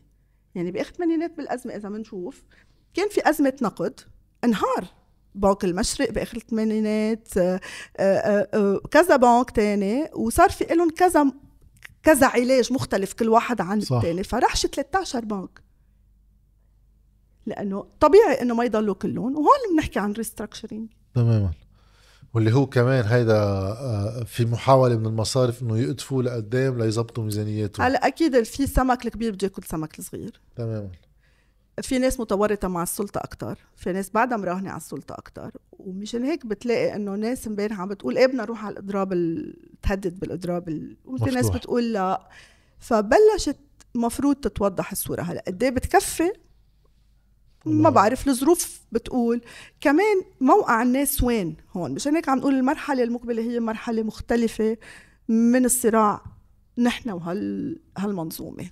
[0.55, 2.43] يعني بآخر الثمانينات بالأزمة إذا بنشوف
[2.95, 4.01] كان في أزمة نقد
[4.45, 4.87] انهار
[5.35, 7.29] بنك المشرق بآخر الثمانينات
[7.99, 11.33] آه، كذا بنك تاني وصار في لهم كذا
[12.03, 13.79] كذا علاج مختلف كل واحد عن.
[13.79, 15.66] الثاني فرحش 13 بنك
[17.47, 21.51] لأنه طبيعي إنه ما يضلوا كلهم وهون بنحكي عن ريستراكشرينج تماما.
[22.35, 27.86] واللي هو كمان هيدا آه، في محاولة من المصارف إنه يقدفوا لقدام ليظبطوا ميزانياتهم.
[27.86, 30.40] هلأ أكيد في سمك الكبير بده يأكل سمك الصغير.
[30.56, 30.90] تماما.
[31.82, 36.47] في ناس متورطة مع السلطة أكتر في ناس بعدها مراهنة على السلطة أكتر ومشان هيك
[36.47, 39.56] بتلاقي إنه ناس امبارح عم بتقول إيه بدنا نروح على الإضراب ال...
[39.82, 40.97] تهدد بالإضراب ال...
[41.05, 41.51] وفي ناس.
[41.51, 42.28] بتقول لا.
[42.78, 43.56] فبلشت
[43.94, 45.44] مفروض تتوضح الصورة هلأ.
[45.47, 46.32] قد إيه بتكفي
[47.67, 47.91] ما.
[47.91, 49.41] بعرف الظروف بتقول.
[49.81, 51.91] كمان موقع الناس وين؟ هون.
[51.95, 54.77] مشان هيك عم نقول المرحلة المقبلة هي مرحلة مختلفة
[55.29, 56.23] من الصراع
[56.79, 58.71] نحن وهال هالمنظومة.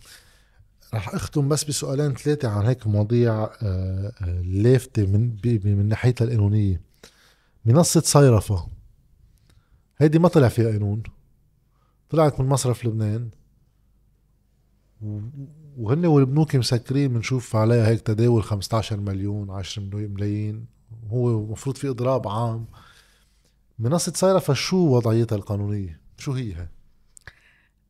[0.95, 6.81] رح أختم بس بسؤالين ثلاثة عن هيك مواضيع آه، آه، لافتة من من ناحيتها القانونية.
[7.65, 8.69] منصة صيرفة.
[9.99, 11.03] هيدي ما طلع فيها قانون.
[12.11, 13.31] طلعت من مصرف لبنان.
[15.79, 20.67] وهن والبنوك مسكرين بنشوف عليها هيك تداول 15 مليون 10 ملايين
[21.11, 22.67] هو المفروض في اضراب عام
[23.79, 26.69] منصة صيرفة شو وضعيتها القانونية؟ شو هي هي؟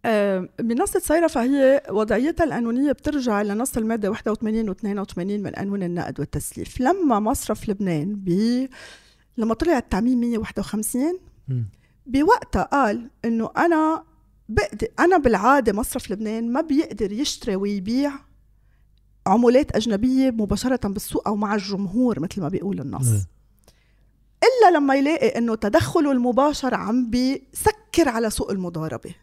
[0.04, 6.20] آه، منصة صيرة فهي وضعيتها القانونية بترجع لنص المادة 81 و 82 من قانون النقد
[6.20, 8.28] والتسليف لما مصرف لبنان ب
[9.38, 11.66] لما طلع التعميم 151 مم.
[12.06, 14.04] بوقتها قال إنه أنا
[14.48, 18.12] بقدر أنا بالعادة مصرف لبنان ما بيقدر يشتري ويبيع
[19.26, 23.06] عملات أجنبية مباشرة بالسوق أو مع الجمهور مثل ما بيقول النص.
[23.08, 23.24] مم.
[24.44, 29.14] إلا لما يلاقي إنه تدخله المباشر عم بيسكر على سوق المضاربة.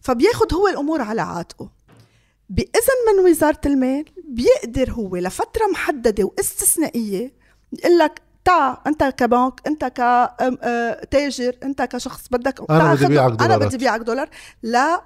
[0.00, 1.70] فبياخد هو الأمور على عاتقه.
[2.48, 7.32] بإذن من وزارة المال بيقدر هو لفترة محددة واستثنائية
[7.72, 13.68] يقول لك تعا انت كبنك انت كتاجر انت كشخص بدك تعا بدي بيعك أنا دولارات.
[13.68, 14.28] بدي بيعك دولار.
[14.62, 15.02] لا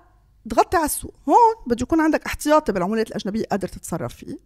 [0.50, 1.14] تغطي على السوق.
[1.28, 4.38] هون بده يكون عندك احتياطي بالعملات الأجنبية قادر تتصرف فيه.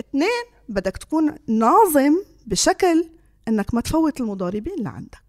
[0.00, 2.14] اثنين بدك تكون ناظم
[2.46, 3.08] بشكل
[3.48, 5.26] إنك ما تفوت المضاربين اللي عندك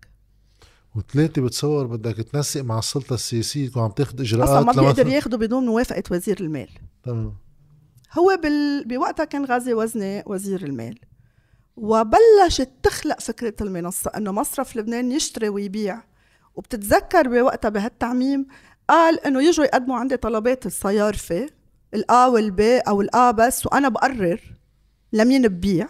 [0.95, 5.65] وثلاثة بتصور بدك تنسق مع السلطة السياسية وعم تاخذ إجراءات أصلا ما بيقدر ياخده بدون
[5.65, 6.69] موافقة وزير المال.
[7.03, 7.33] تمام.
[8.17, 8.87] هو بال...
[8.87, 10.99] بوقتها كان غازي وزني وزير المال.
[11.77, 16.03] وبلشت تخلق فكرة المنصة أنه مصرف لبنان يشتري ويبيع.
[16.55, 18.47] وبتتذكر بوقتها بهالتعميم
[18.89, 21.49] قال أنه يجوا يقدموا عندي طلبات الصيارفة
[21.93, 24.41] الآ والبي أو الآ بس وأنا بقرر
[25.13, 25.87] لمين ببيع.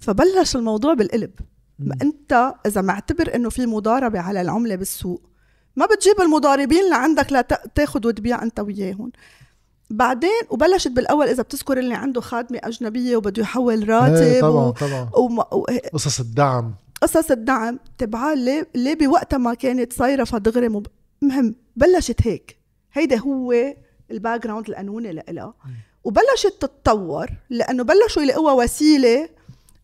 [0.00, 1.30] فبلش الموضوع بالقلب.
[1.78, 5.22] ما أنت إذا معتبر أنه في مضاربة على العملة بالسوق
[5.76, 9.12] ما بتجيب المضاربين اللي عندك لا تا- تاخد وتبيع أنت وياهم.
[9.90, 14.70] بعدين وبلشت بالأول إذا بتذكر اللي عنده خادمة أجنبية وبده يحول راتب إيه طبعا و...
[14.70, 15.10] طبعا.
[15.16, 15.38] وم...
[15.38, 15.64] و...
[15.92, 16.74] قصص الدعم.
[17.02, 20.86] قصص الدعم تبعها ليه ليه بوقتها ما كانت صايرة فدغري مب...
[21.22, 22.58] مهم بلشت هيك.
[22.92, 23.54] هيدا هو
[24.10, 25.54] ال background القانوني لإلها.
[26.04, 29.28] وبلشت تتطور لأنه بلشوا يلاقوها وسيلة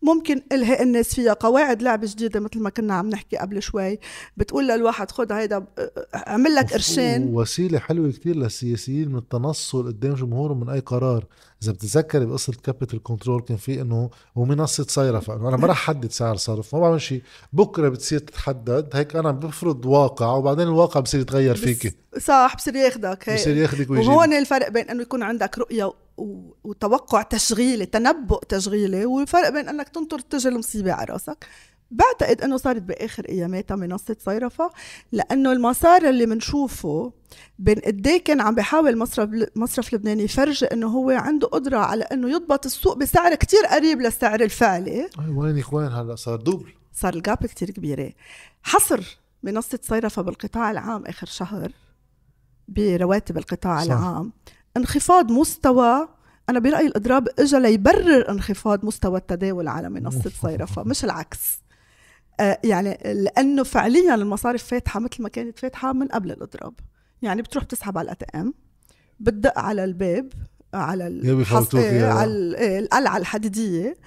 [0.01, 3.99] ممكن ألهي الناس فيها قواعد لعب جديدة مثل ما كنا عم نحكي قبل شوي.
[4.37, 5.65] بتقول للواحد خذ هيدا
[6.15, 7.35] اعمل لك قرشين.
[7.35, 11.25] وسيلة حلوة كتير للسياسيين من التنصل قدام جمهورهم من أي قرار.
[11.63, 16.35] إذا بتتذكري بقصة capital control كان في إنه ومنصه صيرفه أنا ما رح حدد سعر
[16.35, 17.21] صرف ما بعمل شيء.
[17.53, 21.91] بكرة بتصير تتحدد هيك أنا بفرض واقع وبعدين الواقع بصير يتغير فيكي.
[22.19, 23.39] صح بصير ياخدك هيك.
[23.39, 24.09] بصير ياخدك ويجيب.
[24.09, 25.93] وهون الفرق بين إنه يكون عندك رؤية
[26.63, 31.45] وتوقع تشغيلي تنبؤ تشغيلي والفرق بين إنك تنطر تجي المصيبة على راسك.
[31.91, 34.71] بعتقد إنه صارت بآخر اياماتها منصه صيرفة
[35.11, 37.13] لأنه المسار اللي بنشوفه
[37.59, 42.03] بين قد إيه كان عم بيحاول مصرف مصرف لبنان يفرجي إنه هو عنده قدرة على
[42.03, 45.09] إنه يضبط السوق بسعر كتير قريب للسعر الفعلي.
[45.35, 46.73] وين إخوان؟ هلا صار دوبل.
[46.93, 48.11] صار ال gap كتير كبيرة.
[48.63, 51.71] حصر منصه صيرفة بالقطاع العام آخر شهر
[52.67, 53.91] برواتب القطاع صح.
[53.91, 54.33] العام.
[54.77, 56.07] انخفاض مستوى
[56.49, 61.66] أنا برأيي الإضراب اجى ليبرر انخفاض مستوى التداول على منصه صيرفة مش العكس.
[62.63, 66.73] يعني لأنه فعليا المصارف فاتحة مثل ما كانت فاتحة من قبل الإضراب.
[67.21, 68.53] يعني بتروح بتسحب على الأتي إم
[69.19, 70.33] بتدق على الباب
[70.73, 71.75] على الحص...
[71.75, 73.97] على إيه، القلعة الحديدية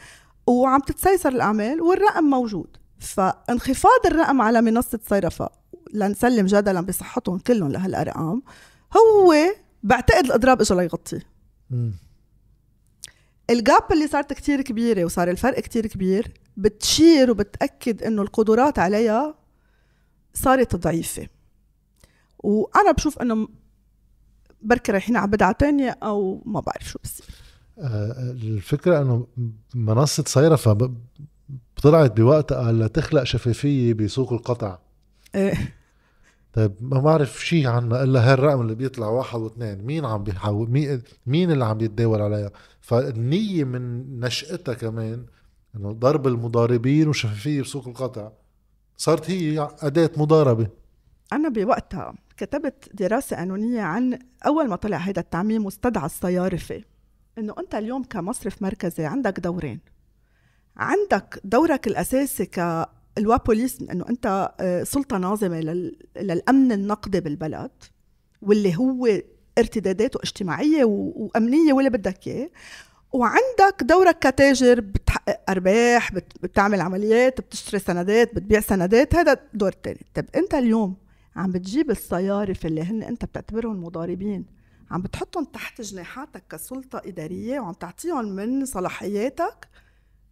[0.46, 2.76] وعم تتسيسر الأعمال والرقم موجود.
[2.98, 5.48] فانخفاض الرقم على منصة صيرفه
[5.94, 8.42] لنسلم جدلا بصحتهم كلهم لهالأرقام
[8.96, 9.34] هو
[9.82, 11.22] بعتقد الإضراب اجى ليغطيه
[13.50, 19.34] الجاب اللي صارت كتير كبيرة وصار الفرق كتير كبير بتشير وبتأكد إنه القدرات عليها
[20.34, 21.26] صارت ضعيفة.
[22.38, 23.48] وأنا بشوف إنه
[24.62, 27.26] بركي رايحين على بدعة تانية أو ما بعرف شو بصير.
[27.78, 29.26] آه، الفكرة إنه
[29.74, 30.92] منصة صيرفة
[31.82, 34.78] طلعت بوقتها لتخلق شفافية بسوق القطع.
[35.34, 35.74] إيه.
[36.52, 39.84] طيب ما بعرف شيء عنها إلا هالرقم اللي بيطلع واحد واثنين.
[39.84, 42.50] مين عم بيحاول مين مين اللي عم يتداول عليها؟
[42.90, 45.26] فالنية من نشأتها كمان
[45.76, 48.32] إنه ضرب المضاربين وشفافية بسوق القطع.
[48.96, 50.68] صارت هي أداة مضاربة.
[51.32, 56.82] أنا بوقتها كتبت دراسة قانونية عن أول ما طلع هيدا التعميم واستدعى الصيارفة.
[57.38, 59.80] إنه أنت اليوم كمصرف مركزي عندك دورين.
[60.76, 62.88] عندك دورك الأساسي ك
[63.18, 65.60] الوا بوليس إنه أنت آه، سلطة ناظمة
[66.16, 67.70] للأمن النقدي بالبلد
[68.42, 69.08] واللي هو
[69.58, 72.50] ارتداداته اجتماعيه وأمنية واللي بدك إياه.
[73.12, 80.06] وعندك دورك كتاجر بتحقق أرباح بتعمل عمليات بتشتري سندات بتبيع سندات هذا دور تاني.
[80.14, 80.96] طب أنت اليوم
[81.36, 84.46] عم بتجيب الصيارف اللي هن أنت بتعتبرهم مضاربين.
[84.90, 89.68] عم بتحطهم تحت جناحاتك كسلطة إدارية وعم تعطيهم من صلاحياتك؟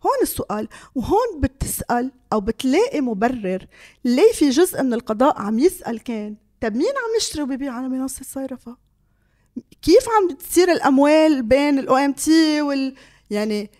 [0.07, 0.69] هون السؤال.
[0.95, 3.67] وهون بتسأل أو بتلاقي مبرر
[4.05, 8.25] ليه في جزء من القضاء عم يسأل كان طب مين عم يشتري وبيبيع على منصة
[8.25, 8.88] صيرفة؟
[9.83, 12.95] كيف عم بتصير الأموال بين ال OMT وال
[13.31, 13.71] يعني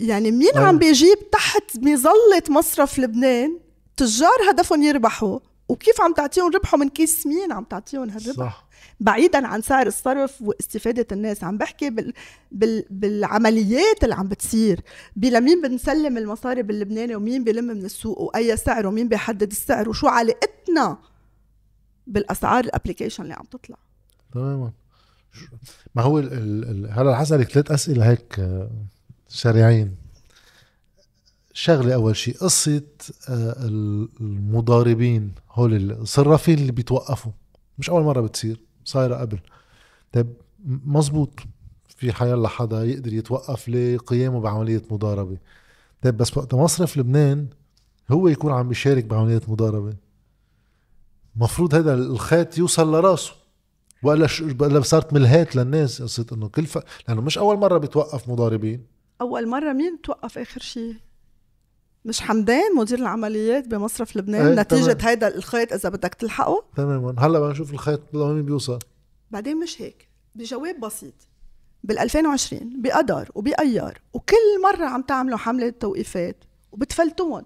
[0.00, 3.60] يعني مين عم بيجيب تحت مظلة مصرف لبنان؟
[3.96, 5.38] تجار هدفهم يربحوا.
[5.68, 8.68] وكيف عم تعطيهم ربحوا من كيس مين عم تعطيهم هالربح؟ صح.
[9.00, 12.12] بعيدا عن سعر الصرف واستفادة الناس عم بحكي بال...
[12.52, 12.84] بال...
[12.90, 14.80] بالعمليات اللي عم بتصير.
[15.16, 20.98] بلمين بنسلم المصاري باللبناني ومين بيلم من السوق وأي سعر ومين بيحدد السعر وشو علاقتنا
[22.06, 23.76] بالأسعار الابلكيشن اللي عم تطلع.
[24.34, 24.72] تماما.
[25.94, 26.18] ما هو.
[26.88, 28.48] هلا رح اسالك ثلاث أسئلة هيك
[29.28, 29.96] سريعين
[31.52, 32.82] شغلة أول شيء قصة
[33.28, 33.56] آه،
[34.20, 37.32] المضاربين هول الصرافين اللي بيتوقفوا.
[37.78, 39.38] مش أول مرة بتصير صايرة قبل.
[40.12, 40.32] طيب
[40.64, 41.40] مزبوط
[41.88, 45.36] في حيلا حدا يقدر يتوقف لقيامه بعملية مضاربة.
[46.02, 47.46] طيب بس وقت مصرف لبنان
[48.10, 49.94] هو يكون عم بيشارك بعملية مضاربة.
[51.36, 53.41] مفروض هذا الخيط يوصل لراسه.
[54.02, 54.40] ولا ش...
[54.60, 56.78] ولا صارت ملهات للناس قصة إنه كل ف...
[57.08, 58.86] لأنه مش أول مرة بتوقف مضاربين.
[59.20, 60.94] أول مرة مين توقف آخر شيء
[62.04, 65.08] مش حمدان مدير العمليات بمصرف لبنان؟ إيه نتيجة تمام.
[65.08, 67.14] هيدا الخيط إذا بدك تلحقه؟ تماما.
[67.18, 68.78] هلأ بدنا نشوف الخيط لوين بيوصل.
[69.30, 70.08] بعدين مش هيك.
[70.34, 71.14] بجواب بسيط.
[71.84, 77.42] بال 2020 بقدر وبأيار وكل مرة عم تعملوا حملة توقيفات وبتفلتون.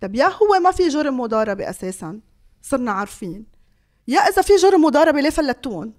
[0.00, 2.20] طب يا هو ما في جرم مضاربة أساسا؟
[2.62, 3.46] صرنا عارفين.
[4.08, 5.92] يا إذا في جرم مضاربة ليه فلتون؟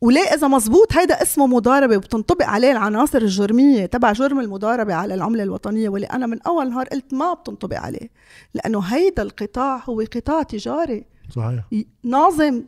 [0.00, 5.42] وليه إذا مزبوط هيدا اسمه مضاربة وبتنطبق عليه العناصر الجرمية تبع جرم المضاربة على العملة
[5.42, 8.10] الوطنية واللي أنا من أول نهار قلت ما بتنطبق عليه
[8.54, 11.04] لأنه هيدا القطاع هو قطاع تجاري.
[11.30, 11.64] صحيح.
[12.04, 12.64] ناظم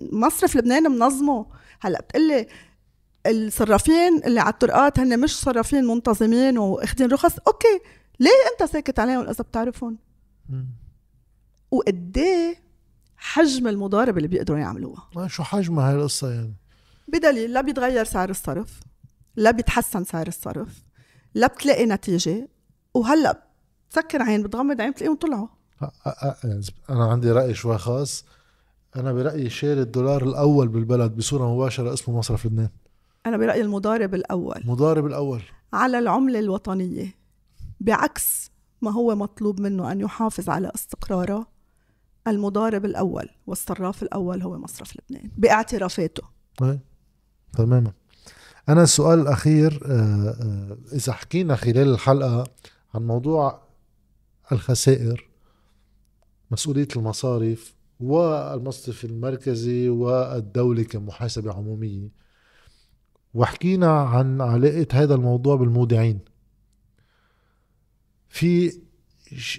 [0.00, 1.46] مصرف لبنان منظمه.
[1.80, 2.46] هلأ بتقلي
[3.26, 7.38] الصرافين اللي على الطرقات هن مش صرافين منتظمين وأخدين رخص.
[7.46, 7.80] أوكي
[8.20, 9.98] ليه أنت ساكت عليهم إذا بتعرفهم؟
[11.70, 12.65] وقديه
[13.16, 15.08] حجم المضاربه اللي بيقدروا يعملوها.
[15.16, 16.54] ما شو حجمها هاي القصة يعني؟
[17.08, 18.80] بدليل لا بيتغير سعر الصرف
[19.36, 20.82] لا بيتحسن سعر الصرف
[21.34, 22.48] لا بتلاقي نتيجة
[22.94, 23.42] وهلأ
[23.88, 25.48] بتسكر عين بتغمض عين بتلاقيهم طلعوا.
[26.44, 26.60] يعني
[26.90, 28.24] أنا عندي رأي شوي خاص.
[28.96, 32.68] أنا برأيي شير الدولار الأول بالبلد بصورة مباشرة اسمه مصرف لبنان.
[33.26, 34.62] أنا برأيي المضارب الأول.
[34.64, 35.42] مضارب الأول.
[35.72, 37.14] على العملة الوطنية
[37.80, 38.50] بعكس
[38.82, 41.46] ما هو مطلوب منه أن يحافظ على استقراره
[42.28, 46.22] المضارب الأول والصراف الأول هو مصرف لبنان باعترافاته.
[46.62, 46.80] إيه
[47.52, 47.92] تماما.
[48.68, 52.44] أنا السؤال الأخير آه، آه، إذا حكينا خلال الحلقة
[52.94, 53.62] عن موضوع
[54.52, 55.28] الخسائر
[56.50, 62.08] مسؤولية المصارف والمصرف المركزي والدولة كمحاسبة عمومية
[63.34, 66.20] وحكينا عن علاقة هذا الموضوع بالمودعين.
[68.28, 68.80] في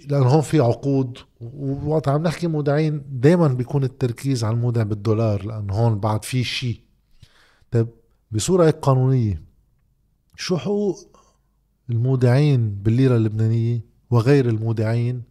[0.08, 1.18] لأن هون في عقود.
[1.42, 6.82] ووقت عم نحكي مودعين دايما بيكون التركيز على المودع بالدولار لأن هون بعد في شيء
[7.72, 7.88] طيب
[8.32, 9.44] بصورة قانونية
[10.36, 11.20] شو حقوق
[11.90, 15.24] المودعين بالليرة اللبنانية وغير المودعين؟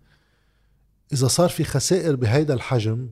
[1.12, 3.08] إذا صار في خسائر بهيدا الحجم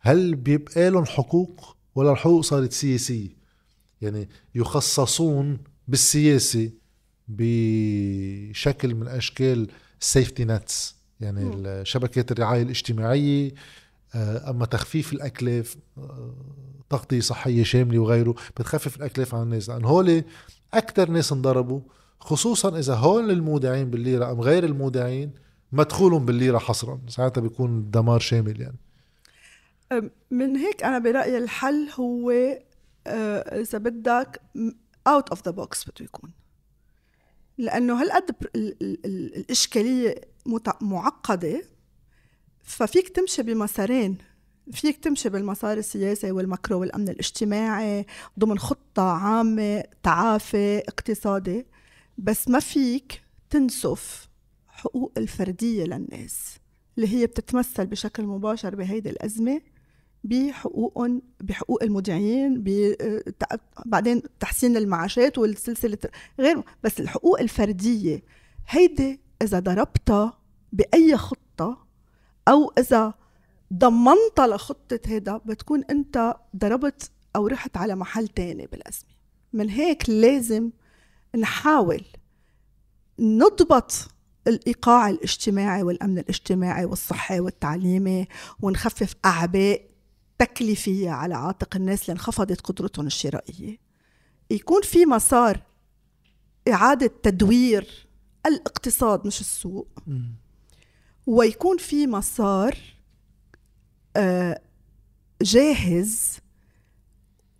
[0.00, 3.28] هل بيبقى لهم حقوق ولا الحقوق صارت سياسية؟
[4.02, 5.58] يعني يخصصون
[5.88, 6.70] بالسياسة
[7.28, 9.68] بشكل من أشكال
[10.02, 13.54] ال safety nets يعني شبكات الرعاية الاجتماعية
[14.14, 16.34] آه، أما تخفيف الاكلاف آه،
[16.90, 20.24] تغطية صحية شاملة وغيره بتخفف الاكلاف عن الناس لأن هول
[20.74, 21.80] أكثر ناس انضربوا
[22.20, 25.30] خصوصا إذا هول المودعين بالليرة أم غير المودعين
[25.72, 28.78] مدخولهم بالليرة حصرا ساعتها بيكون دمار شامل يعني.
[30.30, 32.30] من هيك أنا برأيي الحل هو
[33.06, 34.40] آه، إذا بدك
[35.06, 36.30] out of the box بده يكون.
[37.58, 38.36] لأنه هالقد
[39.04, 40.20] الإشكالية
[40.80, 41.64] معقدة
[42.62, 44.18] ففيك تمشي بمسارين.
[44.72, 48.06] فيك تمشي بالمسار السياسي وال macro والأمن الاجتماعي
[48.38, 51.66] ضمن خطة عامة تعافي اقتصادي.
[52.18, 54.28] بس ما فيك تنسف
[54.68, 56.56] حقوق الفردية للناس
[56.96, 59.60] اللي هي بتتمثل بشكل مباشر بهيدي الأزمة.
[60.24, 62.64] بحقوقهم بحقوق المودعين
[63.86, 65.98] بعدين تحسين المعاشات والسلسلة
[66.40, 68.22] غير بس الحقوق الفردية
[68.68, 70.38] هيدي إذا ضربتها
[70.72, 71.86] بأي خطة
[72.48, 73.14] أو إذا
[73.72, 79.08] ضمنتها لخطة هيدا بتكون أنت ضربت أو رحت على محل تاني بالأزمة.
[79.52, 80.70] من هيك لازم
[81.36, 82.04] نحاول
[83.18, 83.92] نضبط
[84.46, 88.26] الإيقاع الاجتماعي والأمن الاجتماعي والصحي والتعليمي
[88.60, 89.91] ونخفف أعباء
[90.44, 93.78] تكليفية على عاتق الناس اللي انخفضت قدرتهم الشرائية.
[94.50, 95.62] يكون في مسار
[96.68, 98.06] إعادة تدوير
[98.46, 99.88] الاقتصاد مش السوق.
[101.26, 102.78] ويكون في مسار
[104.16, 104.60] آه،
[105.42, 106.38] جاهز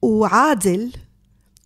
[0.03, 0.93] وعادل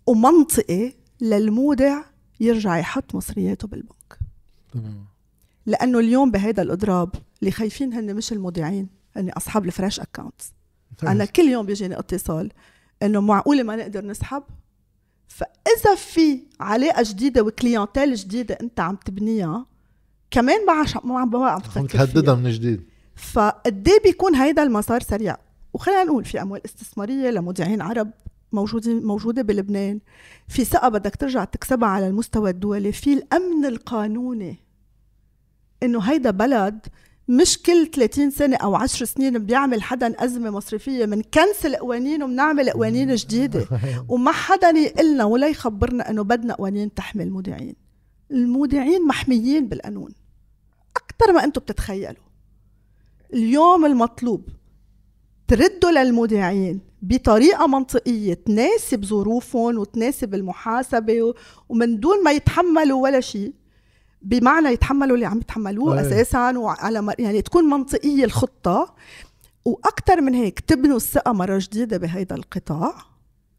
[0.07, 2.03] ومنطقي للمودع
[2.39, 4.19] يرجع يحط مصرياته بالبنك.
[5.65, 10.41] لأنه اليوم بهيدا الأضراب اللي خايفين هن مش المودعين هن أصحاب الفريش اكونت
[11.03, 12.51] أنا كل يوم بيجيني اتصال
[13.03, 14.43] إنه معقولة ما نقدر نسحب؟
[15.27, 19.65] فإذا في علاقة جديدة وكليانتيل جديدة أنت عم تبنيها
[20.31, 22.83] كمان ما عم عم تفكر تهددها من جديد.
[23.15, 25.37] فقد بيكون هيدا المسار سريع.
[25.73, 28.11] وخلينا نقول في أموال استثمارية لمودعين عرب
[28.51, 29.99] موجودة موجودة بلبنان.
[30.47, 32.91] في ثقة بدك ترجع تكسبها على المستوى الدولي.
[32.91, 34.57] في الأمن القانوني.
[35.83, 36.87] إنه هيدا بلد
[37.27, 41.05] مش كل 30 سنة أو 10 سنين بيعمل حدا أزمة مصرفية.
[41.05, 43.67] منكنسل قوانين وبنعمل قوانين جديدة.
[44.09, 47.75] وما حدا يقلنا ولا يخبرنا إنه بدنا قوانين تحمي المودعين.
[48.31, 50.11] المودعين محميين بالقانون.
[50.95, 52.27] أكثر ما أنتم بتتخيلوا.
[53.33, 54.49] اليوم المطلوب
[55.47, 61.33] تردوا للمودعين بطريقة منطقية تناسب ظروفهم وتناسب المحاسبة
[61.69, 63.53] ومن دون ما يتحملوا ولا شيء.
[64.21, 66.07] بمعنى يتحملوا اللي عم يتحملوه أيه.
[66.07, 68.95] أساسا وعلى يعني تكون منطقية الخطة.
[69.65, 72.93] وأكثر من هيك تبنوا الثقة مرة جديدة بهيدا القطاع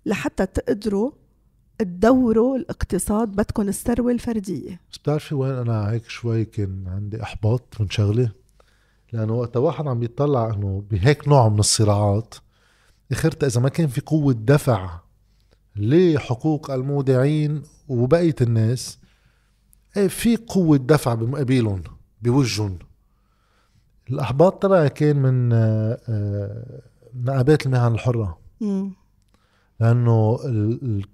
[0.06, 1.10] لحتى تقدروا
[1.78, 4.80] تدوروا الاقتصاد بدكم الثروة الفردية.
[4.92, 8.30] بس بتعرفي وين أنا هيك شوي كان عندي إحباط من شغلة؟
[9.12, 12.34] لأنه وقت واحد عم يطلع إنه بهيك نوع من الصراعات
[13.12, 14.98] اخرتها إذا ما كان في قوة دفع
[15.76, 18.97] لحقوق المودعين وبقية الناس
[19.96, 21.82] إيه في قوة دفع بمقابلهم
[22.22, 22.78] بوجهن.
[24.10, 26.80] الأحباط تبعي كان من آه، آه،
[27.14, 28.38] نقابات المهن الحرة.
[29.80, 30.38] لأنه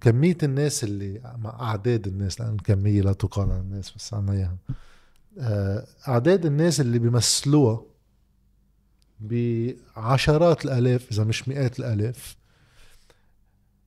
[0.00, 4.56] كمية الناس اللي مع أعداد الناس لأن كمية لا تقال عن الناس بس عنا أياها.
[5.38, 7.82] آه، أعداد الناس اللي بيمثلوها
[9.20, 12.36] بعشرات الآلاف إذا مش مئات الآلاف.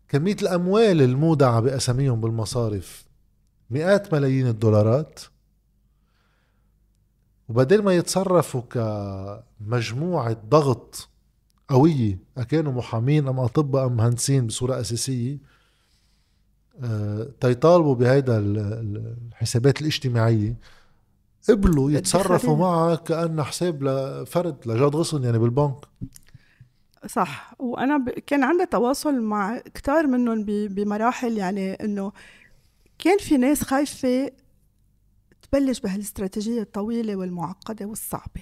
[0.09, 3.06] كمية الأموال المودعة بأساميهم بالمصارف.
[3.69, 5.19] مئات ملايين الدولارات.
[7.49, 11.09] وبدل ما يتصرفوا كمجموعة ضغط
[11.67, 15.37] قوية أكانوا محامين أم أطباء أم مهندسين بصورة أساسية
[16.83, 20.55] آه، تيطالبوا بهيدا الحسابات الاجتماعية.
[21.49, 25.75] قبلوا يتصرفوا معها كأنه حساب لفرد لجاد غصن يعني بالبنك.
[27.05, 27.53] صح.
[27.59, 28.09] وأنا ب...
[28.09, 30.51] كان عندي تواصل مع كتار منهم ب...
[30.51, 32.11] بمراحل يعني إنه
[32.99, 34.31] كان في ناس خايفة
[35.41, 38.41] تبلش بهالاستراتيجية الطويلة والمعقدة والصعبة.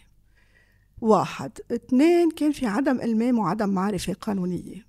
[1.01, 1.51] واحد.
[1.71, 4.85] اثنين كان في عدم إلمام وعدم معرفة قانونية.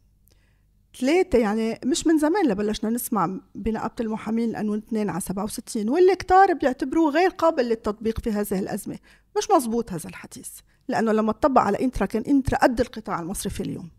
[1.00, 6.52] ثلاثة يعني مش من زمان لبلشنا نسمع بنقابة المحامين القانون 2 على 67 واللي كتار
[6.52, 8.98] بيعتبروه غير قابل للتطبيق في هذه الأزمة.
[9.38, 10.50] مش مزبوط هذا الحديث
[10.88, 13.90] لأنه لما تطبق على إنترا كان إنترا قد القطاع المصرفي اليوم.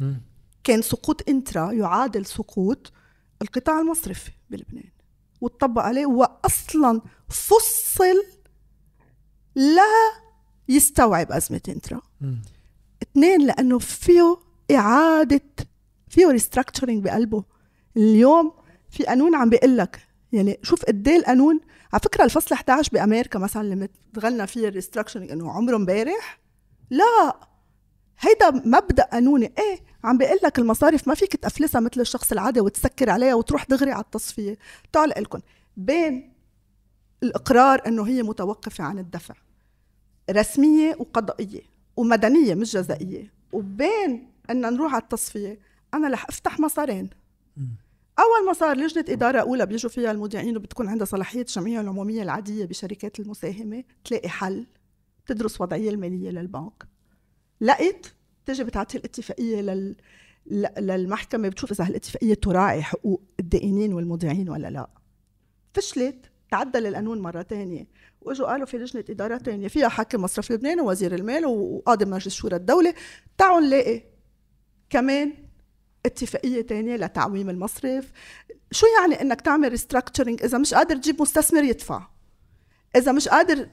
[0.00, 0.14] م.
[0.64, 2.92] كان سقوط إنترا يعادل سقوط
[3.42, 4.90] القطاع المصرفي بلبنان
[5.40, 8.24] وتطبق عليه وأصلا فصل
[9.54, 9.82] لا
[10.68, 12.00] يستوعب أزمة إنترا.
[12.20, 12.34] م.
[13.02, 14.36] اثنين لأنه فيه
[14.70, 15.40] إعادة
[16.08, 17.44] فيه restructuring بقلبه.
[17.96, 18.52] اليوم
[18.90, 20.00] في قانون عم بيقول لك
[20.32, 21.60] يعني شوف قد إيه القانون.
[21.92, 26.40] على فكرة الفصل 11 بأمريكا مثلا اللي تغلنا فيه ال restructuring إنه عمره امبارح
[26.90, 27.36] لا
[28.18, 29.52] هيدا مبدأ قانوني.
[29.58, 33.92] إيه عم بيقول لك المصارف ما فيك تقفلسها مثل الشخص العادي وتسكر عليها وتروح دغري
[33.92, 34.58] على التصفية.
[34.92, 35.40] تعال لكم
[35.76, 36.32] بين
[37.22, 39.34] الإقرار إنه هي متوقفة عن الدفع
[40.30, 41.60] رسمية وقضائية
[41.96, 45.58] ومدنية مش جزائية وبين إن نروح على التصفية
[45.94, 47.10] أنا رح أفتح مسارين.
[48.18, 53.20] أول مسار لجنة إدارة أولى بيجوا فيها المودعين وبتكون عندها صلاحية الجمعيه العمومية العادية بشركات
[53.20, 54.66] المساهمة تلاقي حل
[55.26, 56.88] تدرس وضعية المالية للبنك.
[57.60, 58.06] لقيت
[58.48, 59.96] تجي بتعطي الاتفاقية لل
[60.78, 64.90] للمحكمة بتشوف إذا هالاتفاقية تراعي حقوق الدائنين والمودعين ولا لا.
[65.74, 67.86] فشلت تعدل القانون مرة تانية.
[68.20, 72.56] وإجوا قالوا في لجنة إدارة تانية فيها حاكم مصرف لبنان ووزير المال وقاضي مجلس شورى
[72.56, 72.94] الدولة.
[73.38, 74.02] تعالوا نلاقي
[74.90, 75.34] كمان
[76.06, 78.12] اتفاقية تانية لتعويم المصرف.
[78.70, 82.06] شو يعني إنك تعمل ريستراكتشرنج إذا مش قادر تجيب مستثمر يدفع؟
[82.96, 83.68] إذا مش قادر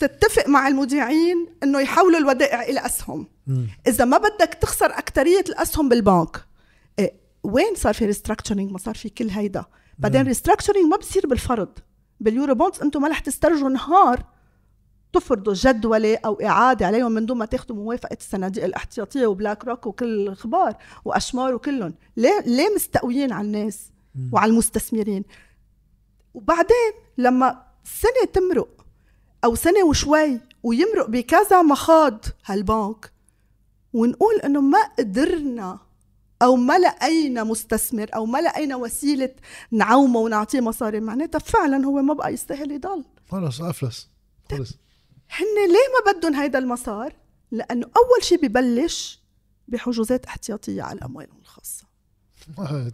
[0.00, 3.28] تتفق مع المودعين إنه يحولوا الودائع إلى أسهم.
[3.86, 6.44] إذا ما بدك تخسر أكترية الأسهم بالبنك
[6.98, 7.12] إيه
[7.42, 9.64] وين صار في restructuring ما صار في كل هيدا.
[9.98, 11.78] بعدين restructuring ما بصير بالفرض.
[12.20, 14.24] بال Eurobonds أنتم ما رح تسترجوا نهار
[15.12, 20.06] تفرضوا جدولة أو إعادة عليهم من دون ما تاخذوا موافقة الصناديق الاحتياطية و BlackRock وكل
[20.06, 21.94] الأخبار وأشمور وكلهم.
[22.16, 23.90] ليه؟ ليه مستقويين على الناس
[24.32, 25.24] وعلى المستثمرين؟
[26.34, 28.79] وبعدين لما سنة تمرق
[29.44, 33.12] أو سنة وشوي ويمرق بكذا مخاض هالبنك
[33.92, 35.78] ونقول إنه ما قدرنا
[36.42, 39.34] أو ما لقينا مستثمر أو ما لقينا وسيلة
[39.70, 43.04] نعومه ونعطيه مصاري معناتها فعلا هو ما بقى يستاهل يضل.
[43.30, 44.08] خلص أفلس.
[44.50, 44.70] خلص.
[45.30, 47.12] هن ليه ما بدهم هيدا المسار؟
[47.50, 49.20] لأنه أول شيء ببلش
[49.68, 51.84] بحجوزات احتياطية على أموالهم الخاصة.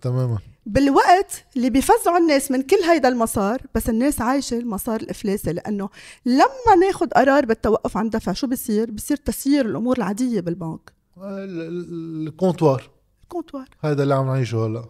[0.03, 0.39] تماما.
[0.66, 5.89] بالوقت اللي بيفزعوا الناس من كل هيدا المسار بس الناس عايشة المسار الإفلاسي لأنه
[6.27, 10.93] لما ناخد قرار بالتوقف عن دفع شو بصير؟ بصير تسيير الأمور العادية بالبنك.
[11.19, 12.91] الكونتوار.
[13.23, 13.69] الكونتوار.
[13.81, 14.85] هذا اللي عم نعيشه هلأ.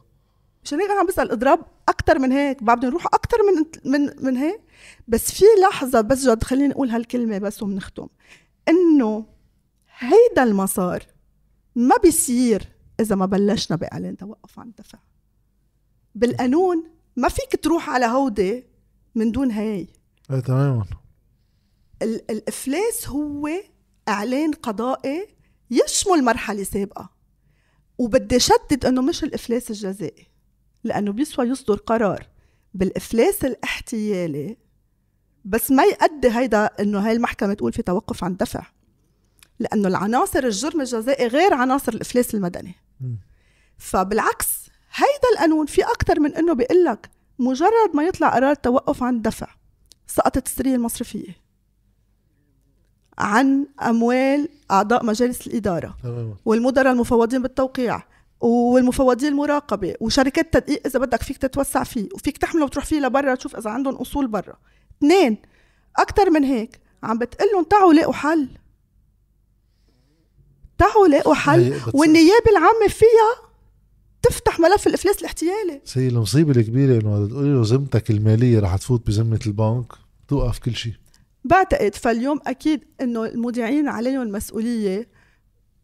[0.64, 4.36] مشان هيك أنا عم بسأل إضراب أكثر من هيك بعد نروح أكثر من من من
[4.36, 4.60] هيك؟
[5.08, 8.06] بس في لحظة بس جد خليني أقول هالكلمة بس وبنختم
[8.68, 9.24] إنه
[9.98, 11.02] هيدا المسار
[11.76, 14.98] ما بيصير إذا ما بلشنا بإعلان توقف عن الدفع
[16.14, 18.64] بالقانون ما فيك تروح على هودي
[19.14, 19.88] من دون هاي.
[20.30, 20.84] إيه تماما.
[22.02, 23.48] الإفلاس هو
[24.08, 25.26] إعلان قضائي
[25.70, 27.10] يشمل مرحلة سابقة.
[27.98, 30.26] وبدي شدد إنه مش الإفلاس الجزائي
[30.84, 32.28] لأنه بيسوى يصدر قرار
[32.74, 34.56] بالإفلاس الاحتيالي
[35.44, 38.66] بس ما يؤدي هيدا إنه هاي المحكمة تقول في توقف عن دفع.
[39.58, 42.74] لأنه العناصر الجرم الجزائي غير عناصر الإفلاس المدني.
[43.78, 49.22] فبالعكس هيدا القانون في أكثر من إنه بيقول لك مجرد ما يطلع قرار توقف عن
[49.22, 49.48] دفع
[50.06, 51.46] سقطت السرية المصرفية
[53.18, 55.96] عن أموال أعضاء مجالس الإدارة
[56.44, 58.02] والمدراء المفوضين بالتوقيع
[58.40, 63.56] والمفوضين المراقبة وشركات تدقيق إذا بدك فيك تتوسع فيه وفيك تحمله وتروح فيه لبرا تشوف
[63.56, 64.56] إذا عندهم أصول برا.
[64.98, 65.36] اثنين
[65.96, 68.48] أكثر من هيك عم بتقول لهم تعوا لاقوا حل.
[70.78, 73.46] تعوا لاقوا حل والنيابه العامه فيها
[74.22, 75.80] تفتح ملف الإفلاس الاحتيالي.
[75.84, 79.92] سي المصيبة الكبيرة إنه تقولي له ذمتك المالية رح تفوت بذمه البنك
[80.28, 80.94] توقف كل شيء.
[81.44, 85.08] بعتقد فاليوم أكيد إنه المودعين عليهم مسؤولية.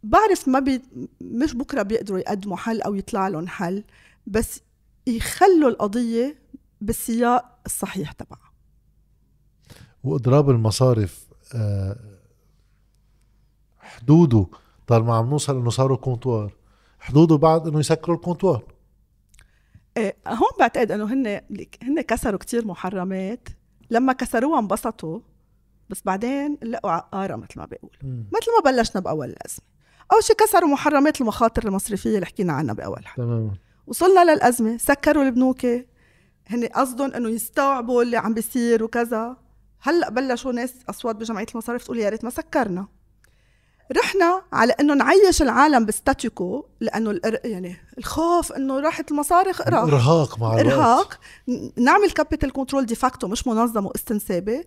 [0.02, 0.82] بعرف ما بي
[1.20, 3.84] مش بكرة بيقدروا يقدموا حل أو يطلع لهم حل
[4.26, 4.60] بس
[5.06, 6.38] يخلوا القضية
[6.80, 8.52] بالسياق الصحيح تبعها.
[10.04, 11.96] وإضراب المصارف آه،
[14.92, 16.52] حدوده طالما عم نوصل انه صاروا كونتوار.
[17.00, 18.62] حدوده بعد أنه يسكروا الكونتوار.
[19.96, 21.40] إيه هون بعتقد أنه هن
[21.82, 23.48] هن كسروا كتير محرمات.
[23.90, 25.20] لما كسروها انبسطوا
[25.90, 29.64] بس بعدين لقوا عقاره مثل ما بيقولوا مثل ما بلشنا بأول الأزمة.
[30.12, 33.52] أول شيء كسروا محرمات المخاطر المصرفية اللي حكينا عنها باول حلقه تماما.
[33.86, 35.66] وصلنا للأزمة سكروا البنوك.
[36.46, 39.36] هن قصدهم أنه يستوعبوا اللي عم بيصير وكذا.
[39.80, 42.86] هلأ بلشوا ناس أصوات بجمعية المصارف تقول يا ريت ما سكرنا.
[43.96, 49.82] رحنا على إنه نعيش العالم بستاتيكو لأنه يعني الخوف إنه راحت المصاري راح.
[49.82, 50.66] إرهاق مع الوقت.
[50.66, 51.20] إرهاق.
[51.76, 54.64] نعمل capital control de facto مش منظمة واستنسابية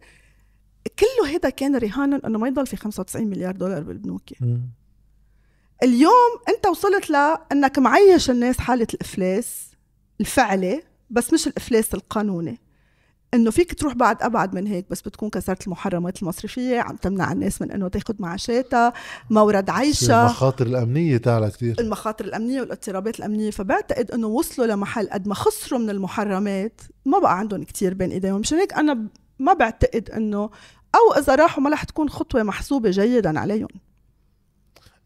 [1.00, 4.24] كله هذا كان رهانا إنه ما يضل في 95 مليار دولار بالبنوك
[5.84, 9.72] اليوم أنت وصلت لانك معيش الناس حالة الإفلاس
[10.22, 12.60] الفعلي بس مش الإفلاس القانوني.
[13.34, 17.61] إنه فيك تروح بعد أبعد من هيك بس بتكون كسرت المحرمات المصرفية عم تمنع الناس
[17.61, 18.93] من إنه تاخذ معاشاتها
[19.30, 20.22] مورد عيشها.
[20.26, 25.80] المخاطر الأمنية تعلى كثير المخاطر الأمنية والاضطرابات الأمنية فبعتقد إنه وصلوا لمحل قد ما خسروا
[25.80, 28.39] من المحرمات ما بقى عندهم كتير بين إيديهم.
[28.39, 29.07] مشان هيك أنا
[29.39, 30.49] ما بعتقد إنه
[30.95, 33.68] أو إذا راحوا ما رح تكون خطوة محسوبة جيدا عليهم.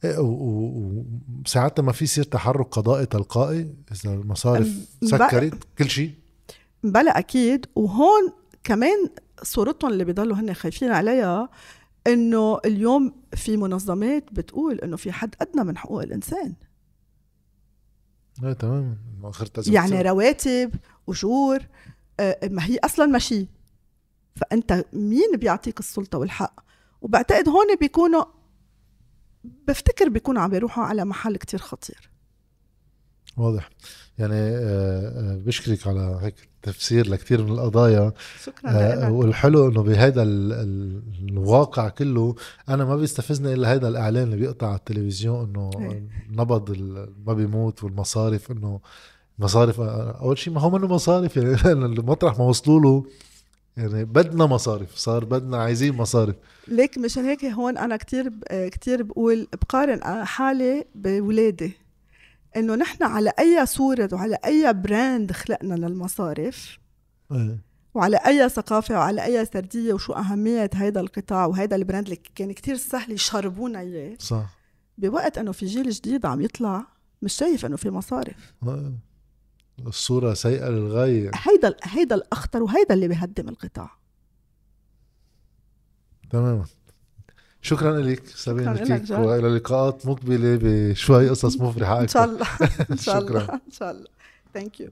[0.03, 4.67] إيه، وساعتها ما في يصير تحرك قضائي تلقائي إذا المصارف
[5.03, 6.11] سكرت كل شيء.
[6.83, 7.65] بلا أكيد.
[7.75, 8.33] وهون
[8.63, 9.09] كمان
[9.43, 11.49] صورتهم اللي بيضلوا هن خايفين عليها
[12.07, 16.53] انه اليوم في منظمات بتقول انه في حد أدنى من حقوق الإنسان.
[18.41, 18.97] لا تماما.
[19.67, 20.75] يعني رواتب
[21.09, 21.59] أجور
[22.19, 23.47] آه، ما هي أصلا ماشي.
[24.35, 26.59] فأنت مين بيعطيك السلطة والحق؟
[27.01, 28.23] وبعتقد هون بيكونوا
[29.43, 32.09] بفتكر بيكونوا عم بيروحوا على محل كتير خطير.
[33.39, 33.69] واضح.
[34.19, 38.13] يعني آه، آه، بشكرك على هيك تفسير لكثير من القضايا.
[38.43, 42.35] شكرا آه والحلو إنه بهذا الواقع كله
[42.69, 46.07] أنا ما بيستفزني إلا هذا الإعلان اللي بيقطع على التلفزيون إنه إيه.
[46.31, 46.77] نبض
[47.27, 48.79] ما بيموت والمصارف إنه
[49.39, 53.05] مصارف أول شيء ما هو منه مصارف يعني المطرح ما وصلوا له.
[53.77, 56.35] يعني بدنا مصارف صار بدنا عايزين مصارف.
[56.67, 61.88] ليك مشان هيك هون أنا كتير كتير بقول بقارن حالي بولادي.
[62.57, 66.79] إنه نحن على أي صورة وعلى أي brand خلقنا للمصارف
[67.31, 67.69] أيه.
[67.93, 72.51] وعلى أي ثقافة وعلى أي سردية وشو أهمية هيدا القطاع وهيدا ال brand اللي كان
[72.51, 74.17] كتير سهل يشربونا إياه.
[74.19, 74.59] صح.
[74.97, 76.85] بوقت إنه في جيل جديد عم يطلع
[77.21, 78.53] مش شايف إنه في مصارف.
[78.67, 78.93] أيه.
[79.87, 81.31] الصورة سيئة للغاية.
[81.33, 83.91] هيدا هيدا الأخطر وهيدا اللي بيهدم القطاع.
[86.29, 86.65] تماما.
[87.61, 92.47] شكرا لك سابين لك وإلى لقاءات مقبلة بشوي قصص مفرحة أكثر إن شاء الله.
[92.91, 93.53] إن شاء الله.
[93.53, 94.07] إن شاء الله.
[94.53, 94.89] ثانك يو